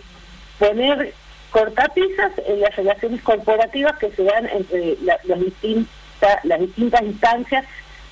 poner 0.60 1.14
cortapisas 1.52 2.32
en 2.48 2.60
las 2.62 2.76
relaciones 2.76 3.22
corporativas 3.22 3.98
que 3.98 4.12
se 4.12 4.24
dan 4.24 4.48
entre 4.50 4.98
la- 5.04 5.20
las, 5.24 5.40
distintas, 5.40 6.44
las 6.44 6.60
distintas 6.60 7.02
instancias 7.04 7.66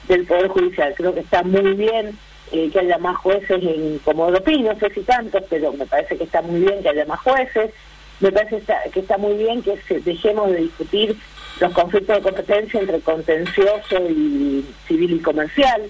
del 0.08 0.26
Poder 0.26 0.48
Judicial. 0.48 0.94
Creo 0.96 1.14
que 1.14 1.20
está 1.22 1.44
muy 1.44 1.74
bien 1.74 2.18
eh, 2.52 2.70
que 2.72 2.80
haya 2.80 2.98
más 3.00 3.18
jueces 3.18 3.62
en 3.64 4.00
Comodoro 4.00 4.42
no 4.46 4.80
sé 4.80 4.90
si 4.94 5.02
tantos, 5.02 5.44
pero 5.50 5.74
me 5.74 5.86
parece 5.86 6.16
que 6.18 6.24
está 6.26 6.42
muy 6.42 6.60
bien 6.62 6.82
que 6.82 6.90
haya 6.90 7.06
más 7.06 7.20
jueces. 7.22 7.72
Me 8.20 8.32
parece 8.32 8.62
que 8.94 9.00
está 9.00 9.18
muy 9.18 9.34
bien 9.36 9.62
que 9.62 9.78
se- 9.88 10.00
dejemos 10.00 10.52
de 10.52 10.58
discutir 10.58 11.16
los 11.60 11.74
conflictos 11.74 12.16
de 12.18 12.22
competencia 12.22 12.80
entre 12.80 13.00
contencioso 13.02 14.00
y 14.10 14.66
civil 14.88 15.14
y 15.14 15.20
comercial. 15.20 15.82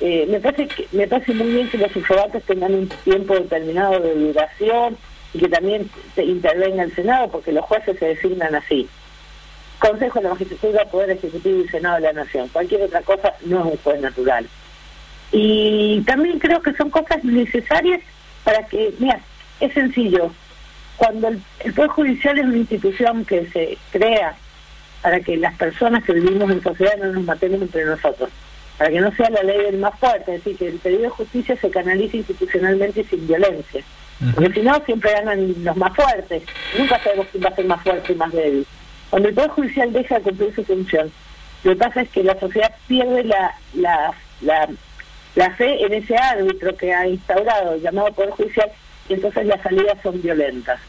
Eh, 0.00 0.26
me 0.28 0.40
parece 0.40 0.68
que, 0.68 0.86
me 0.92 1.06
parece 1.08 1.34
muy 1.34 1.48
bien 1.52 1.68
que 1.70 1.78
los 1.78 1.90
subrogatos 1.92 2.42
tengan 2.44 2.74
un 2.74 2.88
tiempo 2.88 3.34
determinado 3.34 3.98
de 4.00 4.14
duración 4.14 4.96
y 5.36 5.38
que 5.38 5.48
también 5.50 5.90
se 6.14 6.24
intervenga 6.24 6.82
el 6.82 6.94
Senado, 6.94 7.28
porque 7.28 7.52
los 7.52 7.64
jueces 7.66 7.98
se 7.98 8.06
designan 8.06 8.54
así. 8.54 8.88
Consejo 9.78 10.18
de 10.18 10.22
la 10.24 10.30
Magistratura, 10.30 10.84
Poder 10.86 11.10
Ejecutivo 11.10 11.60
y 11.60 11.68
Senado 11.68 11.96
de 11.96 12.02
la 12.02 12.12
Nación. 12.14 12.48
Cualquier 12.48 12.82
otra 12.82 13.02
cosa 13.02 13.34
no 13.44 13.60
es 13.60 13.72
un 13.72 13.76
juez 13.78 14.00
natural. 14.00 14.48
Y 15.32 16.00
también 16.06 16.38
creo 16.38 16.62
que 16.62 16.72
son 16.72 16.88
cosas 16.88 17.22
necesarias 17.22 18.00
para 18.44 18.66
que, 18.66 18.94
mira, 18.98 19.20
es 19.60 19.74
sencillo. 19.74 20.30
Cuando 20.96 21.28
el, 21.28 21.42
el 21.60 21.74
Poder 21.74 21.90
Judicial 21.90 22.38
es 22.38 22.46
una 22.46 22.56
institución 22.56 23.26
que 23.26 23.46
se 23.48 23.76
crea 23.90 24.36
para 25.02 25.20
que 25.20 25.36
las 25.36 25.54
personas 25.56 26.02
que 26.04 26.14
vivimos 26.14 26.50
en 26.50 26.62
sociedad 26.62 26.96
no 26.96 27.12
nos 27.12 27.24
matemos 27.24 27.60
entre 27.60 27.84
nosotros, 27.84 28.30
para 28.78 28.88
que 28.88 29.00
no 29.00 29.14
sea 29.14 29.28
la 29.28 29.42
ley 29.42 29.58
del 29.64 29.76
más 29.76 29.98
fuerte, 29.98 30.34
es 30.34 30.42
decir, 30.42 30.56
que 30.56 30.68
el 30.68 30.78
pedido 30.78 31.02
de 31.02 31.08
justicia 31.10 31.56
se 31.60 31.68
canalice 31.68 32.16
institucionalmente 32.16 33.04
sin 33.04 33.26
violencia. 33.26 33.84
Porque 34.34 34.52
si 34.54 34.60
no, 34.62 34.80
siempre 34.84 35.12
ganan 35.12 35.54
los 35.62 35.76
más 35.76 35.94
fuertes. 35.94 36.42
Nunca 36.78 36.98
sabemos 37.02 37.26
quién 37.30 37.44
va 37.44 37.48
a 37.50 37.54
ser 37.54 37.66
más 37.66 37.82
fuerte 37.82 38.12
y 38.12 38.16
más 38.16 38.32
débil. 38.32 38.66
Cuando 39.10 39.28
el 39.28 39.34
Poder 39.34 39.50
Judicial 39.50 39.92
deja 39.92 40.16
de 40.16 40.22
cumplir 40.22 40.54
su 40.54 40.64
función, 40.64 41.12
lo 41.64 41.72
que 41.72 41.76
pasa 41.76 42.00
es 42.02 42.08
que 42.10 42.22
la 42.22 42.38
sociedad 42.38 42.74
pierde 42.88 43.24
la, 43.24 43.54
la, 43.74 44.14
la, 44.40 44.68
la 45.34 45.50
fe 45.52 45.84
en 45.84 45.92
ese 45.92 46.16
árbitro 46.16 46.76
que 46.76 46.92
ha 46.94 47.06
instaurado, 47.06 47.76
llamado 47.76 48.12
Poder 48.12 48.30
Judicial, 48.30 48.70
y 49.08 49.14
entonces 49.14 49.46
las 49.46 49.62
salidas 49.62 49.98
son 50.02 50.20
violentas. 50.22 50.80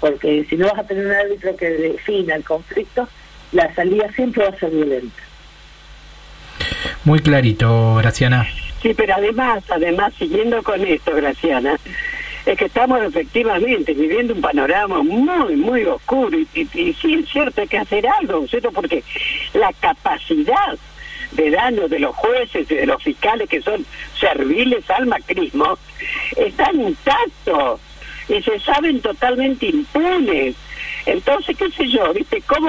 Porque 0.00 0.44
si 0.48 0.56
no 0.56 0.68
vas 0.68 0.78
a 0.78 0.86
tener 0.86 1.06
un 1.06 1.12
árbitro 1.12 1.56
que 1.56 1.68
defina 1.68 2.34
el 2.34 2.44
conflicto, 2.44 3.08
la 3.52 3.74
salida 3.74 4.10
siempre 4.12 4.44
va 4.44 4.50
a 4.50 4.58
ser 4.58 4.70
violenta. 4.70 5.22
Muy 7.04 7.20
clarito, 7.20 7.94
Graciana. 7.96 8.46
Sí, 8.82 8.92
pero 8.94 9.14
además, 9.14 9.62
además, 9.70 10.12
siguiendo 10.18 10.62
con 10.62 10.84
esto, 10.84 11.14
Graciana, 11.14 11.76
es 12.46 12.56
que 12.58 12.66
estamos 12.66 13.02
efectivamente 13.02 13.92
viviendo 13.92 14.32
un 14.34 14.40
panorama 14.40 15.02
muy, 15.02 15.56
muy 15.56 15.84
oscuro 15.84 16.38
y, 16.38 16.46
y- 16.54 16.80
y 16.80 16.94
sí 16.94 17.14
es 17.14 17.28
cierto, 17.28 17.60
hay 17.60 17.68
que 17.68 17.78
hacer 17.78 18.06
algo, 18.06 18.46
¿cierto? 18.46 18.70
Porque 18.72 19.02
la 19.52 19.72
capacidad 19.72 20.78
de 21.32 21.50
daño 21.50 21.88
de 21.88 21.98
los 21.98 22.14
jueces 22.14 22.70
y 22.70 22.74
de 22.76 22.86
los 22.86 23.02
fiscales 23.02 23.48
que 23.50 23.60
son 23.60 23.84
serviles 24.18 24.88
al 24.90 25.06
macrismo 25.06 25.76
está 26.36 26.70
intacto 26.72 27.80
y 28.28 28.40
se 28.42 28.58
saben 28.60 29.00
totalmente 29.00 29.66
impunes. 29.66 30.54
Entonces, 31.04 31.56
qué 31.56 31.70
sé 31.70 31.88
yo, 31.88 32.12
¿viste? 32.12 32.42
¿Cómo 32.46 32.68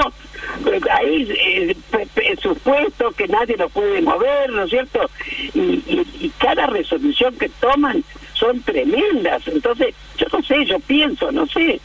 eh, 0.72 0.80
ahí 0.92 1.28
eh, 1.32 1.76
pe- 2.14 2.36
supuesto 2.42 3.12
que 3.12 3.28
nadie 3.28 3.58
lo 3.58 3.68
puede 3.70 4.02
mover, 4.02 4.50
¿no 4.52 4.64
es 4.64 4.70
cierto? 4.70 5.10
Y- 5.54 5.82
y 6.20 6.32
cada 6.40 6.68
resolución 6.68 7.36
que 7.38 7.50
toman 7.50 8.04
son 8.38 8.62
tremendas. 8.62 9.48
Entonces, 9.48 9.96
yo 10.18 10.28
no 10.32 10.42
sé, 10.44 10.66
yo 10.66 10.80
pienso, 10.80 11.32
no 11.32 11.48
sé, 11.48 11.80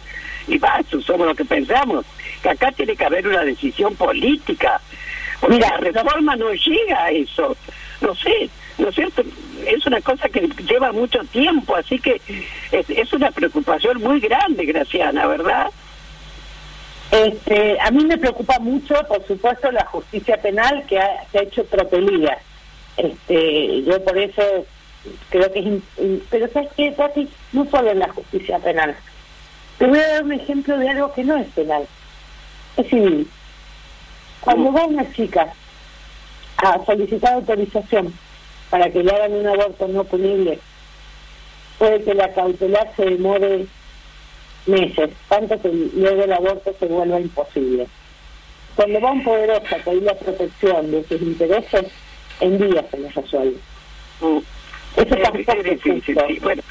y 0.49 0.59
va, 0.59 0.81
eso 0.81 1.01
somos 1.01 1.27
lo 1.27 1.35
que 1.35 1.45
pensamos, 1.45 2.05
que 2.43 2.51
acá 2.51 2.73
tiene 2.73 2.97
que 2.97 3.05
haber 3.05 3.27
una 3.27 3.45
decisión 3.45 3.95
política, 3.95 4.81
porque 5.41 5.57
Mira, 5.57 5.71
la 5.71 5.77
reforma 5.79 6.37
no 6.37 6.53
llega 6.53 7.05
a 7.05 7.11
eso, 7.11 7.57
no 8.01 8.15
sé, 8.15 8.49
¿no 8.79 8.89
es 8.89 8.95
cierto? 8.95 9.23
Es 9.67 9.87
una 9.87 10.01
cosa 10.01 10.29
que 10.29 10.49
lleva 10.67 10.93
mucho 10.93 11.21
tiempo, 11.25 11.77
así 11.77 11.99
que 11.99 12.21
es, 12.71 12.91
es 12.91 13.13
una 13.13 13.31
preocupación 13.31 14.01
muy 14.01 14.21
grande, 14.21 14.65
Graciana, 14.67 15.27
¿verdad? 15.27 15.69
Este, 17.13 17.79
a 17.79 17.91
mí 17.91 18.05
me 18.07 18.17
preocupa 18.17 18.59
mucho, 18.59 18.95
por 19.07 19.25
supuesto, 19.27 19.71
la 19.71 19.85
justicia 19.85 20.41
penal 20.41 20.85
que 20.87 20.99
ha, 20.99 21.09
que 21.31 21.39
ha 21.39 21.43
hecho 21.43 21.65
tropelía. 21.65 22.39
Este, 22.97 23.83
yo 23.83 24.03
por 24.03 24.17
eso 24.19 24.43
creo 25.31 25.53
que 25.53 25.59
es... 25.61 26.23
pero 26.31 26.49
¿sabes 26.49 26.71
qué, 26.77 26.93
Tati? 26.93 27.29
No 27.53 27.65
solo 27.67 27.91
en 27.91 27.99
la 27.99 28.09
justicia 28.13 28.59
penal. 28.59 28.95
Te 29.79 29.87
voy 29.87 29.99
a 29.99 30.09
dar 30.09 30.25
un 30.25 30.33
ejemplo 30.33 30.79
de 30.79 30.89
algo 30.89 31.13
que 31.13 31.25
no 31.25 31.37
es 31.37 31.49
penal. 31.49 31.87
Es 32.77 32.89
civil. 32.89 33.29
Cuando 34.41 34.73
va 34.73 34.85
una 34.87 35.11
chica 35.13 35.53
a 36.57 36.85
solicitar 36.85 37.35
autorización 37.35 38.13
para 38.71 38.91
que 38.91 39.03
le 39.03 39.13
hagan 39.13 39.33
un 39.33 39.47
aborto 39.47 39.89
no 39.89 40.05
punible, 40.05 40.59
puede 41.79 42.03
que 42.03 42.15
la 42.15 42.33
cautelar 42.33 42.93
se 42.97 43.05
demore 43.05 43.67
meses, 44.67 45.11
tanto 45.29 45.61
que 45.61 45.69
luego 45.69 46.25
el 46.25 46.33
aborto 46.33 46.75
se 46.79 46.87
vuelva 46.87 47.21
imposible. 47.21 47.87
Cuando 48.77 49.01
va 49.01 49.13
un 49.13 49.25
poderoso 49.25 49.75
a 49.75 49.79
pedir 49.79 50.03
la 50.03 50.15
protección 50.15 50.91
de 50.91 51.05
sus 51.05 51.21
intereses, 51.21 51.87
en 52.41 52.59
días 52.59 52.85
se 52.91 52.99
les 52.99 53.15
resuelve. 53.15 53.59
Eso 54.97 55.15
Es- 55.17 55.35
es 55.35 55.49
es 55.49 55.65
difícil, 55.65 56.19
sí. 56.29 56.39
Bueno, 56.43 56.63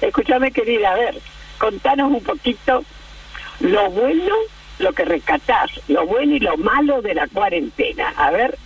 escúchame, 0.00 0.50
querida, 0.52 0.92
a 0.92 0.96
ver, 0.96 1.18
contanos 1.58 2.10
un 2.12 2.22
poquito 2.22 2.84
lo 3.60 3.90
bueno, 3.90 4.34
lo 4.78 4.92
que 4.92 5.04
rescatás, 5.04 5.70
lo 5.88 6.06
bueno 6.06 6.34
y 6.34 6.40
lo 6.40 6.56
malo 6.56 7.00
de 7.02 7.14
la 7.14 7.26
cuarentena. 7.28 8.12
A 8.16 8.30
ver. 8.30 8.58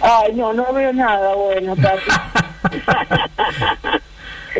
Ay, 0.00 0.32
no, 0.34 0.52
no 0.52 0.72
veo 0.72 0.92
nada 0.92 1.34
bueno. 1.34 1.76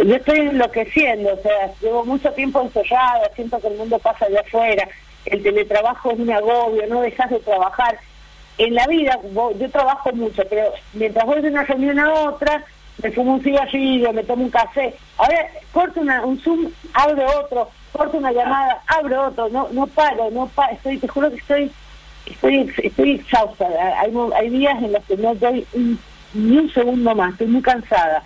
Yo 0.07 0.15
estoy 0.17 0.39
enloqueciendo, 0.41 1.35
o 1.35 1.43
sea, 1.43 1.71
llevo 1.81 2.05
mucho 2.05 2.31
tiempo 2.33 2.63
encerrada, 2.63 3.29
siento 3.35 3.61
que 3.61 3.67
el 3.69 3.75
mundo 3.77 3.99
pasa 3.99 4.25
allá 4.25 4.41
afuera, 4.41 4.89
el 5.27 5.43
teletrabajo 5.43 6.13
es 6.13 6.19
un 6.19 6.31
agobio, 6.33 6.87
no 6.89 7.03
dejas 7.03 7.29
de 7.31 7.41
trabajar. 7.41 7.99
En 8.59 8.75
la 8.75 8.87
vida, 8.87 9.19
vos- 9.33 9.55
yo 9.59 9.71
trabajo 9.71 10.13
mucho, 10.13 10.43
pero 10.49 10.73
mientras 10.93 11.25
voy 11.25 11.41
de 11.41 11.49
una 11.49 11.65
reunión 11.65 11.99
a 11.99 12.13
otra, 12.13 12.63
me 13.03 13.11
fumo 13.11 13.35
un 13.35 13.43
cigarrillo, 13.43 14.13
me 14.13 14.23
tomo 14.25 14.45
un 14.45 14.51
café. 14.51 14.95
Ahora 15.17 15.47
corto 15.73 16.01
una, 16.01 16.25
un 16.25 16.39
Zoom, 16.41 16.71
abro 16.93 17.27
otro, 17.41 17.71
corto 17.93 18.19
una 18.19 18.31
llamada, 18.33 18.83
abro 18.87 19.29
otro, 19.29 19.49
no 19.49 19.69
no 19.73 19.87
paro, 19.87 20.31
no 20.31 20.47
paro, 20.49 20.73
estoy, 20.75 20.99
te 20.99 21.09
juro 21.09 21.31
que 21.31 21.37
estoy 21.37 21.71
estoy 22.27 22.73
estoy 22.83 23.13
exhausta. 23.17 23.67
Hay, 24.01 24.13
hay 24.37 24.49
días 24.51 24.81
en 24.83 24.93
los 24.93 25.05
que 25.05 25.17
no 25.17 25.35
doy 25.35 25.67
un- 25.73 25.99
ni 26.35 26.59
un 26.59 26.71
segundo 26.73 27.15
más, 27.15 27.33
estoy 27.33 27.47
muy 27.49 27.63
cansada. 27.63 28.23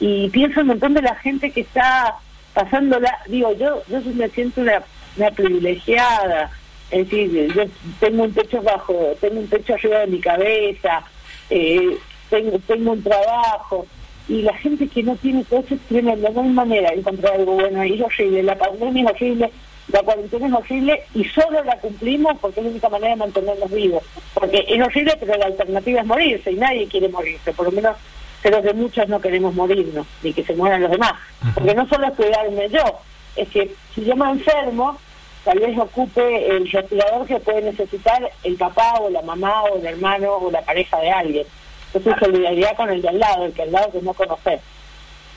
Y 0.00 0.28
pienso 0.30 0.60
un 0.60 0.68
montón 0.68 0.94
de 0.94 1.02
la 1.02 1.14
gente 1.16 1.50
que 1.50 1.60
está 1.62 2.16
pasándola. 2.54 3.16
Digo, 3.28 3.52
yo 3.54 3.82
yo 3.88 4.00
me 4.14 4.28
siento 4.28 4.60
una, 4.60 4.82
una 5.16 5.30
privilegiada. 5.30 6.50
Es 6.90 7.08
decir, 7.08 7.52
yo 7.54 7.64
tengo 8.00 8.24
un 8.24 8.32
techo 8.32 8.62
bajo, 8.62 8.94
tengo 9.20 9.40
un 9.40 9.48
techo 9.48 9.74
arriba 9.74 9.98
de 10.00 10.06
mi 10.06 10.20
cabeza, 10.20 11.04
eh, 11.50 11.96
tengo, 12.30 12.58
tengo 12.66 12.92
un 12.92 13.02
trabajo. 13.02 13.86
Y 14.28 14.42
la 14.42 14.54
gente 14.54 14.88
que 14.88 15.02
no 15.02 15.16
tiene 15.16 15.44
todo 15.44 15.60
eso 15.60 15.74
es 15.74 15.80
tremendo, 15.82 16.30
no 16.30 16.42
hay 16.42 16.48
manera 16.48 16.90
de 16.90 16.96
encontrar 16.96 17.34
algo 17.34 17.54
bueno 17.54 17.80
ahí. 17.80 17.94
Es 17.94 18.02
horrible, 18.02 18.42
la 18.42 18.56
pandemia 18.56 19.04
es 19.04 19.10
horrible, 19.10 19.50
la 19.92 20.02
cuarentena 20.02 20.46
es 20.46 20.52
horrible 20.52 21.02
y 21.14 21.24
solo 21.24 21.64
la 21.64 21.78
cumplimos 21.78 22.36
porque 22.38 22.60
es 22.60 22.64
la 22.66 22.72
única 22.72 22.88
manera 22.90 23.10
de 23.10 23.16
mantenernos 23.16 23.70
vivos. 23.70 24.02
Porque 24.34 24.64
es 24.68 24.82
horrible, 24.82 25.14
pero 25.18 25.36
la 25.36 25.46
alternativa 25.46 26.00
es 26.00 26.06
morirse 26.06 26.52
y 26.52 26.56
nadie 26.56 26.88
quiere 26.88 27.08
morirse, 27.08 27.52
por 27.52 27.66
lo 27.66 27.72
menos 27.72 27.96
pero 28.42 28.62
que 28.62 28.72
muchos 28.72 29.08
no 29.08 29.20
queremos 29.20 29.54
morirnos, 29.54 30.06
ni 30.22 30.32
que 30.32 30.44
se 30.44 30.54
mueran 30.54 30.82
los 30.82 30.90
demás. 30.90 31.12
Porque 31.54 31.74
no 31.74 31.88
solo 31.88 32.06
es 32.06 32.14
cuidarme 32.14 32.68
yo, 32.68 33.00
es 33.36 33.48
que 33.48 33.74
si 33.94 34.04
yo 34.04 34.16
me 34.16 34.30
enfermo, 34.30 34.98
tal 35.44 35.58
vez 35.58 35.78
ocupe 35.78 36.48
el 36.48 36.70
respirador 36.70 37.26
que 37.26 37.38
puede 37.40 37.62
necesitar 37.62 38.30
el 38.44 38.56
papá 38.56 38.94
o 39.00 39.10
la 39.10 39.22
mamá 39.22 39.62
o 39.64 39.78
el 39.78 39.86
hermano 39.86 40.32
o 40.34 40.50
la 40.50 40.62
pareja 40.62 40.98
de 40.98 41.10
alguien. 41.10 41.46
Entonces 41.92 42.20
solidaridad 42.20 42.76
con 42.76 42.90
el 42.90 43.00
de 43.00 43.08
al 43.08 43.18
lado, 43.18 43.46
el 43.46 43.52
que 43.52 43.62
al 43.62 43.72
lado 43.72 43.90
que 43.92 44.02
no 44.02 44.12
conocer. 44.12 44.60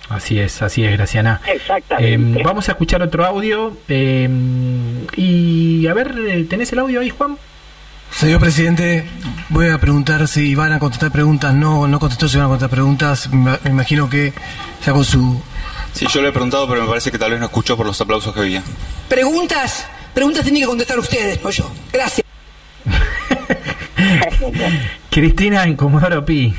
Así 0.10 0.40
es, 0.40 0.62
así 0.62 0.84
es, 0.84 0.92
Graciana. 0.92 1.40
Exactamente. 1.48 2.40
Eh, 2.40 2.44
vamos 2.44 2.68
a 2.68 2.74
escuchar 2.74 3.02
otro 3.02 3.26
audio. 3.26 3.78
eh, 3.88 4.28
y 5.16 5.88
a 5.88 5.94
ver, 5.94 6.14
eh, 6.28 6.46
¿tenés 6.50 6.74
el 6.74 6.80
audio 6.80 7.00
ahí, 7.00 7.10
Juan? 7.10 7.38
Señor 8.12 8.42
presidente, 8.42 9.06
voy 9.50 9.70
a 9.70 9.78
preguntar 9.78 10.28
si 10.28 10.54
van 10.54 10.74
a 10.74 10.80
contestar 10.80 11.12
preguntas. 11.12 11.54
No, 11.54 11.88
no 11.88 12.00
contestó 12.00 12.28
si 12.28 12.38
van 12.38 12.48
a 12.48 12.50
contestar 12.50 12.70
preguntas. 12.70 13.32
Me 13.32 13.58
me 13.64 13.70
imagino 13.70 14.10
que 14.10 14.34
ya 14.86 14.92
con 14.92 15.06
su... 15.06 15.42
Sí, 15.94 16.06
yo 16.08 16.22
le 16.22 16.30
he 16.30 16.32
preguntado, 16.32 16.68
pero 16.68 16.82
me 16.82 16.88
parece 16.88 17.12
que 17.12 17.18
tal 17.18 17.32
vez 17.32 17.40
no 17.40 17.48
escuchó 17.48 17.78
por 17.78 17.86
los 17.86 18.00
aplausos 18.00 18.34
que 18.34 18.40
había. 18.40 18.64
Preguntas, 19.08 19.88
preguntas 20.14 20.44
tienen 20.44 20.64
que 20.64 20.68
contestar 20.68 21.00
ustedes, 21.00 21.44
no 21.44 21.50
yo. 21.50 21.72
Gracias. 21.92 22.26
Cristina 25.10 25.64
en 25.64 25.76
Comodoro 25.76 26.24
Pi. 26.24 26.54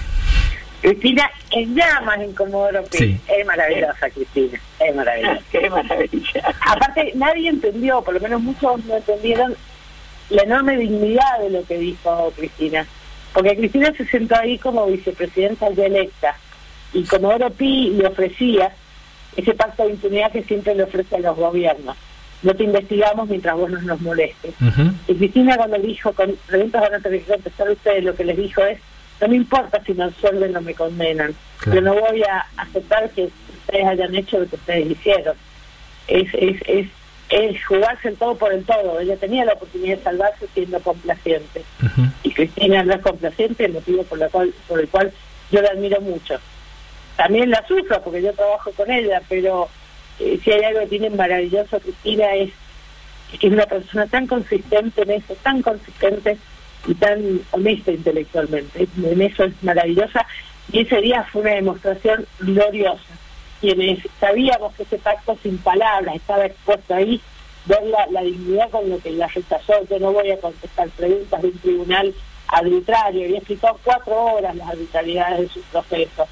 Cristina 0.80 1.30
en 1.51 1.74
llamas 1.74 2.20
en 2.20 2.33
Comodoro 2.35 2.85
Pi. 2.85 2.99
Sí. 2.99 3.20
Es 3.28 3.47
maravillosa, 3.47 4.11
Cristina. 4.11 4.61
Es 4.80 4.95
maravillosa. 4.95 5.41
Qué 5.51 5.70
maravilla. 5.70 6.55
Aparte, 6.61 7.12
nadie 7.14 7.49
entendió, 7.49 8.03
por 8.03 8.14
lo 8.14 8.20
menos 8.20 8.43
muchos 8.43 8.85
no 8.85 8.97
entendieron 8.97 9.57
la 10.30 10.43
enorme 10.43 10.76
dignidad 10.76 11.39
de 11.41 11.51
lo 11.51 11.64
que 11.64 11.78
dijo 11.78 12.33
Cristina. 12.37 12.87
Porque 13.33 13.57
Cristina 13.57 13.93
se 13.97 14.07
sentó 14.07 14.37
ahí 14.37 14.59
como 14.59 14.87
vicepresidenta 14.87 15.70
ya 15.70 15.87
electa 15.87 16.37
y 16.93 17.05
Comodoro 17.05 17.51
Pi 17.51 17.95
le 17.97 18.07
ofrecía 18.07 18.72
ese 19.37 19.55
pacto 19.55 19.85
de 19.85 19.91
impunidad 19.91 20.33
que 20.33 20.43
siempre 20.43 20.74
le 20.74 20.85
ofrece 20.85 21.16
a 21.16 21.20
los 21.20 21.37
gobiernos. 21.37 21.97
No 22.43 22.55
te 22.55 22.64
investigamos 22.64 23.28
mientras 23.28 23.55
vos 23.57 23.70
no 23.70 23.80
nos 23.83 24.01
molestes. 24.01 24.55
Y 25.07 25.14
Cristina 25.14 25.57
cuando 25.57 25.78
dijo, 25.78 26.12
con 26.12 26.37
preguntas 26.47 26.83
van 26.83 26.95
a 26.95 27.01
tener 27.01 27.22
que 27.22 27.33
contestar 27.33 27.70
ustedes, 27.70 28.05
lo 28.05 28.14
que 28.14 28.24
les 28.24 28.37
dijo 28.37 28.62
es, 28.64 28.78
no 29.20 29.28
me 29.28 29.37
importa 29.37 29.80
si 29.85 29.95
me 29.95 30.05
absuelven 30.05 30.57
o 30.57 30.61
me 30.61 30.74
condenan. 30.74 31.35
Claro. 31.61 31.78
Yo 31.78 31.85
no 31.85 31.95
voy 31.95 32.22
a 32.24 32.45
aceptar 32.57 33.09
que 33.11 33.30
ustedes 33.61 33.87
hayan 33.87 34.14
hecho 34.16 34.41
lo 34.41 34.49
que 34.49 34.57
ustedes 34.57 34.91
hicieron. 34.91 35.37
Es, 36.09 36.28
es, 36.35 36.61
es, 36.66 36.89
es 37.28 37.64
jugarse 37.64 38.09
el 38.09 38.16
todo 38.16 38.35
por 38.37 38.53
el 38.53 38.64
todo. 38.64 38.99
Ella 38.99 39.16
tenía 39.16 39.45
la 39.45 39.53
oportunidad 39.53 39.97
de 39.97 40.03
salvarse 40.03 40.47
siendo 40.53 40.80
complaciente. 40.80 41.62
Y 42.24 42.33
Cristina 42.33 42.83
no 42.83 42.95
es 42.95 43.01
complaciente, 43.01 43.64
el 43.64 43.72
motivo 43.74 44.03
por, 44.03 44.18
la 44.18 44.28
cual, 44.28 44.53
por 44.66 44.80
el 44.80 44.89
cual 44.89 45.12
yo 45.53 45.62
la 45.62 45.68
admiro 45.68 46.01
mucho. 46.01 46.41
También 47.23 47.51
la 47.51 47.64
sufro 47.68 48.03
porque 48.03 48.20
yo 48.20 48.33
trabajo 48.33 48.73
con 48.73 48.91
ella, 48.91 49.23
pero 49.29 49.68
eh, 50.18 50.41
si 50.43 50.51
hay 50.51 50.64
algo 50.64 50.81
que 50.81 50.87
tiene 50.89 51.11
maravilloso 51.11 51.79
Cristina 51.79 52.35
es 52.35 52.51
que 53.39 53.47
es 53.47 53.53
una 53.53 53.64
persona 53.66 54.09
tan 54.09 54.27
consistente 54.27 55.03
en 55.03 55.12
eso, 55.12 55.37
tan 55.41 55.62
consistente 55.62 56.37
y 56.85 56.95
tan 56.95 57.41
honesta 57.53 57.93
intelectualmente. 57.93 58.89
En 59.05 59.23
eso 59.23 59.45
es 59.45 59.53
maravillosa 59.62 60.27
y 60.73 60.81
ese 60.81 61.01
día 61.01 61.23
fue 61.31 61.43
una 61.43 61.53
demostración 61.53 62.27
gloriosa. 62.41 63.14
Quienes 63.61 64.01
sabíamos 64.18 64.75
que 64.75 64.83
ese 64.83 64.99
pacto 64.99 65.39
sin 65.45 65.59
palabras 65.59 66.16
estaba 66.16 66.47
expuesto 66.47 66.93
ahí, 66.93 67.20
ver 67.66 67.85
la, 68.11 68.23
dignidad 68.23 68.68
con 68.70 68.91
lo 68.91 68.99
que 68.99 69.12
la 69.12 69.29
rechazó. 69.29 69.75
Yo 69.89 70.01
no 70.01 70.12
voy 70.12 70.33
a 70.33 70.41
contestar 70.41 70.89
preguntas 70.89 71.41
de 71.41 71.49
un 71.49 71.59
tribunal 71.59 72.14
arbitrario 72.49 73.29
y 73.29 73.37
explicó 73.37 73.79
cuatro 73.85 74.12
horas 74.25 74.57
las 74.57 74.70
arbitrariedades 74.70 75.43
de 75.43 75.49
su 75.51 75.61
proceso. 75.70 76.27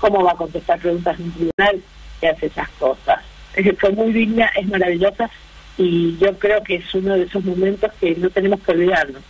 ¿Cómo 0.00 0.22
va 0.24 0.32
a 0.32 0.36
contestar 0.36 0.78
preguntas 0.78 1.16
de 1.18 1.24
un 1.24 1.32
tribunal 1.32 1.82
que 2.20 2.28
hace 2.28 2.46
esas 2.46 2.68
cosas? 2.78 3.18
Es- 3.54 3.78
Fue 3.78 3.90
muy 3.92 4.12
digna, 4.12 4.46
es 4.56 4.66
maravillosa 4.68 5.28
y 5.76 6.16
yo 6.18 6.36
creo 6.38 6.62
que 6.62 6.76
es 6.76 6.94
uno 6.94 7.14
de 7.14 7.22
esos 7.24 7.44
momentos 7.44 7.90
que 8.00 8.14
no 8.16 8.30
tenemos 8.30 8.60
que 8.60 8.72
olvidarnos, 8.72 9.22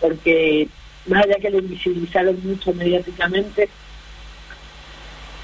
porque 0.00 0.68
más 1.06 1.24
allá 1.24 1.36
que 1.40 1.50
lo 1.50 1.58
invisibilizaron 1.58 2.38
mucho 2.44 2.72
mediáticamente, 2.74 3.68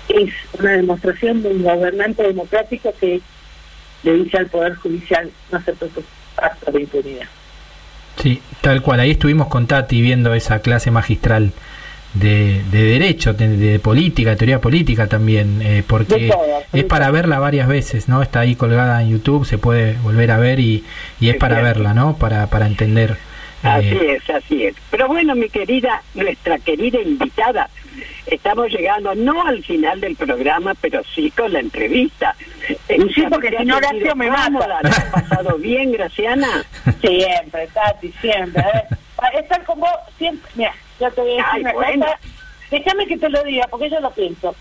es 0.08 0.30
una 0.58 0.72
demostración 0.72 1.42
de 1.42 1.50
un 1.50 1.62
gobernante 1.62 2.22
democrático 2.24 2.92
que 3.00 3.20
le 4.02 4.12
dice 4.14 4.36
al 4.38 4.46
Poder 4.48 4.74
Judicial 4.74 5.30
no 5.50 5.58
acepto 5.58 5.86
tu 5.88 6.02
pacto 6.36 6.70
de 6.72 6.80
impunidad. 6.82 7.26
Sí, 8.20 8.42
tal 8.60 8.82
cual. 8.82 9.00
Ahí 9.00 9.12
estuvimos 9.12 9.46
con 9.48 9.66
Tati 9.66 10.02
viendo 10.02 10.34
esa 10.34 10.60
clase 10.60 10.90
magistral 10.90 11.52
de, 12.14 12.62
de 12.70 12.82
derecho, 12.82 13.32
de, 13.32 13.56
de 13.56 13.78
política, 13.78 14.30
de 14.30 14.36
teoría 14.36 14.60
política 14.60 15.06
también, 15.06 15.62
eh, 15.62 15.82
porque 15.86 16.30
es 16.72 16.84
para 16.84 17.10
verla 17.10 17.38
varias 17.38 17.68
veces, 17.68 18.08
¿no? 18.08 18.22
Está 18.22 18.40
ahí 18.40 18.54
colgada 18.54 19.02
en 19.02 19.10
YouTube, 19.10 19.46
se 19.46 19.58
puede 19.58 19.94
volver 19.98 20.30
a 20.30 20.38
ver 20.38 20.60
y, 20.60 20.84
y 21.20 21.30
es 21.30 21.36
para 21.36 21.62
verla, 21.62 21.94
¿no? 21.94 22.16
Para, 22.16 22.46
para 22.48 22.66
entender. 22.66 23.16
Así 23.62 23.86
eh, 23.86 24.16
es, 24.16 24.30
así 24.30 24.64
es. 24.66 24.74
Pero 24.90 25.06
bueno, 25.06 25.34
mi 25.34 25.48
querida, 25.48 26.02
nuestra 26.14 26.58
querida 26.58 27.00
invitada, 27.00 27.70
estamos 28.26 28.68
llegando 28.70 29.14
no 29.14 29.46
al 29.46 29.62
final 29.62 30.00
del 30.00 30.16
programa, 30.16 30.74
pero 30.80 31.02
sí 31.14 31.30
con 31.30 31.52
la 31.52 31.60
entrevista. 31.60 32.34
Y 32.88 33.12
sí, 33.12 33.24
porque 33.30 33.56
si 33.56 33.64
no, 33.64 33.76
Horacio 33.76 34.16
me 34.16 34.30
mata. 34.30 34.66
¿La 34.66 34.78
has 34.80 35.04
pasado 35.04 35.56
bien, 35.58 35.92
Graciana? 35.92 36.64
Siempre, 37.00 37.68
Tati, 37.72 38.12
siempre. 38.20 38.62
A 38.62 38.66
ver, 38.66 38.98
para 39.16 39.38
estar 39.38 39.64
con 39.64 39.80
vos 39.80 39.90
siempre. 40.18 40.50
Mira, 40.56 40.74
yo 41.02 41.12
te 41.12 41.20
voy 41.20 41.32
a 41.32 41.36
decir 41.36 41.50
Ay, 41.52 41.60
una 41.62 41.72
bueno. 41.72 42.06
cosa. 42.06 42.18
Déjame 42.70 43.06
que 43.06 43.18
te 43.18 43.28
lo 43.28 43.42
diga, 43.42 43.66
porque 43.68 43.90
yo 43.90 44.00
lo 44.00 44.10
pienso. 44.12 44.54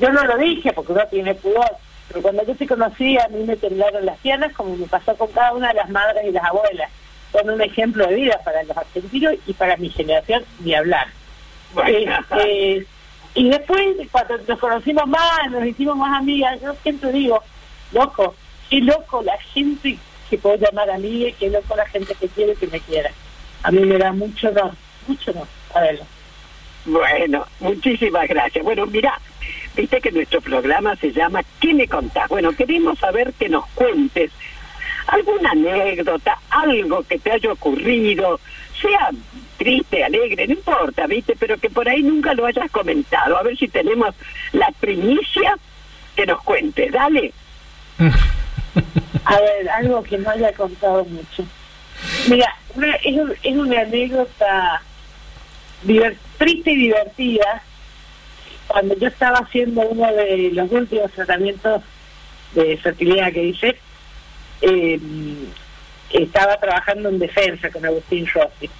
Yo 0.00 0.10
no 0.10 0.24
lo 0.24 0.36
dije 0.36 0.72
porque 0.72 0.92
uno 0.92 1.06
tiene 1.10 1.34
pudor, 1.34 1.76
pero 2.08 2.22
cuando 2.22 2.44
yo 2.44 2.54
te 2.54 2.66
conocí 2.66 3.18
a 3.18 3.28
mí 3.28 3.44
me 3.44 3.56
temblaron 3.56 4.04
las 4.04 4.18
piernas, 4.18 4.52
como 4.52 4.76
me 4.76 4.86
pasó 4.86 5.16
con 5.16 5.28
cada 5.32 5.52
una 5.54 5.68
de 5.68 5.74
las 5.74 5.88
madres 5.88 6.24
y 6.26 6.32
las 6.32 6.44
abuelas. 6.44 6.90
Son 7.32 7.50
un 7.50 7.60
ejemplo 7.60 8.06
de 8.06 8.14
vida 8.14 8.40
para 8.44 8.62
los 8.62 8.76
argentinos 8.76 9.34
y 9.46 9.52
para 9.52 9.76
mi 9.76 9.90
generación, 9.90 10.44
ni 10.60 10.74
hablar. 10.74 11.08
Bueno. 11.74 12.18
Este, 12.18 12.86
y 13.34 13.50
después, 13.50 13.96
cuando 14.10 14.38
nos 14.46 14.58
conocimos 14.58 15.06
más, 15.06 15.50
nos 15.50 15.66
hicimos 15.66 15.96
más 15.96 16.18
amigas, 16.18 16.58
yo 16.62 16.74
siempre 16.82 17.12
digo, 17.12 17.42
loco, 17.92 18.34
qué 18.70 18.80
loco 18.80 19.22
la 19.22 19.36
gente 19.38 19.98
que 20.30 20.38
puedo 20.38 20.56
llamar 20.56 20.90
amiga 20.90 21.28
y 21.28 21.32
qué 21.34 21.50
loco 21.50 21.76
la 21.76 21.86
gente 21.86 22.14
que 22.14 22.28
quiere 22.28 22.54
que 22.54 22.66
me 22.68 22.80
quiera. 22.80 23.10
A 23.62 23.70
mí 23.70 23.80
me 23.80 23.98
da 23.98 24.12
mucho 24.12 24.50
no, 24.52 24.72
Bueno, 26.84 27.46
muchísimas 27.60 28.28
gracias. 28.28 28.64
Bueno, 28.64 28.86
mira, 28.86 29.18
viste 29.74 30.00
que 30.00 30.12
nuestro 30.12 30.40
programa 30.40 30.94
se 30.96 31.12
llama 31.12 31.42
¿Qué 31.60 31.74
me 31.74 31.88
contás? 31.88 32.28
Bueno, 32.28 32.52
queremos 32.52 32.98
saber 32.98 33.32
que 33.34 33.48
nos 33.48 33.66
cuentes 33.74 34.30
alguna 35.08 35.50
anécdota, 35.50 36.38
algo 36.50 37.02
que 37.04 37.18
te 37.18 37.32
haya 37.32 37.52
ocurrido, 37.52 38.38
sea 38.80 39.10
triste, 39.56 40.04
alegre, 40.04 40.46
no 40.46 40.54
importa, 40.54 41.06
viste, 41.06 41.34
pero 41.38 41.56
que 41.58 41.70
por 41.70 41.88
ahí 41.88 42.02
nunca 42.02 42.34
lo 42.34 42.46
hayas 42.46 42.70
comentado. 42.70 43.36
A 43.36 43.42
ver 43.42 43.56
si 43.56 43.68
tenemos 43.68 44.14
la 44.52 44.70
primicia 44.80 45.56
que 46.14 46.26
nos 46.26 46.42
cuentes. 46.42 46.92
Dale. 46.92 47.32
A 49.24 49.40
ver, 49.40 49.68
algo 49.70 50.02
que 50.02 50.18
no 50.18 50.30
haya 50.30 50.52
contado 50.52 51.04
mucho. 51.06 51.44
Mira, 52.28 52.46
una- 52.74 52.94
es, 52.96 53.14
un- 53.16 53.34
es 53.42 53.56
una 53.56 53.80
anécdota 53.80 54.82
triste 56.38 56.72
y 56.72 56.76
divertida. 56.76 57.62
Cuando 58.66 58.96
yo 58.96 59.08
estaba 59.08 59.38
haciendo 59.38 59.82
uno 59.82 60.12
de 60.12 60.50
los 60.52 60.70
últimos 60.72 61.12
tratamientos 61.12 61.82
de 62.54 62.76
fertilidad 62.78 63.32
que 63.32 63.44
hice, 63.44 63.76
eh, 64.62 65.00
estaba 66.10 66.56
trabajando 66.58 67.08
en 67.08 67.18
defensa 67.18 67.70
con 67.70 67.84
Agustín 67.84 68.26
Rossi. 68.26 68.70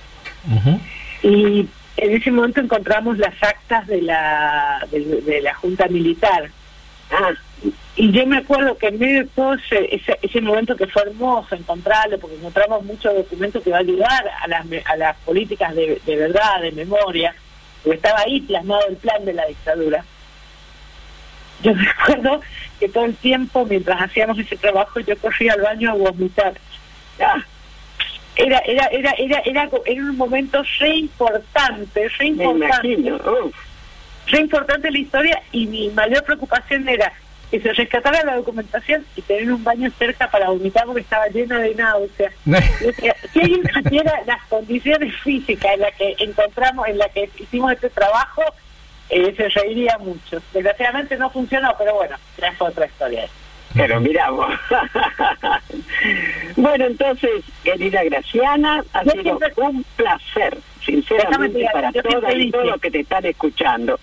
Y 1.22 1.68
en 1.96 2.14
ese 2.14 2.30
momento 2.30 2.60
encontramos 2.60 3.18
las 3.18 3.34
actas 3.42 3.86
de 3.86 4.02
la, 4.02 4.86
de, 4.90 5.22
de 5.22 5.40
la 5.40 5.54
Junta 5.54 5.88
Militar. 5.88 6.50
Ah, 7.10 7.32
Y 7.98 8.12
yo 8.12 8.26
me 8.26 8.36
acuerdo 8.38 8.76
que 8.76 8.88
en 8.88 8.98
medio 8.98 9.20
de 9.22 9.28
todo 9.30 9.54
ese, 9.54 9.94
ese, 9.94 10.18
ese 10.20 10.40
momento 10.42 10.76
que 10.76 10.86
fue 10.86 11.02
hermoso 11.02 11.54
encontrarlo, 11.54 12.18
porque 12.18 12.36
encontramos 12.36 12.84
muchos 12.84 13.14
documentos 13.14 13.62
que 13.62 13.70
va 13.70 13.78
a 13.78 13.80
ayudar 13.80 14.30
a 14.42 14.46
las, 14.48 14.66
me- 14.66 14.82
a 14.84 14.96
las 14.96 15.16
políticas 15.18 15.74
de, 15.74 16.00
de 16.04 16.16
verdad, 16.16 16.60
de 16.60 16.72
memoria, 16.72 17.34
porque 17.82 17.96
estaba 17.96 18.20
ahí 18.20 18.40
plasmado 18.42 18.86
el 18.88 18.96
plan 18.96 19.24
de 19.24 19.32
la 19.32 19.46
dictadura. 19.46 20.04
Yo 21.62 21.72
recuerdo 21.98 22.42
que 22.78 22.88
todo 22.90 23.06
el 23.06 23.16
tiempo, 23.16 23.64
mientras 23.64 24.02
hacíamos 24.02 24.38
ese 24.38 24.56
trabajo, 24.58 25.00
yo 25.00 25.16
corría 25.16 25.54
al 25.54 25.62
baño 25.62 25.90
a 25.92 25.94
vomitar. 25.94 26.52
ah, 27.20 27.42
Era, 28.36 28.58
era, 28.66 28.86
era, 28.88 29.12
era, 29.12 29.38
era, 29.46 29.70
era 29.86 30.02
un 30.02 30.16
momento 30.18 30.62
re 30.80 30.96
importante, 30.96 32.08
re 32.18 32.30
me 32.32 32.44
importante 32.44 32.88
imagino. 32.88 33.16
Uf. 33.16 33.54
re 34.26 34.40
importante 34.40 34.90
la 34.90 34.98
historia 34.98 35.42
y 35.50 35.66
mi 35.66 35.88
mayor 35.88 36.22
preocupación 36.24 36.86
era 36.86 37.10
que 37.50 37.60
se 37.60 37.72
rescatara 37.72 38.24
la 38.24 38.36
documentación 38.36 39.04
y 39.14 39.22
tener 39.22 39.52
un 39.52 39.62
baño 39.62 39.90
cerca 39.98 40.30
para 40.30 40.50
vomitar 40.50 40.84
porque 40.84 41.02
estaba 41.02 41.28
lleno 41.28 41.58
de 41.58 41.74
náuseas. 41.74 42.32
Si 43.32 43.40
alguien 43.40 43.62
supiera 43.72 44.12
las 44.26 44.42
condiciones 44.46 45.14
físicas 45.22 45.74
en 45.74 45.80
las 45.80 45.94
que 45.94 46.16
encontramos, 46.18 46.88
en 46.88 46.98
las 46.98 47.10
que 47.12 47.28
hicimos 47.38 47.72
este 47.72 47.90
trabajo, 47.90 48.42
eh, 49.10 49.34
se 49.36 49.48
reiría 49.50 49.98
mucho. 49.98 50.42
Desgraciadamente 50.52 51.16
no 51.16 51.30
funcionó, 51.30 51.74
pero 51.78 51.94
bueno, 51.94 52.16
ya 52.38 52.48
es 52.48 52.60
otra 52.60 52.86
historia. 52.86 53.28
Pero 53.76 54.00
miramos. 54.00 54.50
bueno, 56.56 56.86
entonces, 56.86 57.30
querida 57.62 58.02
Graciana, 58.04 58.82
ha 58.92 59.04
Yo 59.04 59.10
sido 59.12 59.22
siempre- 59.38 59.52
un 59.56 59.84
placer, 59.96 60.58
sinceramente, 60.84 61.66
para 61.72 61.92
todas 61.92 62.34
y 62.34 62.50
todos 62.50 62.66
los 62.66 62.80
que 62.80 62.90
te 62.90 63.00
están 63.00 63.24
escuchando. 63.26 63.98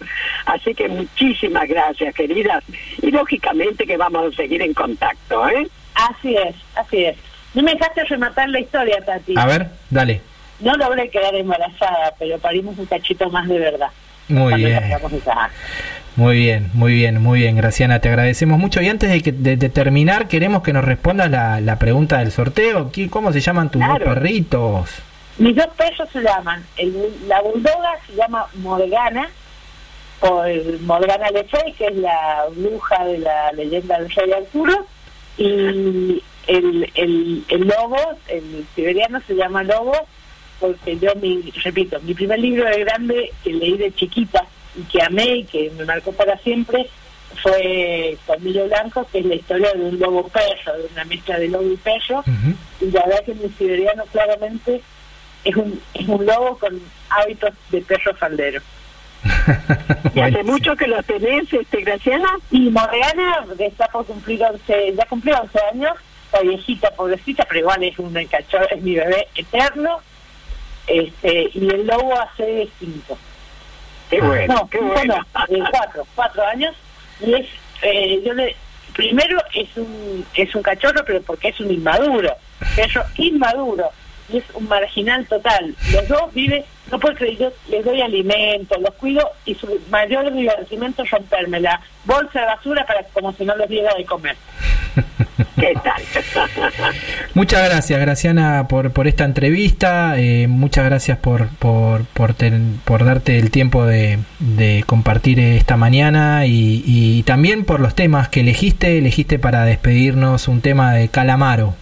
Así 0.45 0.73
que 0.73 0.87
muchísimas 0.87 1.67
gracias, 1.67 2.13
queridas. 2.13 2.63
Y 3.01 3.11
lógicamente 3.11 3.85
que 3.85 3.97
vamos 3.97 4.33
a 4.33 4.35
seguir 4.35 4.61
en 4.61 4.73
contacto, 4.73 5.47
¿eh? 5.49 5.67
Así 5.95 6.35
es, 6.35 6.55
así 6.75 7.05
es. 7.05 7.17
No 7.53 7.63
me 7.63 7.73
dejaste 7.73 8.03
rematar 8.05 8.49
la 8.49 8.59
historia, 8.59 9.03
Tati. 9.05 9.33
A 9.37 9.45
ver, 9.45 9.67
dale. 9.89 10.21
No 10.59 10.73
logré 10.75 11.09
quedar 11.09 11.35
embarazada, 11.35 12.13
pero 12.17 12.37
parimos 12.39 12.77
un 12.77 12.85
cachito 12.85 13.29
más 13.29 13.47
de 13.47 13.59
verdad. 13.59 13.89
Muy 14.29 14.53
bien. 14.55 14.81
Muy 16.15 16.37
bien, 16.37 16.69
muy 16.73 16.93
bien, 16.93 17.21
muy 17.21 17.39
bien, 17.39 17.55
Graciana, 17.55 17.99
te 17.99 18.09
agradecemos 18.09 18.59
mucho. 18.59 18.81
Y 18.81 18.87
antes 18.87 19.09
de, 19.09 19.21
que, 19.21 19.31
de, 19.31 19.69
terminar, 19.69 20.27
queremos 20.27 20.61
que 20.61 20.71
nos 20.71 20.85
respondas 20.85 21.31
la, 21.31 21.59
la 21.59 21.79
pregunta 21.79 22.19
del 22.19 22.31
sorteo. 22.31 22.91
¿Cómo 23.09 23.33
se 23.33 23.39
llaman 23.39 23.71
tus 23.71 23.81
dos 23.81 23.99
perritos? 23.99 24.89
Mis 25.39 25.55
dos 25.55 25.67
perros 25.75 26.07
se 26.11 26.21
llaman, 26.21 26.63
el, 26.77 26.95
la 27.27 27.41
bulldoga 27.41 27.97
se 28.05 28.15
llama 28.15 28.45
Morgana, 28.55 29.27
por 30.19 30.47
Morgana 30.81 31.31
Le 31.31 31.43
Fay, 31.45 31.73
que 31.73 31.87
es 31.87 31.95
la 31.95 32.45
bruja 32.55 33.03
de 33.05 33.17
la 33.17 33.51
leyenda 33.53 33.97
del 33.97 34.11
rey 34.11 34.31
Arturo, 34.31 34.85
y 35.37 36.21
el, 36.45 36.91
el, 36.93 37.43
el 37.47 37.61
lobo, 37.61 37.97
el 38.27 38.63
siberiano 38.75 39.19
se 39.25 39.33
llama 39.33 39.63
lobo, 39.63 39.95
porque 40.59 40.99
yo, 40.99 41.15
mi, 41.15 41.51
repito, 41.63 41.99
mi 42.01 42.13
primer 42.13 42.39
libro 42.39 42.65
de 42.69 42.83
grande 42.83 43.31
que 43.43 43.53
leí 43.53 43.75
de 43.75 43.91
chiquita, 43.91 44.45
y 44.75 44.81
que 44.83 45.01
amé 45.03 45.37
y 45.37 45.43
que 45.45 45.71
me 45.77 45.85
marcó 45.85 46.11
para 46.11 46.37
siempre 46.39 46.89
fue 47.41 48.17
Colmillo 48.25 48.65
Blanco, 48.67 49.07
que 49.11 49.19
es 49.19 49.25
la 49.25 49.35
historia 49.35 49.73
de 49.73 49.81
un 49.81 49.99
lobo 49.99 50.27
perro, 50.29 50.77
de 50.77 50.87
una 50.91 51.05
mezcla 51.05 51.39
de 51.39 51.47
lobo 51.47 51.71
y 51.71 51.77
perro, 51.77 52.23
y 52.79 52.91
la 52.91 53.05
verdad 53.05 53.25
que 53.25 53.33
mi 53.35 53.49
siberiano 53.49 54.03
claramente 54.11 54.81
es 55.43 55.55
un, 55.55 55.81
es 55.93 56.07
un 56.07 56.25
lobo 56.25 56.57
con 56.57 56.79
hábitos 57.09 57.53
de 57.71 57.81
perro 57.81 58.13
faldero. 58.15 58.61
¿Y 60.13 60.19
hace 60.19 60.43
mucho 60.43 60.75
que 60.75 60.87
los 60.87 61.05
tenés, 61.05 61.51
este, 61.51 61.81
Graciana? 61.81 62.29
Y 62.51 62.69
Morgana 62.69 63.45
que 63.57 63.67
está 63.67 63.87
por 63.87 64.05
cumplir 64.05 64.43
11, 64.43 64.95
ya 64.95 65.05
cumplió 65.05 65.39
11 65.41 65.59
años, 65.73 65.93
está 66.25 66.41
viejita, 66.41 66.91
pobrecita, 66.91 67.45
pero 67.47 67.61
igual 67.61 67.83
es 67.83 67.97
un 67.99 68.13
cachorro, 68.25 68.67
es 68.69 68.81
mi 68.81 68.95
bebé 68.95 69.27
eterno, 69.35 69.99
este 70.87 71.49
y 71.53 71.69
el 71.69 71.87
lobo 71.87 72.19
hace 72.19 72.67
5. 72.79 73.17
Qué 74.13 74.21
bueno, 74.21 74.53
no, 74.53 74.69
qué 74.69 74.79
bueno. 74.79 75.15
no, 75.15 75.55
eh, 75.55 75.63
cuatro, 75.71 76.07
cuatro 76.13 76.45
años, 76.45 76.75
y 77.19 77.33
es, 77.33 77.47
eh, 77.81 78.21
yo 78.23 78.33
le, 78.33 78.55
primero 78.95 79.39
es 79.55 79.75
un, 79.75 80.23
es 80.35 80.53
un 80.53 80.61
cachorro, 80.61 81.03
pero 81.05 81.21
porque 81.23 81.47
es 81.49 81.59
un 81.59 81.71
inmaduro, 81.71 82.31
perro 82.75 83.03
inmaduro, 83.17 83.89
y 84.29 84.37
es 84.37 84.43
un 84.53 84.67
marginal 84.67 85.25
total. 85.25 85.75
Los 85.91 86.07
dos 86.07 86.33
viven, 86.33 86.63
no 86.93 86.99
puedo 86.99 87.15
creer, 87.15 87.37
yo 87.39 87.51
les 87.69 87.83
doy 87.83 88.01
alimento, 88.01 88.75
los 88.79 88.93
cuido, 88.93 89.27
y 89.45 89.55
su 89.55 89.67
mayor 89.89 90.31
divertimento 90.31 91.01
es 91.01 91.09
romperme 91.09 91.59
la 91.59 91.81
bolsa 92.05 92.41
de 92.41 92.45
basura 92.45 92.85
para 92.85 93.01
como 93.13 93.33
si 93.33 93.43
no 93.45 93.55
les 93.55 93.67
diera 93.67 93.91
de 93.97 94.05
comer. 94.05 94.35
¿Qué 95.59 95.73
tal? 95.83 96.01
Muchas 97.33 97.67
gracias, 97.67 97.99
Graciana, 97.99 98.67
por, 98.67 98.91
por 98.91 99.07
esta 99.07 99.23
entrevista. 99.25 100.13
eh, 100.19 100.45
muchas 100.47 100.85
gracias 100.85 101.17
por, 101.17 101.47
por, 101.57 102.05
por, 102.05 102.35
ten- 102.35 102.79
por 102.85 103.03
darte 103.03 103.39
el 103.39 103.49
tiempo 103.49 103.85
de, 103.87 104.19
de 104.39 104.83
compartir 104.85 105.39
esta 105.39 105.77
mañana 105.77 106.45
y, 106.45 106.83
y 106.85 107.23
también 107.23 107.65
por 107.65 107.79
los 107.79 107.95
temas 107.95 108.29
que 108.29 108.41
elegiste. 108.41 108.99
Elegiste 108.99 109.39
para 109.39 109.65
despedirnos 109.65 110.47
un 110.47 110.61
tema 110.61 110.93
de 110.93 111.07
Calamaro, 111.09 111.73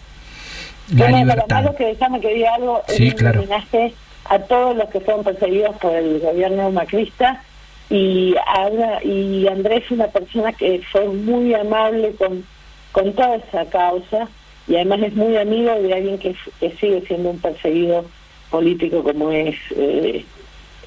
la 0.96 1.10
libertad. 1.12 1.48
Calamaro, 1.48 1.76
que 1.76 1.86
déjame 1.88 2.22
que 2.22 2.34
diga 2.34 2.56
algo, 2.56 2.82
Sí, 2.88 3.12
claro. 3.12 3.42
homenaje 3.42 3.94
a 4.32 4.40
todos 4.40 4.78
los 4.78 4.88
que 4.90 5.02
fueron 5.02 5.26
perseguidos 5.26 5.76
por 5.76 5.94
el 5.94 6.22
gobierno 6.22 6.72
macrista 6.72 7.44
y 7.90 8.34
ahora 8.48 9.04
y 9.04 9.46
Andrés 9.46 9.84
es 9.84 9.92
una 9.92 10.08
persona 10.08 10.54
que 10.54 10.82
fue 10.90 11.06
muy 11.06 11.54
amable 11.54 12.14
con, 12.14 12.46
con 12.94 13.12
toda 13.12 13.36
esa 13.36 13.66
causa 13.66 14.30
y 14.70 14.76
además 14.76 15.02
es 15.02 15.16
muy 15.16 15.36
amigo 15.36 15.74
de 15.82 15.94
alguien 15.94 16.18
que 16.18 16.34
sigue 16.80 17.04
siendo 17.08 17.32
un 17.32 17.40
perseguido 17.40 18.06
político 18.50 19.04
como 19.04 19.32
es 19.32 19.58
eh, 19.72 20.24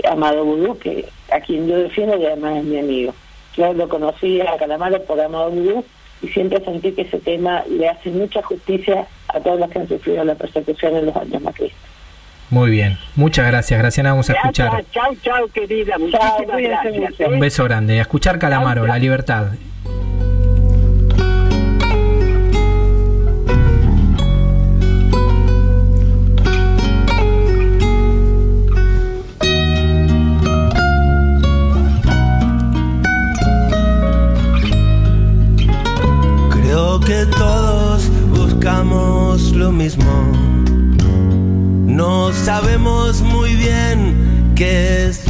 Amado 0.08 0.46
Vudú, 0.46 0.78
que 0.78 1.04
a 1.30 1.38
quien 1.40 1.68
yo 1.68 1.76
defiendo 1.76 2.16
y 2.16 2.24
además 2.24 2.56
es 2.56 2.64
mi 2.64 2.78
amigo. 2.78 3.14
Yo 3.58 3.74
lo 3.74 3.90
conocí 3.90 4.40
a 4.40 4.56
Calamaro 4.56 5.02
por 5.02 5.20
Amado 5.20 5.50
Vudú 5.50 5.84
y 6.22 6.28
siempre 6.28 6.64
sentí 6.64 6.92
que 6.92 7.02
ese 7.02 7.18
tema 7.18 7.62
le 7.68 7.90
hace 7.90 8.08
mucha 8.08 8.40
justicia 8.42 9.06
a 9.28 9.38
todos 9.38 9.60
los 9.60 9.68
que 9.68 9.80
han 9.80 9.88
sufrido 9.88 10.24
la 10.24 10.34
persecución 10.34 10.96
en 10.96 11.06
los 11.06 11.16
años 11.16 11.42
macristas. 11.42 11.93
Muy 12.50 12.70
bien, 12.70 12.98
muchas 13.16 13.46
gracias, 13.46 13.78
Graciana. 13.80 14.10
Vamos 14.10 14.30
a 14.30 14.34
escuchar 14.34 14.84
chau, 14.92 15.16
chau, 15.22 15.48
querida. 15.48 15.98
Muchísimas 15.98 16.42
cuídense 16.52 16.90
gracias. 16.90 17.20
¿eh? 17.20 17.26
un 17.26 17.40
beso 17.40 17.64
grande. 17.64 17.98
A 17.98 18.02
escuchar 18.02 18.38
Calamaro, 18.38 18.86
la 18.86 18.98
libertad. 18.98 19.48
Creo 36.50 37.00
que 37.00 37.26
todos 37.26 38.08
buscamos 38.30 39.52
lo 39.52 39.70
mismo. 39.72 40.33
No 41.94 42.32
sabemos 42.32 43.22
muy 43.22 43.54
bien 43.54 44.52
qué 44.56 45.06
es 45.06 45.22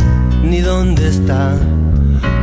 ni 0.42 0.60
dónde 0.60 1.10
está. 1.10 1.58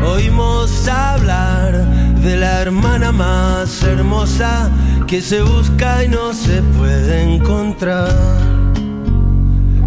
Oímos 0.05 0.87
hablar 0.87 1.83
de 2.21 2.37
la 2.37 2.61
hermana 2.61 3.11
más 3.11 3.81
hermosa 3.81 4.69
que 5.07 5.23
se 5.23 5.41
busca 5.41 6.03
y 6.03 6.09
no 6.09 6.33
se 6.33 6.61
puede 6.77 7.33
encontrar. 7.33 8.13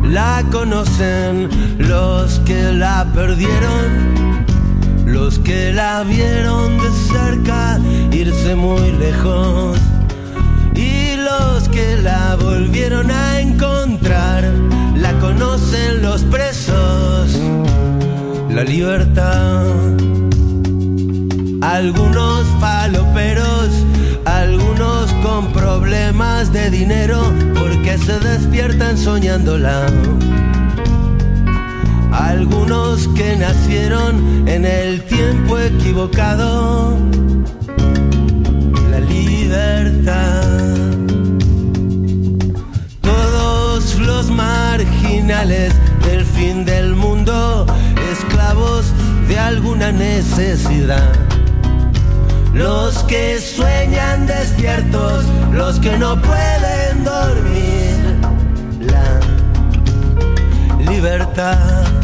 La 0.03 0.45
conocen 0.51 1.49
los 1.79 2.41
que 2.41 2.73
la 2.73 3.07
perdieron, 3.15 4.45
los 5.07 5.39
que 5.39 5.73
la 5.73 6.03
vieron 6.03 6.77
de 6.79 6.91
cerca 7.09 7.79
irse 8.11 8.57
muy 8.57 8.91
lejos 8.99 9.79
y 10.75 11.17
los 11.17 11.69
que 11.69 11.97
la 11.97 12.37
volvieron 12.37 13.11
a 13.11 13.41
encontrar 13.41 14.45
la 14.97 15.13
conocen 15.21 16.03
los 16.03 16.23
presos 16.25 17.39
la 18.51 18.65
libertad 18.65 19.65
algunos 21.61 22.47
faloperos 22.61 23.71
algunos 24.25 25.13
con 25.25 25.53
problemas 25.53 26.53
de 26.53 26.71
dinero 26.71 27.21
porque 27.55 27.99
se 27.99 28.19
despiertan 28.21 28.97
soñándola 28.97 29.87
algunos 32.15 33.09
que 33.09 33.37
nacieron 33.37 34.47
en 34.47 34.65
el 34.65 35.03
tiempo 35.03 35.59
equivocado. 35.59 36.97
La 38.95 39.01
libertad. 39.01 40.45
Todos 43.01 43.99
los 43.99 44.31
marginales 44.31 45.75
del 46.05 46.25
fin 46.25 46.65
del 46.65 46.95
mundo, 46.95 47.67
esclavos 48.13 48.87
de 49.27 49.37
alguna 49.37 49.91
necesidad. 49.91 51.13
Los 52.53 53.03
que 53.09 53.41
sueñan 53.41 54.29
despiertos, 54.29 55.25
los 55.53 55.81
que 55.81 55.99
no 55.99 56.15
pueden 56.23 57.03
dormir. 57.03 57.99
La 58.79 59.19
libertad. 60.89 62.04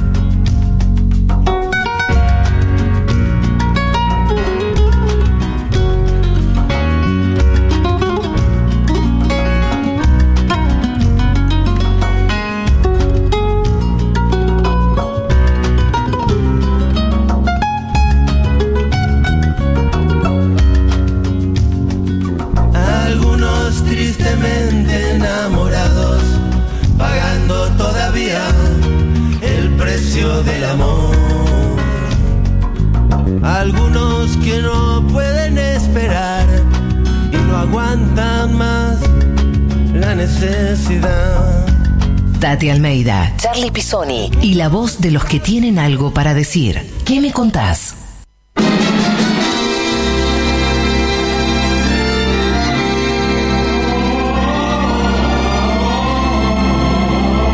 Tati 42.61 42.69
Almeida, 42.69 43.33
Charlie 43.39 43.73
Pisoni 43.73 44.31
y 44.43 44.53
la 44.53 44.69
voz 44.69 45.01
de 45.01 45.11
los 45.11 45.25
que 45.25 45.41
tienen 45.41 45.79
algo 45.79 46.13
para 46.13 46.35
decir. 46.35 46.93
¿Qué 47.07 47.19
me 47.19 47.33
contás? 47.33 47.95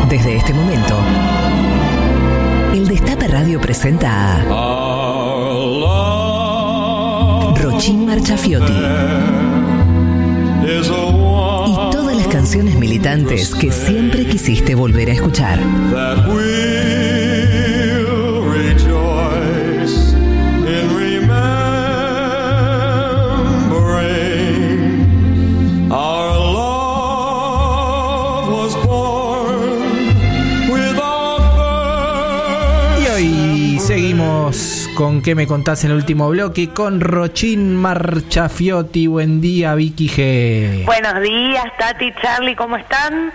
Desde 0.09 0.35
este 0.35 0.53
momento, 0.53 0.99
el 2.73 2.85
Destape 2.89 3.29
Radio 3.29 3.61
presenta 3.61 4.41
a 4.41 4.43
Rochín 7.55 8.05
Marchafiotti 8.05 9.66
militantes 12.63 13.53
que 13.53 13.71
siempre 13.71 14.25
quisiste 14.25 14.73
volver 14.73 15.09
a 15.09 15.13
escuchar. 15.13 15.59
Con 34.97 35.21
qué 35.21 35.35
me 35.35 35.45
contás 35.45 35.83
en 35.83 35.91
el 35.91 35.97
último 35.97 36.27
bloque 36.27 36.69
con 36.69 36.99
Rochín 36.99 37.75
Marchafiotti. 37.75 39.05
Buen 39.05 39.41
día, 39.41 39.75
Vicky 39.75 40.09
G. 40.09 40.85
Buenos 40.85 41.21
días, 41.21 41.65
Tati, 41.77 42.11
Charlie, 42.19 42.55
¿cómo 42.55 42.77
están? 42.77 43.31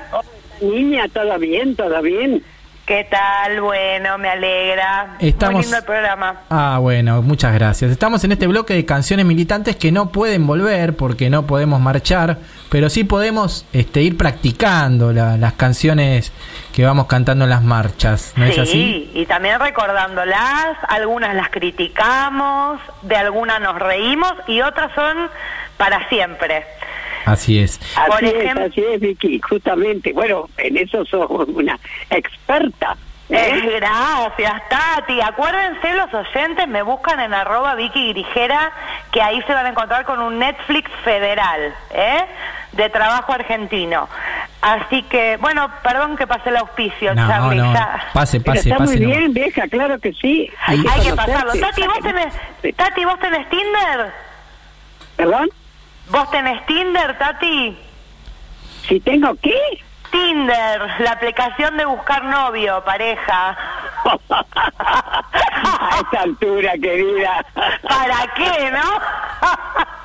Niña, 0.60 1.06
todo 1.06 1.38
bien, 1.38 1.76
todo 1.76 2.02
bien. 2.02 2.42
¿Qué 2.86 3.04
tal? 3.08 3.60
Bueno, 3.60 4.18
me 4.18 4.28
alegra. 4.28 5.14
Estamos- 5.20 5.54
Muy 5.54 5.62
lindo 5.62 5.78
el 5.78 5.84
programa. 5.84 6.34
Ah, 6.50 6.78
bueno, 6.80 7.22
muchas 7.22 7.54
gracias. 7.54 7.92
Estamos 7.92 8.24
en 8.24 8.32
este 8.32 8.48
bloque 8.48 8.74
de 8.74 8.84
canciones 8.84 9.24
militantes 9.24 9.76
que 9.76 9.92
no 9.92 10.10
pueden 10.10 10.46
volver 10.48 10.96
porque 10.96 11.30
no 11.30 11.46
podemos 11.46 11.80
marchar, 11.80 12.38
pero 12.70 12.90
sí 12.90 13.04
podemos 13.04 13.64
este, 13.72 14.02
ir 14.02 14.16
practicando 14.16 15.12
la- 15.12 15.36
las 15.36 15.52
canciones 15.52 16.32
que 16.74 16.84
vamos 16.84 17.06
cantando 17.06 17.44
en 17.44 17.50
las 17.50 17.62
marchas. 17.62 18.32
¿No 18.36 18.46
es 18.46 18.58
así? 18.58 18.72
Sí, 18.72 19.10
y 19.14 19.26
también 19.26 19.60
recordándolas, 19.60 20.76
algunas 20.88 21.36
las 21.36 21.50
criticamos, 21.50 22.80
de 23.02 23.16
algunas 23.16 23.60
nos 23.60 23.78
reímos 23.78 24.32
y 24.48 24.60
otras 24.60 24.90
son 24.96 25.30
para 25.76 26.08
siempre. 26.08 26.64
Así 27.24 27.58
es. 27.60 27.78
Por 28.06 28.16
Así 28.16 28.26
es, 28.26 28.34
ejemplo- 28.34 28.66
así 28.66 28.84
es, 28.84 29.00
Vicky, 29.00 29.40
justamente. 29.40 30.12
Bueno, 30.12 30.48
en 30.58 30.76
eso 30.76 31.04
sos 31.04 31.28
una 31.48 31.78
experta. 32.10 32.96
Eh, 33.30 33.78
gracias, 33.80 34.62
Tati. 34.68 35.18
Acuérdense 35.22 35.94
los 35.94 36.12
oyentes, 36.12 36.68
me 36.68 36.82
buscan 36.82 37.18
en 37.20 37.32
arroba 37.32 37.74
Vicky 37.76 38.12
Grijera, 38.12 38.70
que 39.10 39.22
ahí 39.22 39.40
se 39.46 39.54
van 39.54 39.64
a 39.64 39.68
encontrar 39.70 40.04
con 40.04 40.20
un 40.20 40.38
Netflix 40.38 40.90
federal, 41.02 41.74
¿eh? 41.94 42.24
De 42.72 42.90
trabajo 42.90 43.32
argentino. 43.32 44.06
Así 44.60 45.02
que, 45.04 45.38
bueno, 45.38 45.70
perdón 45.82 46.16
que 46.16 46.26
pasé 46.26 46.50
el 46.50 46.56
auspicio, 46.58 47.14
No, 47.14 47.26
Charlie. 47.26 47.56
no, 47.56 47.72
ya. 47.72 48.04
pase, 48.12 48.38
Pero 48.40 48.54
pase, 48.54 48.68
está 48.68 48.78
pase. 48.78 48.96
muy 48.98 49.06
bien, 49.06 49.32
vieja, 49.32 49.66
claro 49.68 49.98
que 49.98 50.12
sí. 50.12 50.50
Hay 50.66 50.82
que 50.82 50.88
conocerte, 50.88 51.16
pasarlo. 51.16 51.52
Tati, 51.54 51.82
¿vos 51.86 51.98
tenés. 52.02 52.34
Tati, 52.76 53.04
¿vos 53.06 53.18
tenés 53.18 53.48
Tinder? 53.48 54.12
¿Perdón? 55.16 55.48
¿Vos 56.10 56.30
tenés 56.30 56.64
Tinder, 56.66 57.18
Tati? 57.18 57.78
¿Si 58.86 59.00
tengo 59.00 59.34
qué? 59.42 59.58
Tinder, 60.10 61.00
la 61.00 61.12
aplicación 61.12 61.76
de 61.76 61.84
buscar 61.86 62.24
novio, 62.24 62.82
pareja. 62.84 63.56
A 64.78 66.00
esta 66.02 66.20
altura, 66.22 66.72
querida. 66.72 67.44
¿Para 67.88 68.26
qué, 68.34 68.70
no? 68.70 68.82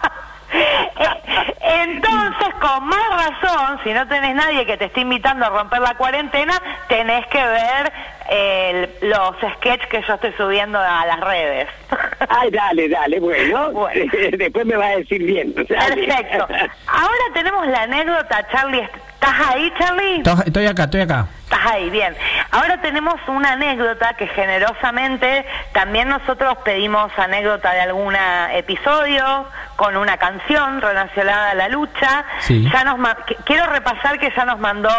Entonces, 1.61 2.47
con 2.59 2.85
más 2.85 3.09
razón, 3.09 3.79
si 3.83 3.93
no 3.93 4.07
tenés 4.07 4.35
nadie 4.35 4.65
que 4.65 4.77
te 4.77 4.85
esté 4.85 5.01
invitando 5.01 5.45
a 5.45 5.49
romper 5.49 5.81
la 5.81 5.95
cuarentena, 5.95 6.61
tenés 6.87 7.25
que 7.27 7.43
ver 7.43 7.91
eh, 8.29 8.97
los 9.01 9.35
sketches 9.57 9.87
que 9.87 10.01
yo 10.01 10.13
estoy 10.13 10.33
subiendo 10.33 10.79
a 10.79 11.05
las 11.05 11.19
redes. 11.19 11.67
Ay, 12.29 12.51
dale, 12.51 12.89
dale, 12.89 13.19
bueno. 13.19 13.71
Bueno. 13.71 14.11
Después 14.37 14.65
me 14.65 14.75
va 14.75 14.87
a 14.87 14.97
decir 14.97 15.23
bien. 15.23 15.53
dale. 15.53 16.05
Perfecto. 16.05 16.47
Ahora 16.87 17.23
tenemos 17.33 17.67
la 17.67 17.83
anécdota, 17.83 18.47
Charlie. 18.51 18.87
¿Estás 19.19 19.47
ahí, 19.49 19.73
Charlie? 19.79 20.21
To- 20.23 20.43
Estoy 20.45 20.67
acá, 20.67 20.83
estoy 20.83 21.01
acá. 21.01 21.25
Estás 21.45 21.65
ahí, 21.65 21.89
bien. 21.89 22.15
Ahora 22.51 22.79
tenemos 22.81 23.15
una 23.27 23.53
anécdota 23.53 24.13
que 24.15 24.27
generosamente 24.27 25.43
también 25.73 26.07
nosotros 26.09 26.55
pedimos 26.63 27.11
anécdota 27.17 27.71
de 27.73 27.81
algún 27.81 28.13
episodio 28.53 29.47
con 29.75 29.97
una 29.97 30.17
canción 30.17 30.81
relacionada 30.81 31.51
a 31.51 31.53
la 31.55 31.67
lucha. 31.69 32.25
Sí. 32.41 32.69
Ya 32.71 32.83
nos 32.83 32.99
quiero 33.45 33.65
repasar 33.67 34.19
que 34.19 34.31
ya 34.35 34.45
nos 34.45 34.59
mandó 34.59 34.89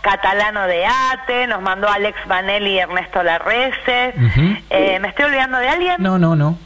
Catalano 0.00 0.66
de 0.66 0.84
Ate, 0.86 1.46
nos 1.46 1.62
mandó 1.62 1.88
Alex 1.88 2.18
Vanelli 2.26 2.70
y 2.72 2.78
Ernesto 2.80 3.22
Larrece. 3.22 4.12
Ujú. 4.16 4.56
Eh, 4.70 4.98
¿Me 4.98 5.08
estoy 5.08 5.26
olvidando 5.26 5.58
de 5.58 5.68
alguien? 5.68 5.96
No, 5.98 6.18
no, 6.18 6.34
no. 6.34 6.58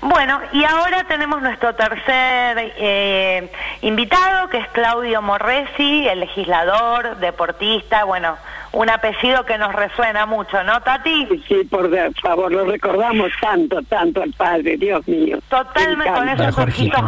Bueno, 0.00 0.40
y 0.52 0.64
ahora 0.64 1.04
tenemos 1.04 1.42
nuestro 1.42 1.74
tercer 1.74 2.72
eh, 2.78 3.50
invitado, 3.82 4.48
que 4.48 4.58
es 4.58 4.68
Claudio 4.68 5.22
Morresi, 5.22 6.06
el 6.08 6.20
legislador, 6.20 7.16
deportista, 7.18 8.04
bueno, 8.04 8.36
un 8.72 8.90
apellido 8.90 9.44
que 9.44 9.58
nos 9.58 9.74
resuena 9.74 10.26
mucho, 10.26 10.62
¿no, 10.62 10.80
Tati? 10.82 11.26
Sí, 11.48 11.64
por 11.70 11.88
de- 11.90 12.12
favor, 12.22 12.52
lo 12.52 12.64
recordamos 12.64 13.30
tanto, 13.40 13.82
tanto 13.82 14.22
al 14.22 14.32
padre, 14.32 14.76
Dios 14.76 15.06
mío. 15.08 15.38
Totalmente 15.48 16.10
Me 16.10 16.16
con 16.16 16.28
esos 16.28 16.58
ojitos 16.58 17.00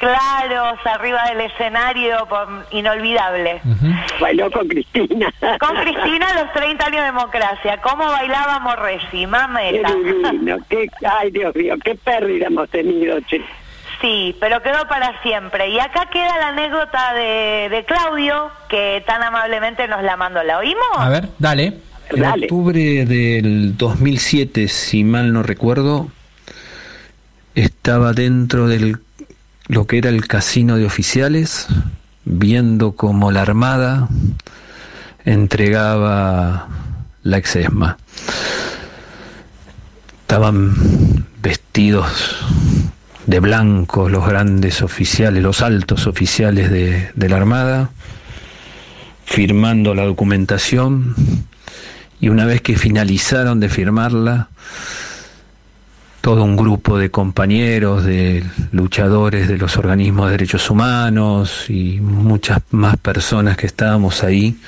claros 0.00 0.78
arriba 0.86 1.22
del 1.28 1.42
escenario, 1.42 2.26
por- 2.26 2.66
inolvidable. 2.72 3.60
Bailó 4.20 4.50
con 4.50 4.66
Cristina. 4.66 5.32
Con 5.60 5.76
Cristina 5.76 6.26
los 6.42 6.52
30 6.54 6.86
años 6.86 7.00
de 7.00 7.06
democracia, 7.06 7.78
¿cómo 7.82 8.06
bailaba 8.06 8.58
Morresi? 8.60 9.08
Qué 9.10 9.26
Mameta. 9.26 9.94
divino, 9.94 10.56
qué, 10.68 10.88
ay 11.06 11.30
Dios 11.30 11.54
mío, 11.54 11.74
qué 11.84 11.94
pérdida 11.94 12.46
hemos 12.46 12.68
tenido, 12.70 13.20
che. 13.28 13.40
Sí, 14.00 14.34
pero 14.40 14.62
quedó 14.62 14.88
para 14.88 15.20
siempre. 15.22 15.68
Y 15.68 15.78
acá 15.78 16.06
queda 16.10 16.38
la 16.38 16.48
anécdota 16.48 17.12
de, 17.12 17.68
de 17.70 17.84
Claudio, 17.84 18.50
que 18.70 19.04
tan 19.06 19.22
amablemente 19.22 19.86
nos 19.88 20.02
la 20.02 20.16
mandó. 20.16 20.42
¿La 20.42 20.56
oímos? 20.58 20.82
A 20.96 21.10
ver, 21.10 21.28
dale. 21.38 21.74
En 22.08 22.22
Dale. 22.22 22.46
octubre 22.46 23.04
del 23.04 23.76
2007, 23.76 24.66
si 24.68 25.04
mal 25.04 25.32
no 25.34 25.42
recuerdo, 25.44 26.08
estaba 27.54 28.12
dentro 28.12 28.66
del 28.68 28.98
lo 29.70 29.86
que 29.86 29.98
era 29.98 30.08
el 30.10 30.26
casino 30.26 30.76
de 30.76 30.84
oficiales, 30.84 31.68
viendo 32.24 32.92
cómo 32.96 33.30
la 33.30 33.42
Armada 33.42 34.08
entregaba 35.24 36.66
la 37.22 37.36
exesma. 37.36 37.96
Estaban 40.22 41.24
vestidos 41.40 42.36
de 43.26 43.38
blanco 43.38 44.08
los 44.08 44.26
grandes 44.26 44.82
oficiales, 44.82 45.40
los 45.40 45.62
altos 45.62 46.08
oficiales 46.08 46.68
de, 46.72 47.12
de 47.14 47.28
la 47.28 47.36
Armada, 47.36 47.90
firmando 49.24 49.94
la 49.94 50.02
documentación 50.02 51.14
y 52.20 52.28
una 52.28 52.44
vez 52.44 52.60
que 52.60 52.76
finalizaron 52.76 53.60
de 53.60 53.68
firmarla, 53.68 54.48
todo 56.20 56.44
un 56.44 56.56
grupo 56.56 56.98
de 56.98 57.10
compañeros, 57.10 58.04
de 58.04 58.44
luchadores 58.72 59.48
de 59.48 59.56
los 59.56 59.76
organismos 59.76 60.26
de 60.26 60.32
derechos 60.32 60.70
humanos 60.70 61.70
y 61.70 62.00
muchas 62.00 62.60
más 62.70 62.96
personas 62.98 63.56
que 63.56 63.66
estábamos 63.66 64.22
ahí, 64.22 64.58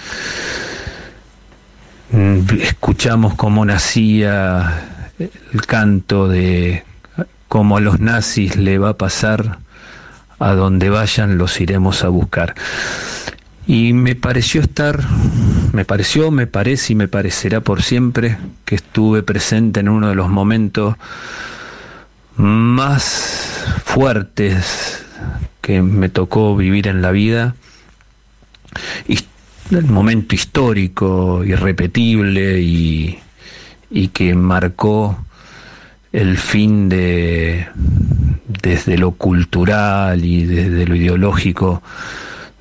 mm, 2.10 2.40
escuchamos 2.60 3.34
cómo 3.34 3.64
nacía 3.64 4.88
el 5.18 5.66
canto 5.66 6.28
de 6.28 6.84
cómo 7.48 7.76
a 7.76 7.80
los 7.80 8.00
nazis 8.00 8.56
le 8.56 8.78
va 8.78 8.90
a 8.90 8.96
pasar, 8.96 9.58
a 10.38 10.52
donde 10.54 10.88
vayan 10.88 11.36
los 11.38 11.60
iremos 11.60 12.02
a 12.02 12.08
buscar. 12.08 12.54
Y 13.66 13.92
me 13.92 14.16
pareció 14.16 14.60
estar, 14.60 15.00
me 15.72 15.84
pareció, 15.84 16.30
me 16.30 16.46
parece 16.46 16.94
y 16.94 16.96
me 16.96 17.08
parecerá 17.08 17.60
por 17.60 17.82
siempre 17.82 18.36
que 18.64 18.74
estuve 18.74 19.22
presente 19.22 19.80
en 19.80 19.88
uno 19.88 20.08
de 20.08 20.14
los 20.14 20.28
momentos 20.28 20.96
más 22.36 23.64
fuertes 23.84 25.04
que 25.60 25.80
me 25.80 26.08
tocó 26.08 26.56
vivir 26.56 26.88
en 26.88 27.02
la 27.02 27.12
vida. 27.12 27.54
El 29.70 29.84
momento 29.84 30.34
histórico, 30.34 31.44
irrepetible 31.44 32.60
y, 32.60 33.18
y 33.90 34.08
que 34.08 34.34
marcó 34.34 35.24
el 36.12 36.36
fin 36.36 36.90
de, 36.90 37.68
desde 38.62 38.98
lo 38.98 39.12
cultural 39.12 40.22
y 40.24 40.44
desde 40.44 40.86
lo 40.86 40.94
ideológico 40.94 41.82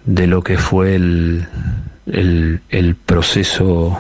de 0.06 0.28
lo 0.28 0.44
que 0.44 0.58
fue 0.58 0.96
el, 0.96 1.46
el, 2.06 2.62
el 2.70 2.96
proceso 2.96 4.00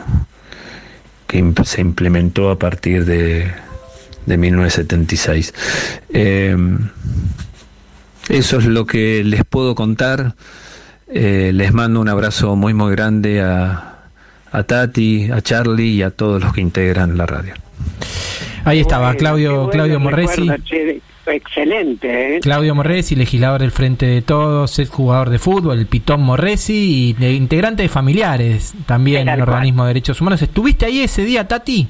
que 1.28 1.54
se 1.64 1.82
implementó 1.82 2.50
a 2.52 2.60
partir 2.60 3.06
de, 3.06 3.52
de 4.26 4.38
1976. 4.38 5.54
Eh, 6.10 6.56
eso 8.30 8.58
es 8.60 8.66
lo 8.66 8.86
que 8.86 9.24
les 9.24 9.44
puedo 9.46 9.76
contar. 9.76 10.36
Eh, 11.08 11.52
les 11.54 11.74
mando 11.74 12.00
un 12.00 12.08
abrazo 12.08 12.56
muy 12.56 12.74
muy 12.74 12.92
grande 12.92 13.42
a, 13.42 14.00
a 14.52 14.64
Tati, 14.64 15.30
a 15.32 15.42
Charlie 15.42 15.96
y 15.96 16.02
a 16.04 16.12
todos 16.12 16.42
los 16.42 16.54
que 16.54 16.62
integran 16.62 17.18
la 17.18 17.26
radio. 17.26 17.54
Ahí 18.64 18.80
estaba 18.80 19.14
Claudio, 19.16 19.54
bueno 19.54 19.70
Claudio 19.72 20.00
Morresi. 20.00 20.42
recuerdo, 20.50 20.64
che, 20.64 21.02
excelente, 21.28 22.38
¿eh? 22.38 22.40
Claudio 22.40 22.74
Morresi, 22.76 23.16
legislador 23.16 23.62
del 23.62 23.72
Frente 23.72 24.06
de 24.06 24.22
Todos, 24.22 24.78
es 24.80 24.90
jugador 24.90 25.30
de 25.30 25.40
fútbol, 25.40 25.80
el 25.80 25.86
Pitón 25.88 26.22
Morresi 26.22 27.10
y 27.10 27.14
de- 27.14 27.34
integrante 27.34 27.84
de 27.84 27.90
familiares 27.90 28.74
también 28.86 29.28
en 29.28 29.36
el 29.36 29.42
organismo 29.42 29.84
de 29.84 29.90
derechos 29.90 30.20
humanos. 30.22 30.42
¿Estuviste 30.42 30.86
ahí 30.86 31.02
ese 31.02 31.24
día, 31.26 31.48
Tati? 31.48 31.88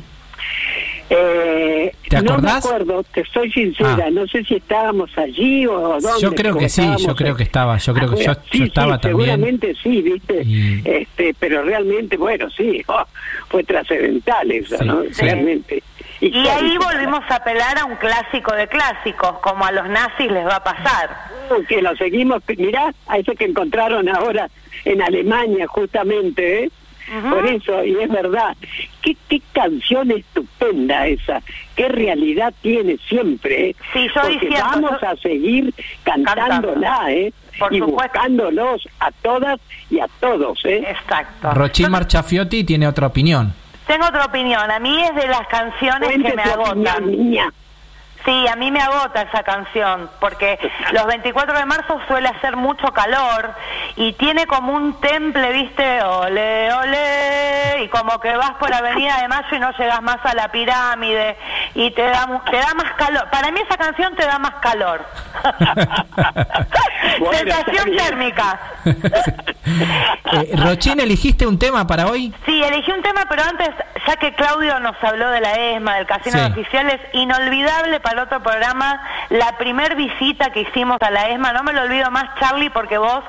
Eh, 1.13 1.91
¿Te 2.07 2.17
No 2.17 2.23
me 2.23 2.29
acordás? 2.31 2.65
acuerdo, 2.65 3.03
te 3.13 3.25
soy 3.33 3.51
sincera, 3.51 4.05
Ah. 4.07 4.09
no 4.11 4.25
sé 4.27 4.43
si 4.45 4.55
estábamos 4.55 5.09
allí 5.17 5.65
o 5.67 5.99
dónde. 5.99 6.07
Yo 6.21 6.33
creo 6.33 6.57
que 6.57 6.69
sí, 6.69 6.83
yo 7.05 7.15
creo 7.15 7.35
que 7.35 7.43
estaba, 7.43 7.77
yo 7.77 7.93
creo 7.93 8.09
que 8.11 8.23
yo, 8.23 8.31
estaba 8.31 8.45
sí, 8.51 8.69
también. 8.69 9.01
Seguramente 9.01 9.75
sí, 9.83 10.01
viste, 10.01 10.41
Y- 10.45 10.81
este, 10.85 11.35
pero 11.37 11.63
realmente, 11.63 12.15
bueno, 12.15 12.49
sí, 12.55 12.81
oh, 12.87 13.03
fue 13.49 13.63
trascendental 13.65 14.51
eso, 14.51 14.77
Sí, 14.77 14.85
¿no? 14.85 15.01
Realmente. 15.19 15.83
Y 16.21 16.47
ahí 16.47 16.77
volvimos 16.77 17.21
a 17.29 17.35
apelar 17.35 17.79
a 17.79 17.85
un 17.85 17.95
clásico 17.95 18.53
de 18.55 18.67
clásicos, 18.67 19.39
como 19.39 19.65
a 19.65 19.71
los 19.71 19.89
nazis 19.89 20.31
les 20.31 20.45
va 20.45 20.57
a 20.57 20.63
pasar. 20.63 21.09
Que 21.67 21.81
lo 21.81 21.95
seguimos, 21.97 22.41
mirá, 22.57 22.93
a 23.07 23.17
ese 23.17 23.35
que 23.35 23.45
encontraron 23.45 24.07
ahora 24.07 24.47
en 24.85 25.01
Alemania, 25.01 25.65
justamente, 25.67 26.65
¿eh? 26.65 26.71
Por 27.29 27.45
eso, 27.45 27.83
y 27.83 27.97
es 28.01 28.07
verdad, 28.09 28.55
qué, 29.01 29.17
qué 29.27 29.41
canción 29.51 30.11
estupenda 30.11 31.07
esa, 31.07 31.41
qué 31.75 31.89
realidad 31.89 32.53
tiene 32.61 32.97
siempre, 33.09 33.71
¿eh? 33.71 33.75
Sí, 33.91 34.07
yo 34.15 34.21
Porque 34.21 34.33
diciendo, 34.39 34.59
vamos 34.71 34.91
yo- 35.01 35.07
a 35.09 35.15
seguir 35.17 35.73
cantándola, 36.03 37.11
¿eh? 37.11 37.33
Por 37.59 37.73
y 37.73 37.79
supuesto. 37.79 38.03
buscándolos 38.13 38.87
a 38.99 39.11
todas 39.11 39.59
y 39.89 39.99
a 39.99 40.07
todos, 40.21 40.63
¿eh? 40.65 40.83
Exacto. 40.87 41.51
Rochín 41.53 41.89
Marchafiotti 41.91 42.63
tiene 42.63 42.87
otra 42.87 43.07
opinión. 43.07 43.53
Tengo 43.91 44.07
otra 44.07 44.23
opinión. 44.23 44.71
A 44.71 44.79
mí 44.79 45.03
es 45.03 45.13
de 45.15 45.27
las 45.27 45.45
canciones 45.49 46.07
Cuente 46.07 46.29
que 46.29 46.35
me 46.37 46.43
agotan. 46.43 47.07
niña. 47.07 47.51
Sí, 48.25 48.47
a 48.47 48.55
mí 48.55 48.69
me 48.71 48.79
agota 48.81 49.23
esa 49.23 49.43
canción, 49.43 50.09
porque 50.19 50.59
los 50.91 51.05
24 51.07 51.57
de 51.57 51.65
marzo 51.65 51.99
suele 52.07 52.29
hacer 52.29 52.55
mucho 52.55 52.91
calor 52.93 53.53
y 53.95 54.13
tiene 54.13 54.45
como 54.47 54.73
un 54.73 54.99
temple, 55.01 55.51
¿viste? 55.51 56.01
Ole, 56.03 56.71
ole, 56.73 57.83
y 57.83 57.87
como 57.89 58.19
que 58.19 58.35
vas 58.35 58.51
por 58.59 58.73
Avenida 58.73 59.21
de 59.21 59.27
Mayo 59.27 59.47
y 59.55 59.59
no 59.59 59.71
llegas 59.71 60.01
más 60.01 60.17
a 60.23 60.33
la 60.33 60.49
pirámide 60.49 61.37
y 61.75 61.91
te 61.91 62.03
da, 62.03 62.27
te 62.49 62.57
da 62.57 62.73
más 62.75 62.93
calor. 62.97 63.29
Para 63.31 63.51
mí 63.51 63.59
esa 63.61 63.77
canción 63.77 64.15
te 64.15 64.25
da 64.25 64.37
más 64.39 64.53
calor. 64.61 65.05
Bueno, 67.19 67.37
Sensación 67.37 67.95
térmica. 67.97 68.59
Eh, 68.85 70.55
Rochín, 70.57 70.99
¿eligiste 70.99 71.45
un 71.45 71.59
tema 71.59 71.85
para 71.85 72.07
hoy? 72.07 72.33
Sí, 72.45 72.63
elegí 72.63 72.91
un 72.91 73.01
tema, 73.01 73.25
pero 73.29 73.43
antes, 73.43 73.69
ya 74.07 74.15
que 74.15 74.33
Claudio 74.33 74.79
nos 74.79 74.95
habló 75.03 75.29
de 75.29 75.41
la 75.41 75.53
ESMA, 75.53 75.95
del 75.97 76.07
Casino 76.07 76.37
Sí. 76.37 76.43
de 76.43 76.51
Oficiales, 76.61 77.01
inolvidable 77.13 77.99
para 77.99 78.10
otro 78.19 78.41
programa, 78.41 79.01
la 79.29 79.57
primer 79.57 79.95
visita 79.95 80.51
que 80.51 80.61
hicimos 80.61 80.97
a 81.01 81.11
la 81.11 81.29
ESMA, 81.29 81.53
no 81.53 81.63
me 81.63 81.73
lo 81.73 81.83
olvido 81.83 82.09
más, 82.11 82.35
Charlie, 82.39 82.69
porque 82.69 82.97
vos, 82.97 83.23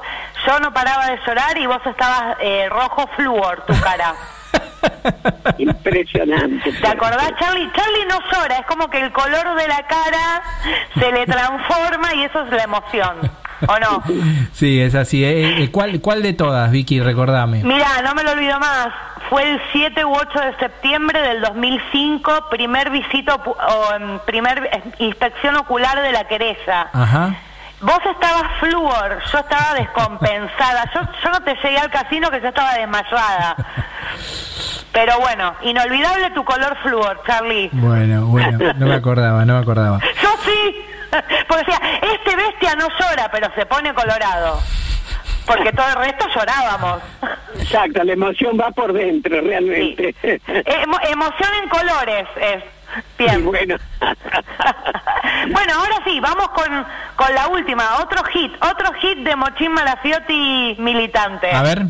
yo 0.47 0.61
no 0.61 0.73
paraba 0.73 1.07
de 1.07 1.19
llorar 1.27 1.57
y 1.59 1.67
vos 1.67 1.81
estabas 1.85 2.37
eh, 2.41 2.69
rojo 2.69 3.09
flúor, 3.17 3.65
tu 3.67 3.79
cara. 3.81 4.15
Impresionante. 5.59 6.73
¿Te 6.73 6.89
acordás, 6.89 7.33
Charlie? 7.39 7.71
Charlie 7.73 8.07
no 8.07 8.19
llora, 8.31 8.59
es 8.59 8.67
como 8.67 8.89
que 8.89 9.01
el 9.01 9.13
color 9.13 9.55
de 9.57 9.69
la 9.69 9.87
cara 9.87 10.43
se 10.99 11.13
le 11.13 11.27
transforma 11.27 12.15
y 12.15 12.25
eso 12.25 12.43
es 12.43 12.51
la 12.51 12.63
emoción, 12.65 13.31
¿o 13.69 13.79
no? 13.79 14.03
Sí, 14.53 14.81
es 14.81 14.95
así. 14.95 15.25
Eh, 15.25 15.63
eh, 15.65 15.71
¿cuál, 15.71 16.01
¿Cuál 16.01 16.23
de 16.23 16.33
todas, 16.33 16.71
Vicky? 16.71 17.01
Recordame. 17.01 17.63
Mira, 17.65 18.03
no 18.03 18.15
me 18.15 18.23
lo 18.23 18.33
olvido 18.33 18.59
más. 18.61 18.89
Fue 19.31 19.51
el 19.51 19.61
7 19.73 20.05
u 20.05 20.13
8 20.15 20.41
de 20.41 20.57
septiembre 20.59 21.21
del 21.23 21.41
2005, 21.41 22.49
primer 22.51 22.91
visita 22.91 23.37
opu- 23.37 23.57
o 23.57 23.95
em, 23.95 24.19
primer 24.27 24.69
eh, 24.73 24.83
inspección 24.99 25.57
ocular 25.57 26.01
de 26.03 26.13
la 26.13 26.25
querella. 26.29 26.89
Ajá. 26.93 27.35
Vos 27.81 27.99
estabas 28.15 28.45
flúor, 28.61 29.19
yo 29.33 29.39
estaba 29.39 29.75
descompensada. 29.75 30.85
Yo, 30.95 31.01
yo 31.25 31.31
no 31.31 31.41
te 31.43 31.55
llegué 31.57 31.79
al 31.79 31.91
casino 31.91 32.31
que 32.31 32.41
yo 32.41 32.49
estaba 32.49 32.75
desmayada. 32.75 33.57
Pero 34.93 35.19
bueno, 35.21 35.55
inolvidable 35.63 36.31
tu 36.31 36.45
color 36.45 36.77
flúor, 36.83 37.21
Charlie. 37.27 37.71
Bueno, 37.73 38.27
bueno, 38.27 38.59
no 38.77 38.87
me 38.87 38.95
acordaba, 38.95 39.45
no 39.45 39.55
me 39.55 39.61
acordaba. 39.61 39.99
Yo 40.23 40.29
sí. 40.45 40.77
Porque 41.49 41.65
decía, 41.65 41.81
este 42.15 42.37
bestia 42.37 42.75
no 42.77 42.89
llora, 42.89 43.31
pero 43.31 43.49
se 43.55 43.67
pone 43.67 43.93
colorado. 43.95 44.61
Porque 45.47 45.73
todo 45.73 45.87
el 45.89 45.95
resto 45.97 46.27
llorábamos. 46.35 47.03
Exacto, 47.59 48.05
la 48.05 48.13
emoción 48.13 48.57
va 48.59 48.71
por 48.71 48.93
dentro, 48.93 49.41
realmente. 49.41 50.15
Emo- 50.23 51.01
emoción 51.11 51.51
en 51.63 51.69
colores 51.69 52.29
es. 52.41 52.65
Bien. 53.19 53.41
Y 53.41 53.43
bueno. 53.43 53.77
Bueno, 55.51 55.75
ahora 55.75 55.97
sí, 56.05 56.21
vamos 56.21 56.49
con, 56.51 56.87
con 57.17 57.35
la 57.35 57.49
última, 57.49 57.97
otro 58.01 58.23
hit, 58.25 58.53
otro 58.63 58.93
hit 58.95 59.19
de 59.19 59.35
Mochín 59.35 59.73
Malafiotti 59.73 60.77
militante. 60.79 61.51
A 61.51 61.63
ver. 61.63 61.83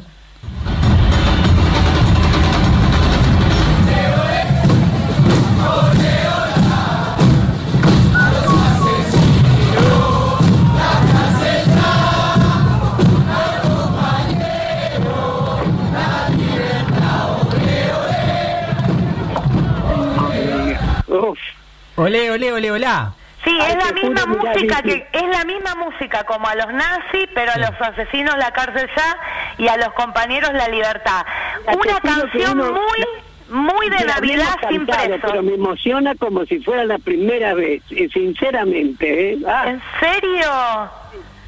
Olé, 22.02 22.30
olé, 22.30 22.52
olé, 22.52 22.70
olá. 22.70 23.12
Sí, 23.44 23.50
Ay, 23.60 23.72
es 23.72 23.84
la 23.84 23.92
misma 23.92 24.20
juro, 24.22 24.36
música 24.44 24.82
que 24.82 25.06
es 25.12 25.22
la 25.28 25.44
misma 25.44 25.74
música 25.74 26.22
como 26.24 26.46
a 26.46 26.54
los 26.54 26.72
nazis, 26.72 27.28
pero 27.34 27.50
a 27.52 27.58
los 27.58 27.70
asesinos 27.80 28.36
la 28.38 28.52
cárcel 28.52 28.88
ya 28.96 29.16
y 29.58 29.66
a 29.68 29.76
los 29.76 29.92
compañeros 29.94 30.52
la 30.52 30.68
libertad. 30.68 31.24
Una 31.66 32.00
canción 32.00 32.60
uno- 32.60 32.72
muy 32.72 33.04
muy 33.50 33.90
de 33.90 34.04
Navidad 34.06 34.56
sin 34.68 34.86
cantado, 34.86 35.08
presos. 35.08 35.30
Pero 35.30 35.42
me 35.42 35.54
emociona 35.54 36.14
como 36.14 36.44
si 36.46 36.60
fuera 36.60 36.84
la 36.84 36.98
primera 36.98 37.52
vez, 37.54 37.82
eh, 37.90 38.08
sinceramente. 38.12 39.32
¿eh? 39.32 39.38
Ah, 39.46 39.64
¿En 39.66 39.82
serio? 40.00 40.48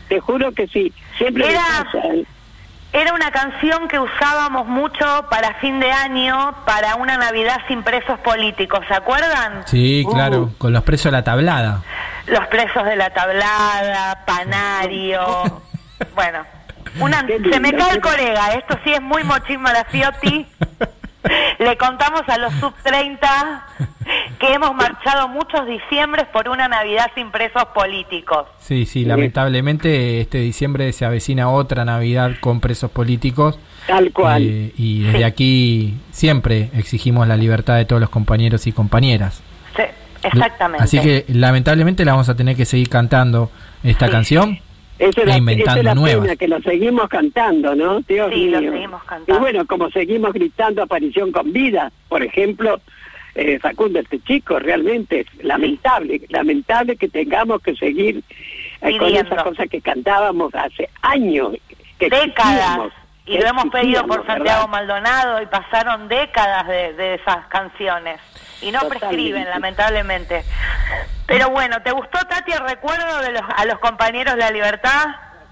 te 0.08 0.20
juro 0.20 0.52
que 0.52 0.66
sí. 0.66 0.92
Siempre 1.16 1.46
me 1.46 1.54
pasa, 1.54 1.98
¿eh? 2.08 2.24
Era 2.94 3.12
una 3.12 3.32
canción 3.32 3.88
que 3.88 3.98
usábamos 3.98 4.66
mucho 4.66 5.26
para 5.28 5.54
fin 5.54 5.80
de 5.80 5.90
año, 5.90 6.54
para 6.64 6.94
una 6.94 7.16
Navidad 7.16 7.60
sin 7.66 7.82
presos 7.82 8.20
políticos, 8.20 8.80
¿se 8.86 8.94
acuerdan? 8.94 9.62
Sí, 9.66 10.04
Uh. 10.06 10.12
claro, 10.12 10.50
con 10.58 10.72
los 10.72 10.84
presos 10.84 11.06
de 11.06 11.18
la 11.18 11.24
tablada. 11.24 11.82
Los 12.26 12.46
presos 12.46 12.84
de 12.84 12.94
la 12.94 13.10
tablada, 13.10 14.24
Panario. 14.24 15.60
bueno, 16.14 16.44
una, 17.00 17.26
se 17.26 17.58
me 17.58 17.72
cae 17.72 17.94
el 17.94 18.00
colega, 18.00 18.54
esto 18.54 18.78
sí 18.84 18.92
es 18.92 19.02
muy 19.02 19.24
mochín 19.24 19.60
Malafiotti. 19.60 20.46
Le 21.58 21.76
contamos 21.76 22.22
a 22.28 22.38
los 22.38 22.52
sub 22.54 22.74
30 22.84 23.66
que 24.46 24.52
hemos 24.54 24.74
marchado 24.74 25.28
muchos 25.28 25.66
diciembres 25.66 26.26
por 26.32 26.48
una 26.48 26.68
Navidad 26.68 27.06
sin 27.14 27.30
presos 27.30 27.64
políticos. 27.74 28.46
Sí, 28.58 28.84
sí, 28.86 29.04
lamentablemente 29.04 30.20
este 30.20 30.38
diciembre 30.38 30.92
se 30.92 31.04
avecina 31.04 31.48
otra 31.50 31.84
Navidad 31.84 32.32
con 32.40 32.60
presos 32.60 32.90
políticos. 32.90 33.58
Tal 33.86 34.12
cual. 34.12 34.42
eh, 34.42 34.72
y 34.76 35.02
desde 35.02 35.24
aquí 35.24 35.94
siempre 36.10 36.70
exigimos 36.74 37.26
la 37.28 37.36
libertad 37.36 37.76
de 37.76 37.84
todos 37.84 38.00
los 38.00 38.10
compañeros 38.10 38.66
y 38.66 38.72
compañeras. 38.72 39.42
Sí, 39.76 39.82
exactamente. 40.22 40.84
Así 40.84 41.00
que 41.00 41.24
lamentablemente 41.28 42.04
la 42.04 42.12
vamos 42.12 42.28
a 42.28 42.36
tener 42.36 42.56
que 42.56 42.64
seguir 42.64 42.88
cantando 42.88 43.50
esta 43.82 44.08
canción 44.08 44.58
Esa 44.98 45.20
es 45.22 45.26
e 45.26 45.26
la, 45.26 45.36
inventando 45.36 45.70
esa 45.72 45.78
es 45.80 45.84
la 45.84 45.94
nuevas. 45.94 46.22
pena 46.22 46.36
que 46.36 46.48
lo 46.48 46.60
seguimos 46.60 47.08
cantando, 47.08 47.74
¿no? 47.74 48.00
Dios 48.00 48.30
Sí, 48.32 48.48
lo 48.48 48.60
seguimos 48.60 49.02
cantando. 49.04 49.36
Y 49.36 49.38
bueno, 49.38 49.66
como 49.66 49.90
seguimos 49.90 50.32
gritando 50.32 50.82
aparición 50.82 51.32
con 51.32 51.52
vida, 51.52 51.90
por 52.08 52.22
ejemplo, 52.22 52.80
eh, 53.34 53.58
Facundo, 53.58 53.98
este 54.00 54.20
chico, 54.20 54.58
realmente 54.58 55.20
es 55.20 55.44
lamentable, 55.44 56.20
lamentable 56.28 56.96
que 56.96 57.08
tengamos 57.08 57.62
que 57.62 57.74
seguir 57.74 58.22
eh, 58.80 58.96
con 58.98 59.14
esas 59.14 59.42
cosas 59.42 59.68
que 59.68 59.80
cantábamos 59.80 60.54
hace 60.54 60.88
años. 61.02 61.52
Que 61.98 62.10
décadas. 62.10 62.92
Y 63.26 63.38
lo 63.38 63.46
hemos 63.46 63.66
pedido 63.70 64.06
por 64.06 64.26
Santiago 64.26 64.66
¿verdad? 64.66 64.68
Maldonado 64.68 65.42
y 65.42 65.46
pasaron 65.46 66.08
décadas 66.08 66.66
de, 66.68 66.92
de 66.92 67.14
esas 67.14 67.46
canciones. 67.46 68.20
Y 68.60 68.70
no 68.70 68.80
Totalmente. 68.80 69.06
prescriben, 69.06 69.44
lamentablemente. 69.48 70.44
Pero 71.26 71.48
bueno, 71.50 71.80
¿te 71.82 71.90
gustó, 71.92 72.18
Tati, 72.28 72.52
el 72.52 72.60
recuerdo 72.60 73.20
de 73.22 73.32
los, 73.32 73.42
a 73.56 73.64
los 73.64 73.78
compañeros 73.78 74.34
de 74.34 74.40
la 74.40 74.50
libertad? 74.50 75.06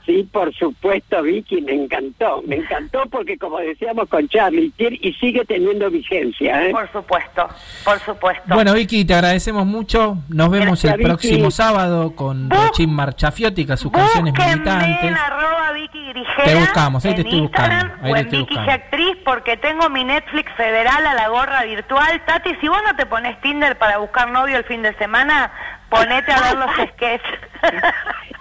Sí, 0.04 0.28
por 0.32 0.52
supuesto, 0.54 1.22
Vicky, 1.22 1.60
me 1.60 1.72
encantó. 1.72 2.42
Me 2.44 2.56
encantó 2.56 3.04
porque, 3.10 3.38
como 3.38 3.58
decíamos 3.58 4.08
con 4.08 4.28
Charlie, 4.28 4.72
y 4.78 5.12
sigue 5.14 5.44
teniendo 5.44 5.90
vigencia. 5.90 6.66
¿eh? 6.66 6.70
Por 6.70 6.90
supuesto, 6.90 7.48
por 7.84 7.98
supuesto. 8.00 8.54
Bueno, 8.54 8.74
Vicky, 8.74 9.04
te 9.04 9.14
agradecemos 9.14 9.64
mucho. 9.64 10.18
Nos 10.28 10.50
vemos 10.50 10.82
Gracias, 10.82 10.94
el 10.94 11.02
próximo 11.02 11.50
sábado 11.50 12.16
con 12.16 12.50
Rochín 12.50 12.92
Marchafiotti, 12.94 13.66
sus 13.76 13.92
canciones 13.92 14.34
militantes. 14.34 15.02
en 15.02 15.14
arroba 15.14 15.72
Vicky 15.72 16.08
Grigera 16.08 16.44
Te 16.44 16.54
buscamos, 16.56 17.04
ahí 17.04 17.14
te 17.14 17.20
estoy 17.22 17.40
buscando, 17.40 17.74
Instagram 17.74 18.04
ahí 18.04 18.10
o 18.10 18.14
te 18.14 18.20
en 18.20 18.26
estoy 18.26 18.38
Vicky 18.40 18.54
buscando. 18.54 18.72
Actriz 18.72 19.16
porque 19.24 19.56
tengo 19.56 19.88
mi 19.88 20.04
Netflix 20.04 20.52
federal 20.56 21.06
a 21.06 21.14
la 21.14 21.28
gorra 21.28 21.64
virtual. 21.64 22.22
Tati, 22.26 22.54
si 22.60 22.68
vos 22.68 22.78
no 22.86 22.96
te 22.96 23.06
pones 23.06 23.40
Tinder 23.40 23.78
para 23.78 23.98
buscar 23.98 24.30
novio 24.30 24.56
el 24.56 24.64
fin 24.64 24.82
de 24.82 24.94
semana, 24.94 25.52
ponete 25.96 26.32
a 26.32 26.40
ver 26.40 26.58
los 26.58 26.70
sketches. 26.94 27.20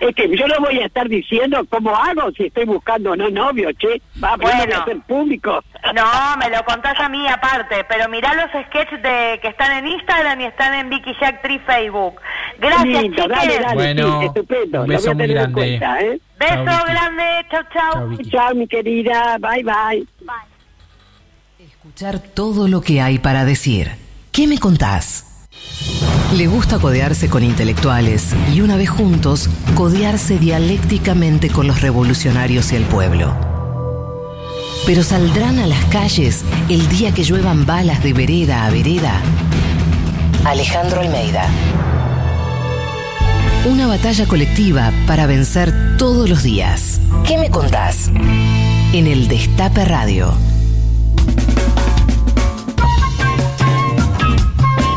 Es 0.01 0.15
que 0.15 0.35
yo 0.35 0.47
no 0.47 0.55
voy 0.61 0.79
a 0.79 0.87
estar 0.87 1.07
diciendo 1.07 1.63
cómo 1.69 1.95
hago 1.95 2.31
si 2.31 2.45
estoy 2.47 2.65
buscando 2.65 3.11
o 3.11 3.15
no 3.15 3.29
novio, 3.29 3.69
che. 3.73 4.01
Va, 4.21 4.35
bueno. 4.35 4.75
a 4.77 4.81
hacer 4.81 4.99
público. 5.01 5.63
No, 5.93 6.37
me 6.39 6.49
lo 6.49 6.65
contás 6.65 6.99
a 6.99 7.07
mí 7.07 7.27
aparte, 7.27 7.83
pero 7.87 8.09
mirá 8.09 8.33
los 8.33 8.49
sketches 8.65 8.99
de 9.03 9.37
que 9.43 9.49
están 9.49 9.71
en 9.77 9.87
Instagram 9.87 10.41
y 10.41 10.45
están 10.45 10.73
en 10.73 10.89
Vicky 10.89 11.13
Jack 11.21 11.35
Actriz 11.35 11.61
Facebook. 11.67 12.19
Gracias, 12.57 12.83
Lindo, 13.03 13.21
chiques. 13.25 13.37
dale, 13.37 13.59
dale, 13.59 13.75
Bueno, 13.75 14.19
sí, 14.21 14.25
estupendo. 14.25 14.81
un 14.81 14.87
lo 14.87 14.93
beso 14.95 15.03
voy 15.03 15.11
a 15.11 15.13
muy 15.13 15.21
tener 15.27 15.29
en 15.37 15.53
grande. 15.53 15.53
cuenta, 15.79 16.01
¿eh? 16.01 16.19
Beso 16.39 16.55
Chau, 16.55 16.65
Vicky. 16.65 16.91
grande, 16.91 17.45
chau, 17.51 17.63
chau. 17.71 17.91
Chau, 17.93 18.07
Vicky. 18.07 18.29
Chao, 18.31 18.55
mi 18.55 18.67
querida. 18.67 19.37
Bye, 19.39 19.63
bye. 19.63 20.07
Escuchar 21.59 22.17
todo 22.19 22.67
lo 22.67 22.81
que 22.81 23.01
hay 23.01 23.19
para 23.19 23.45
decir. 23.45 23.91
¿Qué 24.31 24.47
me 24.47 24.57
contás? 24.57 25.27
Le 26.35 26.47
gusta 26.47 26.79
codearse 26.79 27.29
con 27.29 27.43
intelectuales 27.43 28.29
y 28.53 28.61
una 28.61 28.77
vez 28.77 28.89
juntos, 28.89 29.49
codearse 29.75 30.39
dialécticamente 30.39 31.49
con 31.49 31.67
los 31.67 31.81
revolucionarios 31.81 32.71
y 32.71 32.77
el 32.77 32.83
pueblo. 32.83 33.35
Pero 34.85 35.03
saldrán 35.03 35.59
a 35.59 35.67
las 35.67 35.83
calles 35.85 36.43
el 36.69 36.87
día 36.87 37.13
que 37.13 37.23
lluevan 37.23 37.65
balas 37.65 38.01
de 38.03 38.13
vereda 38.13 38.65
a 38.65 38.69
vereda. 38.71 39.21
Alejandro 40.45 41.01
Almeida. 41.01 41.47
Una 43.69 43.85
batalla 43.85 44.25
colectiva 44.25 44.91
para 45.05 45.27
vencer 45.27 45.97
todos 45.97 46.27
los 46.27 46.41
días. 46.41 46.99
¿Qué 47.27 47.37
me 47.37 47.51
contás? 47.51 48.09
En 48.91 49.05
el 49.05 49.27
Destape 49.27 49.85
Radio. 49.85 50.33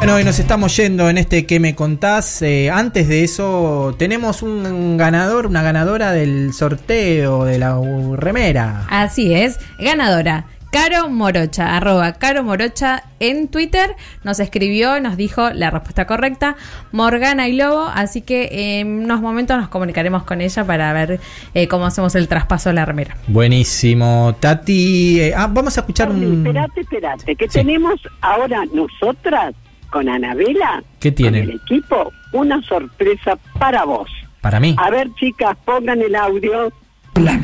Bueno, 0.05 0.21
y 0.21 0.25
nos 0.25 0.39
estamos 0.39 0.77
yendo 0.77 1.09
en 1.09 1.17
este 1.17 1.47
que 1.47 1.59
me 1.59 1.75
contás. 1.75 2.43
Eh, 2.43 2.69
antes 2.71 3.09
de 3.09 3.25
eso, 3.25 3.95
tenemos 3.99 4.43
un 4.43 4.99
ganador, 4.99 5.47
una 5.47 5.63
ganadora 5.63 6.13
del 6.13 6.53
sorteo 6.53 7.47
de 7.47 7.59
la 7.59 7.81
remera. 8.15 8.85
Así 8.91 9.33
es, 9.33 9.59
ganadora. 9.79 10.45
Caro 10.71 11.09
Morocha, 11.09 11.75
arroba 11.75 12.13
Caro 12.15 12.43
Morocha 12.45 13.05
en 13.19 13.49
Twitter, 13.49 13.97
nos 14.25 14.41
escribió, 14.41 15.01
nos 15.01 15.17
dijo 15.17 15.49
la 15.51 15.71
respuesta 15.71 16.07
correcta, 16.07 16.57
Morgana 16.93 17.49
y 17.49 17.53
Lobo, 17.57 17.87
así 17.87 18.21
que 18.21 18.81
en 18.81 19.05
unos 19.05 19.23
momentos 19.23 19.57
nos 19.57 19.69
comunicaremos 19.69 20.25
con 20.25 20.43
ella 20.43 20.65
para 20.65 20.93
ver 20.93 21.19
eh, 21.55 21.67
cómo 21.67 21.87
hacemos 21.87 22.15
el 22.15 22.29
traspaso 22.29 22.69
de 22.69 22.75
la 22.75 22.85
remera. 22.85 23.17
Buenísimo. 23.29 24.37
Tati, 24.39 25.21
eh, 25.21 25.35
ah, 25.35 25.49
vamos 25.51 25.79
a 25.79 25.81
escuchar 25.81 26.11
un... 26.11 26.45
Espérate, 26.47 26.81
espérate, 26.83 27.37
que 27.37 27.49
Sí. 27.49 27.61
tenemos 27.61 28.01
ahora 28.21 28.65
nosotras 28.75 29.55
con 29.95 30.09
Anabela, 30.09 30.83
¿Qué 30.99 31.13
tienen? 31.13 31.45
con 31.45 31.51
el 31.53 31.61
equipo, 31.65 32.13
una 32.33 32.61
sorpresa 32.63 33.39
para 33.61 33.85
vos. 33.85 34.11
Para 34.41 34.59
mí. 34.59 34.75
A 34.77 34.91
ver, 34.91 35.09
chicas, 35.15 35.57
pongan 35.65 36.03
el 36.03 36.17
audio. 36.17 36.73
Hola, 37.15 37.41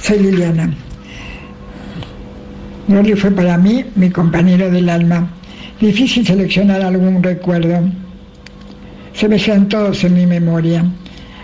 soy 0.00 0.20
Liliana. 0.20 0.72
Rolly 2.88 3.14
fue 3.16 3.32
para 3.32 3.58
mí 3.58 3.84
mi 3.96 4.10
compañero 4.10 4.70
del 4.70 4.88
alma. 4.88 5.28
Difícil 5.80 6.24
seleccionar 6.24 6.82
algún 6.82 7.20
recuerdo. 7.20 7.80
Se 9.12 9.28
me 9.28 9.36
quedan 9.36 9.68
todos 9.68 10.04
en 10.04 10.14
mi 10.14 10.24
memoria. 10.24 10.84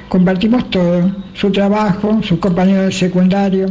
Compartimos 0.09 0.70
todo, 0.70 1.11
su 1.35 1.51
trabajo, 1.51 2.23
sus 2.23 2.39
compañeros 2.39 2.85
de 2.85 2.93
secundario, 2.93 3.66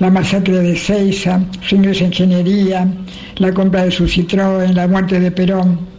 la 0.00 0.10
masacre 0.10 0.58
de 0.58 0.74
Seiza, 0.74 1.40
su 1.60 1.76
ingreso 1.76 2.00
en 2.00 2.06
ingeniería, 2.06 2.88
la 3.36 3.54
compra 3.54 3.84
de 3.84 3.92
su 3.92 4.04
Citroën, 4.08 4.72
la 4.72 4.88
muerte 4.88 5.20
de 5.20 5.30
Perón, 5.30 5.91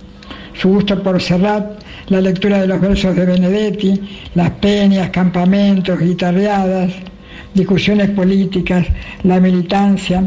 su 0.53 0.69
gusto 0.69 1.01
por 1.01 1.21
Serrat, 1.21 1.81
la 2.07 2.21
lectura 2.21 2.59
de 2.59 2.67
los 2.67 2.79
versos 2.79 3.15
de 3.15 3.25
Benedetti, 3.25 3.99
las 4.35 4.49
peñas, 4.51 5.09
campamentos, 5.09 5.99
guitarreadas, 5.99 6.91
discusiones 7.53 8.09
políticas, 8.11 8.85
la 9.23 9.39
militancia. 9.39 10.23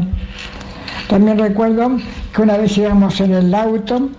También 1.09 1.37
recuerdo 1.37 1.97
que 2.33 2.41
una 2.41 2.57
vez 2.57 2.77
íbamos 2.77 3.19
en 3.21 3.33
el 3.33 3.53
auto 3.53 4.09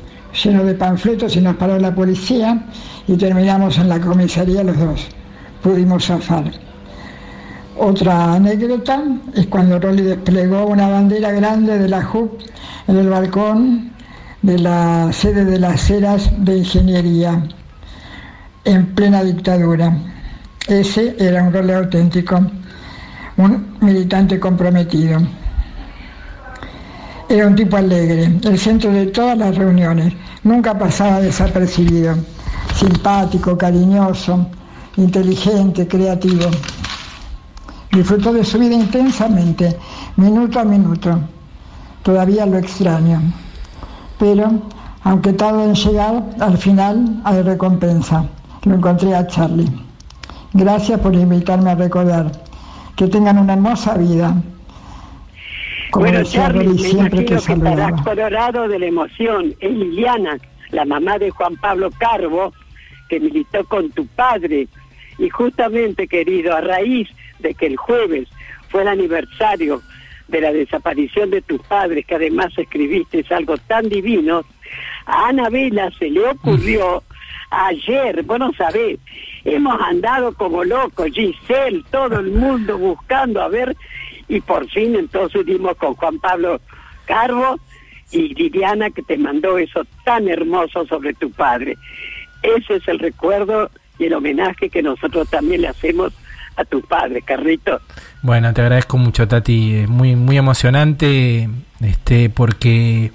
lleno 0.45 0.65
de 0.65 0.75
panfletos 0.75 1.37
y 1.37 1.41
nos 1.41 1.57
paró 1.57 1.79
la 1.79 1.95
policía 1.95 2.67
y 3.07 3.17
terminamos 3.17 3.79
en 3.79 3.89
la 3.89 4.01
comisaría 4.01 4.63
los 4.63 4.79
dos. 4.79 5.07
Pudimos 5.63 6.07
zafar. 6.07 6.45
Otra 7.77 8.35
anécdota 8.35 9.05
es 9.35 9.47
cuando 9.47 9.79
Rolly 9.79 10.03
desplegó 10.03 10.67
una 10.67 10.89
bandera 10.89 11.31
grande 11.33 11.79
de 11.79 11.89
la 11.89 12.03
JUP 12.03 12.41
en 12.89 12.97
el 12.97 13.09
balcón 13.09 13.93
de 14.43 14.59
la 14.59 15.13
sede 15.13 15.45
de 15.45 15.59
las 15.59 15.91
Heras 15.91 16.31
de 16.39 16.59
Ingeniería 16.59 17.43
en 18.65 18.87
plena 18.95 19.23
dictadura. 19.23 19.97
Ese 20.67 21.17
era 21.19 21.43
un 21.43 21.53
Rolly 21.53 21.73
auténtico, 21.73 22.41
un 23.37 23.77
militante 23.81 24.39
comprometido. 24.39 25.21
Era 27.29 27.47
un 27.47 27.55
tipo 27.55 27.77
alegre, 27.77 28.39
el 28.43 28.59
centro 28.59 28.91
de 28.93 29.07
todas 29.07 29.37
las 29.37 29.57
reuniones, 29.57 30.15
nunca 30.45 30.79
pasaba 30.79 31.21
desapercibido, 31.21 32.17
simpático, 32.75 33.57
cariñoso, 33.59 34.47
inteligente, 34.97 35.87
creativo. 35.87 36.51
Disfrutó 37.93 38.33
de 38.33 38.45
su 38.45 38.59
vida 38.59 38.75
intensamente, 38.75 39.77
minuto 40.17 40.61
a 40.61 40.65
minuto. 40.65 41.19
Todavía 42.03 42.47
lo 42.47 42.59
extraño. 42.59 43.21
Pero, 44.19 44.51
aunque 45.05 45.33
tarde 45.33 45.65
en 45.65 45.75
llegar, 45.75 46.23
al 46.41 46.59
final 46.59 47.21
hay 47.25 47.43
recompensa. 47.43 48.25
Lo 48.65 48.75
encontré 48.75 49.15
a 49.15 49.27
Charlie. 49.27 49.71
Gracias 50.53 51.01
por 51.01 51.15
invitarme 51.15 51.71
a 51.71 51.75
recordar. 51.75 52.33
Que 52.97 53.07
tengan 53.07 53.39
una 53.39 53.53
hermosa 53.53 53.97
vida. 53.97 54.35
Como 55.91 56.07
bueno, 56.07 56.25
Charlie, 56.25 56.69
me 56.69 56.79
siempre 56.79 57.25
que 57.25 57.27
que 57.27 57.35
estarás 57.37 58.03
colorado 58.03 58.69
de 58.69 58.79
la 58.79 58.87
emoción. 58.87 59.55
Es 59.61 59.71
Liliana, 59.71 60.37
la 60.71 60.85
mamá 60.85 61.19
de 61.19 61.31
Juan 61.31 61.57
Pablo 61.57 61.91
Carbo, 61.97 62.53
que 63.09 63.21
militó 63.21 63.65
con 63.65 63.91
tu 63.91 64.07
padre. 64.07 64.67
Y 65.19 65.31
justamente, 65.31 66.09
querido, 66.09 66.55
a 66.55 66.61
raíz 66.61 67.09
de 67.39 67.55
que 67.55 67.67
el 67.67 67.77
jueves 67.77 68.29
fue 68.69 68.83
el 68.83 68.89
aniversario 68.89 69.81
de 70.29 70.41
la 70.41 70.53
desaparición 70.53 71.31
de 71.31 71.43
tus 71.43 71.61
padres, 71.63 72.07
que 72.07 72.15
además 72.15 72.53
escribiste 72.57 73.21
es 73.21 73.33
algo 73.33 73.57
tan 73.57 73.89
divino, 73.89 74.45
a 75.07 75.29
Anabela 75.29 75.91
se 75.99 76.11
le 76.11 76.29
ocurrió 76.29 77.03
ayer, 77.51 78.23
vos 78.23 78.39
no 78.39 78.53
sabés, 78.53 78.99
hemos 79.45 79.81
andado 79.81 80.35
como 80.35 80.65
locos, 80.65 81.11
Giselle, 81.13 81.83
todo 81.91 82.21
el 82.21 82.31
mundo 82.31 82.77
buscando 82.77 83.41
a 83.41 83.49
ver, 83.49 83.75
y 84.29 84.41
por 84.41 84.69
fin 84.69 84.95
entonces 84.95 85.47
dimos 85.47 85.77
con 85.77 85.95
Juan 85.95 86.19
Pablo 86.19 86.61
Carbo 87.07 87.59
y 88.11 88.35
Liliana 88.35 88.91
que 88.91 89.03
te 89.03 89.17
mandó 89.17 89.59
eso 89.59 89.87
tan 90.05 90.29
hermoso 90.29 90.87
sobre 90.87 91.15
tu 91.15 91.31
padre. 91.31 91.77
Ese 92.43 92.77
es 92.77 92.89
el 92.89 92.99
recuerdo 92.99 93.71
y 93.99 94.05
el 94.05 94.15
homenaje 94.15 94.69
que 94.69 94.83
nosotros 94.83 95.29
también 95.31 95.63
le 95.63 95.69
hacemos 95.69 96.13
a 96.59 96.65
tu 96.65 96.83
padre, 96.83 97.23
Carrito. 97.23 97.81
Bueno, 98.23 98.53
te 98.53 98.61
agradezco 98.63 98.99
mucho, 98.99 99.29
Tati. 99.29 99.75
Es 99.77 99.89
Muy, 99.89 100.17
muy 100.17 100.37
emocionante, 100.37 101.49
este, 101.81 102.31
porque 102.31 103.13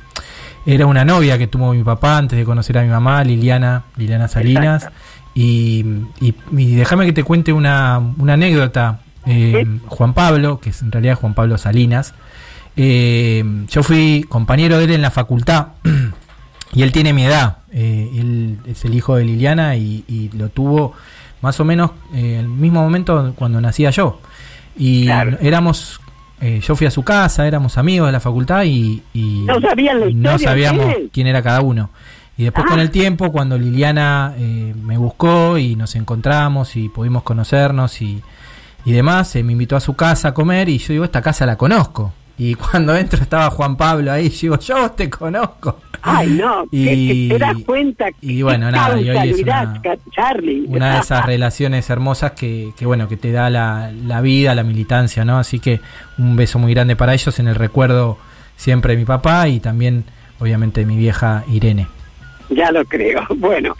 era 0.65 0.85
una 0.85 1.03
novia 1.03 1.37
que 1.37 1.47
tuvo 1.47 1.73
mi 1.73 1.83
papá 1.83 2.17
antes 2.17 2.39
de 2.39 2.45
conocer 2.45 2.77
a 2.77 2.83
mi 2.83 2.89
mamá, 2.89 3.23
Liliana, 3.23 3.83
Liliana 3.97 4.27
Salinas. 4.27 4.89
Y, 5.35 5.83
y- 6.21 6.35
y 6.55 6.75
déjame 6.75 7.05
que 7.05 7.13
te 7.13 7.23
cuente 7.23 7.51
una, 7.53 7.99
una 8.17 8.33
anécdota. 8.33 8.99
Eh, 9.25 9.65
Juan 9.87 10.13
Pablo, 10.13 10.59
que 10.59 10.69
es 10.71 10.81
en 10.81 10.91
realidad 10.91 11.15
Juan 11.15 11.33
Pablo 11.33 11.57
Salinas, 11.57 12.13
eh, 12.75 13.43
yo 13.69 13.83
fui 13.83 14.25
compañero 14.27 14.77
de 14.77 14.83
él 14.85 14.91
en 14.91 15.01
la 15.01 15.11
facultad 15.11 15.67
y 16.73 16.83
él 16.83 16.91
tiene 16.91 17.13
mi 17.13 17.25
edad. 17.25 17.57
Eh, 17.71 18.09
él 18.15 18.57
es 18.67 18.83
el 18.85 18.93
hijo 18.95 19.15
de 19.15 19.25
Liliana 19.25 19.75
y, 19.75 20.03
y 20.07 20.29
lo 20.37 20.49
tuvo 20.49 20.93
más 21.43 21.59
o 21.59 21.65
menos 21.65 21.91
eh, 22.15 22.37
el 22.39 22.47
mismo 22.47 22.81
momento 22.81 23.33
cuando 23.35 23.59
nacía 23.61 23.89
yo. 23.91 24.19
Y 24.77 25.07
éramos, 25.41 25.99
eh, 26.41 26.61
yo 26.65 26.75
fui 26.75 26.87
a 26.87 26.91
su 26.91 27.03
casa, 27.03 27.45
éramos 27.45 27.77
amigos 27.77 28.07
de 28.07 28.13
la 28.13 28.21
facultad 28.21 28.63
y, 28.63 29.03
y 29.13 29.43
¿No 29.45 29.59
sabían 29.61 29.99
la 29.99 30.05
no 30.09 30.39
sabíamos 30.39 30.87
quién 31.11 31.27
era 31.27 31.43
cada 31.43 31.61
uno. 31.61 31.89
Y 32.37 32.45
después 32.45 32.65
Ah. 32.65 32.69
con 32.71 32.79
el 32.79 32.89
tiempo, 32.89 33.31
cuando 33.31 33.57
Liliana 33.57 34.33
eh, 34.37 34.73
me 34.81 34.97
buscó 34.97 35.57
y 35.57 35.75
nos 35.75 35.95
encontramos 35.95 36.75
y 36.77 36.87
pudimos 36.89 37.23
conocernos 37.23 38.01
y, 38.01 38.23
y 38.85 38.91
demás, 38.93 39.35
eh, 39.35 39.43
me 39.43 39.51
invitó 39.51 39.75
a 39.75 39.79
su 39.81 39.95
casa 39.95 40.29
a 40.29 40.33
comer 40.33 40.69
y 40.69 40.77
yo 40.79 40.93
digo, 40.93 41.03
esta 41.03 41.21
casa 41.21 41.45
la 41.45 41.57
conozco. 41.57 42.13
Y 42.37 42.55
cuando 42.55 42.95
entro 42.97 43.21
estaba 43.21 43.49
Juan 43.49 43.75
Pablo 43.77 44.11
ahí, 44.11 44.29
yo 44.29 44.39
digo, 44.41 44.59
yo 44.59 44.91
te 44.91 45.09
conozco. 45.09 45.79
Ay, 46.01 46.29
no, 46.31 46.63
que- 46.69 46.77
Y- 46.77 47.29
que 47.29 47.33
te 47.35 47.39
das 47.39 47.57
cuenta 47.65 48.05
y 48.21 48.41
bueno, 48.41 48.69
nada, 48.71 48.99
y 48.99 49.09
hoy 49.09 49.29
es 49.29 49.39
una- 49.41 49.81
Charlie. 50.11 50.65
Una 50.67 50.95
de 50.95 50.99
esas 50.99 51.25
relaciones 51.25 51.89
hermosas 51.89 52.31
que, 52.31 52.71
que, 52.77 52.85
bueno, 52.85 53.07
que 53.07 53.17
te 53.17 53.31
da 53.31 53.49
la, 53.49 53.91
la 54.05 54.19
vida, 54.21 54.53
la 54.55 54.63
militancia, 54.63 55.23
¿no? 55.23 55.37
Así 55.37 55.59
que 55.59 55.79
un 56.17 56.35
beso 56.35 56.59
muy 56.59 56.73
grande 56.73 56.95
para 56.95 57.13
ellos 57.13 57.39
en 57.39 57.47
el 57.47 57.55
recuerdo 57.55 58.17
siempre 58.55 58.93
de 58.93 58.99
mi 58.99 59.05
papá 59.05 59.47
y 59.47 59.59
también, 59.59 60.03
obviamente, 60.39 60.81
de 60.81 60.85
mi 60.87 60.97
vieja 60.97 61.43
Irene. 61.51 61.87
Ya 62.49 62.71
lo 62.71 62.83
creo. 62.85 63.21
Bueno, 63.37 63.75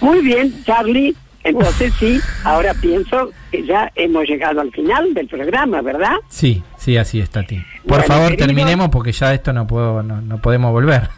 muy 0.00 0.20
bien, 0.22 0.52
Charlie. 0.64 1.14
Entonces 1.44 1.92
sí, 2.00 2.18
ahora 2.42 2.74
pienso 2.74 3.30
que 3.52 3.64
ya 3.64 3.92
hemos 3.94 4.24
llegado 4.24 4.60
al 4.60 4.72
final 4.72 5.14
del 5.14 5.28
programa, 5.28 5.80
¿verdad? 5.80 6.16
Sí, 6.28 6.62
sí, 6.76 6.96
así 6.96 7.20
es, 7.20 7.30
Tati. 7.30 7.62
Por 7.86 7.98
Bueno, 7.98 8.04
favor, 8.04 8.28
querido- 8.30 8.46
terminemos 8.46 8.88
porque 8.88 9.12
ya 9.12 9.32
esto 9.34 9.52
no 9.52 9.66
puedo, 9.66 10.02
no, 10.02 10.20
no 10.20 10.38
podemos 10.40 10.72
volver. 10.72 11.08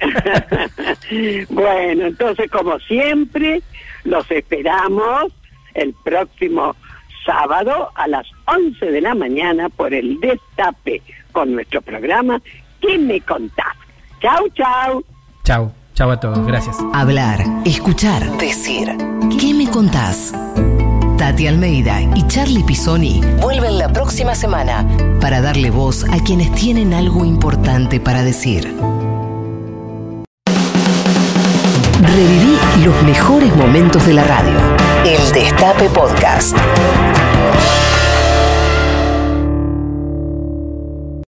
bueno, 1.50 2.06
entonces 2.06 2.50
como 2.50 2.78
siempre, 2.80 3.62
los 4.04 4.28
esperamos 4.30 5.32
el 5.74 5.94
próximo 6.04 6.74
sábado 7.24 7.90
a 7.94 8.08
las 8.08 8.26
11 8.46 8.86
de 8.86 9.00
la 9.00 9.14
mañana 9.14 9.68
por 9.68 9.94
el 9.94 10.18
Destape 10.20 11.02
con 11.32 11.52
nuestro 11.54 11.80
programa 11.80 12.40
¿Qué 12.80 12.98
me 12.98 13.20
contás? 13.20 13.74
Chau, 14.20 14.48
chau. 14.54 15.04
chau, 15.44 15.72
chau 15.94 16.10
a 16.10 16.18
todos, 16.18 16.44
gracias. 16.46 16.76
Hablar, 16.92 17.38
escuchar, 17.64 18.22
decir. 18.38 18.88
¿Qué 19.40 19.54
me 19.54 19.68
contás? 19.70 20.34
Tati 21.22 21.46
Almeida 21.46 22.00
y 22.16 22.26
Charlie 22.26 22.64
Pisoni 22.64 23.20
vuelven 23.40 23.78
la 23.78 23.92
próxima 23.92 24.34
semana 24.34 24.84
para 25.20 25.40
darle 25.40 25.70
voz 25.70 26.04
a 26.10 26.18
quienes 26.18 26.52
tienen 26.52 26.92
algo 26.92 27.24
importante 27.24 28.00
para 28.00 28.24
decir. 28.24 28.64
Reviví 32.02 32.58
los 32.84 33.00
mejores 33.04 33.54
momentos 33.54 34.04
de 34.04 34.14
la 34.14 34.24
radio. 34.24 34.58
El 35.04 35.32
Destape 35.32 35.88
Podcast. 35.90 36.56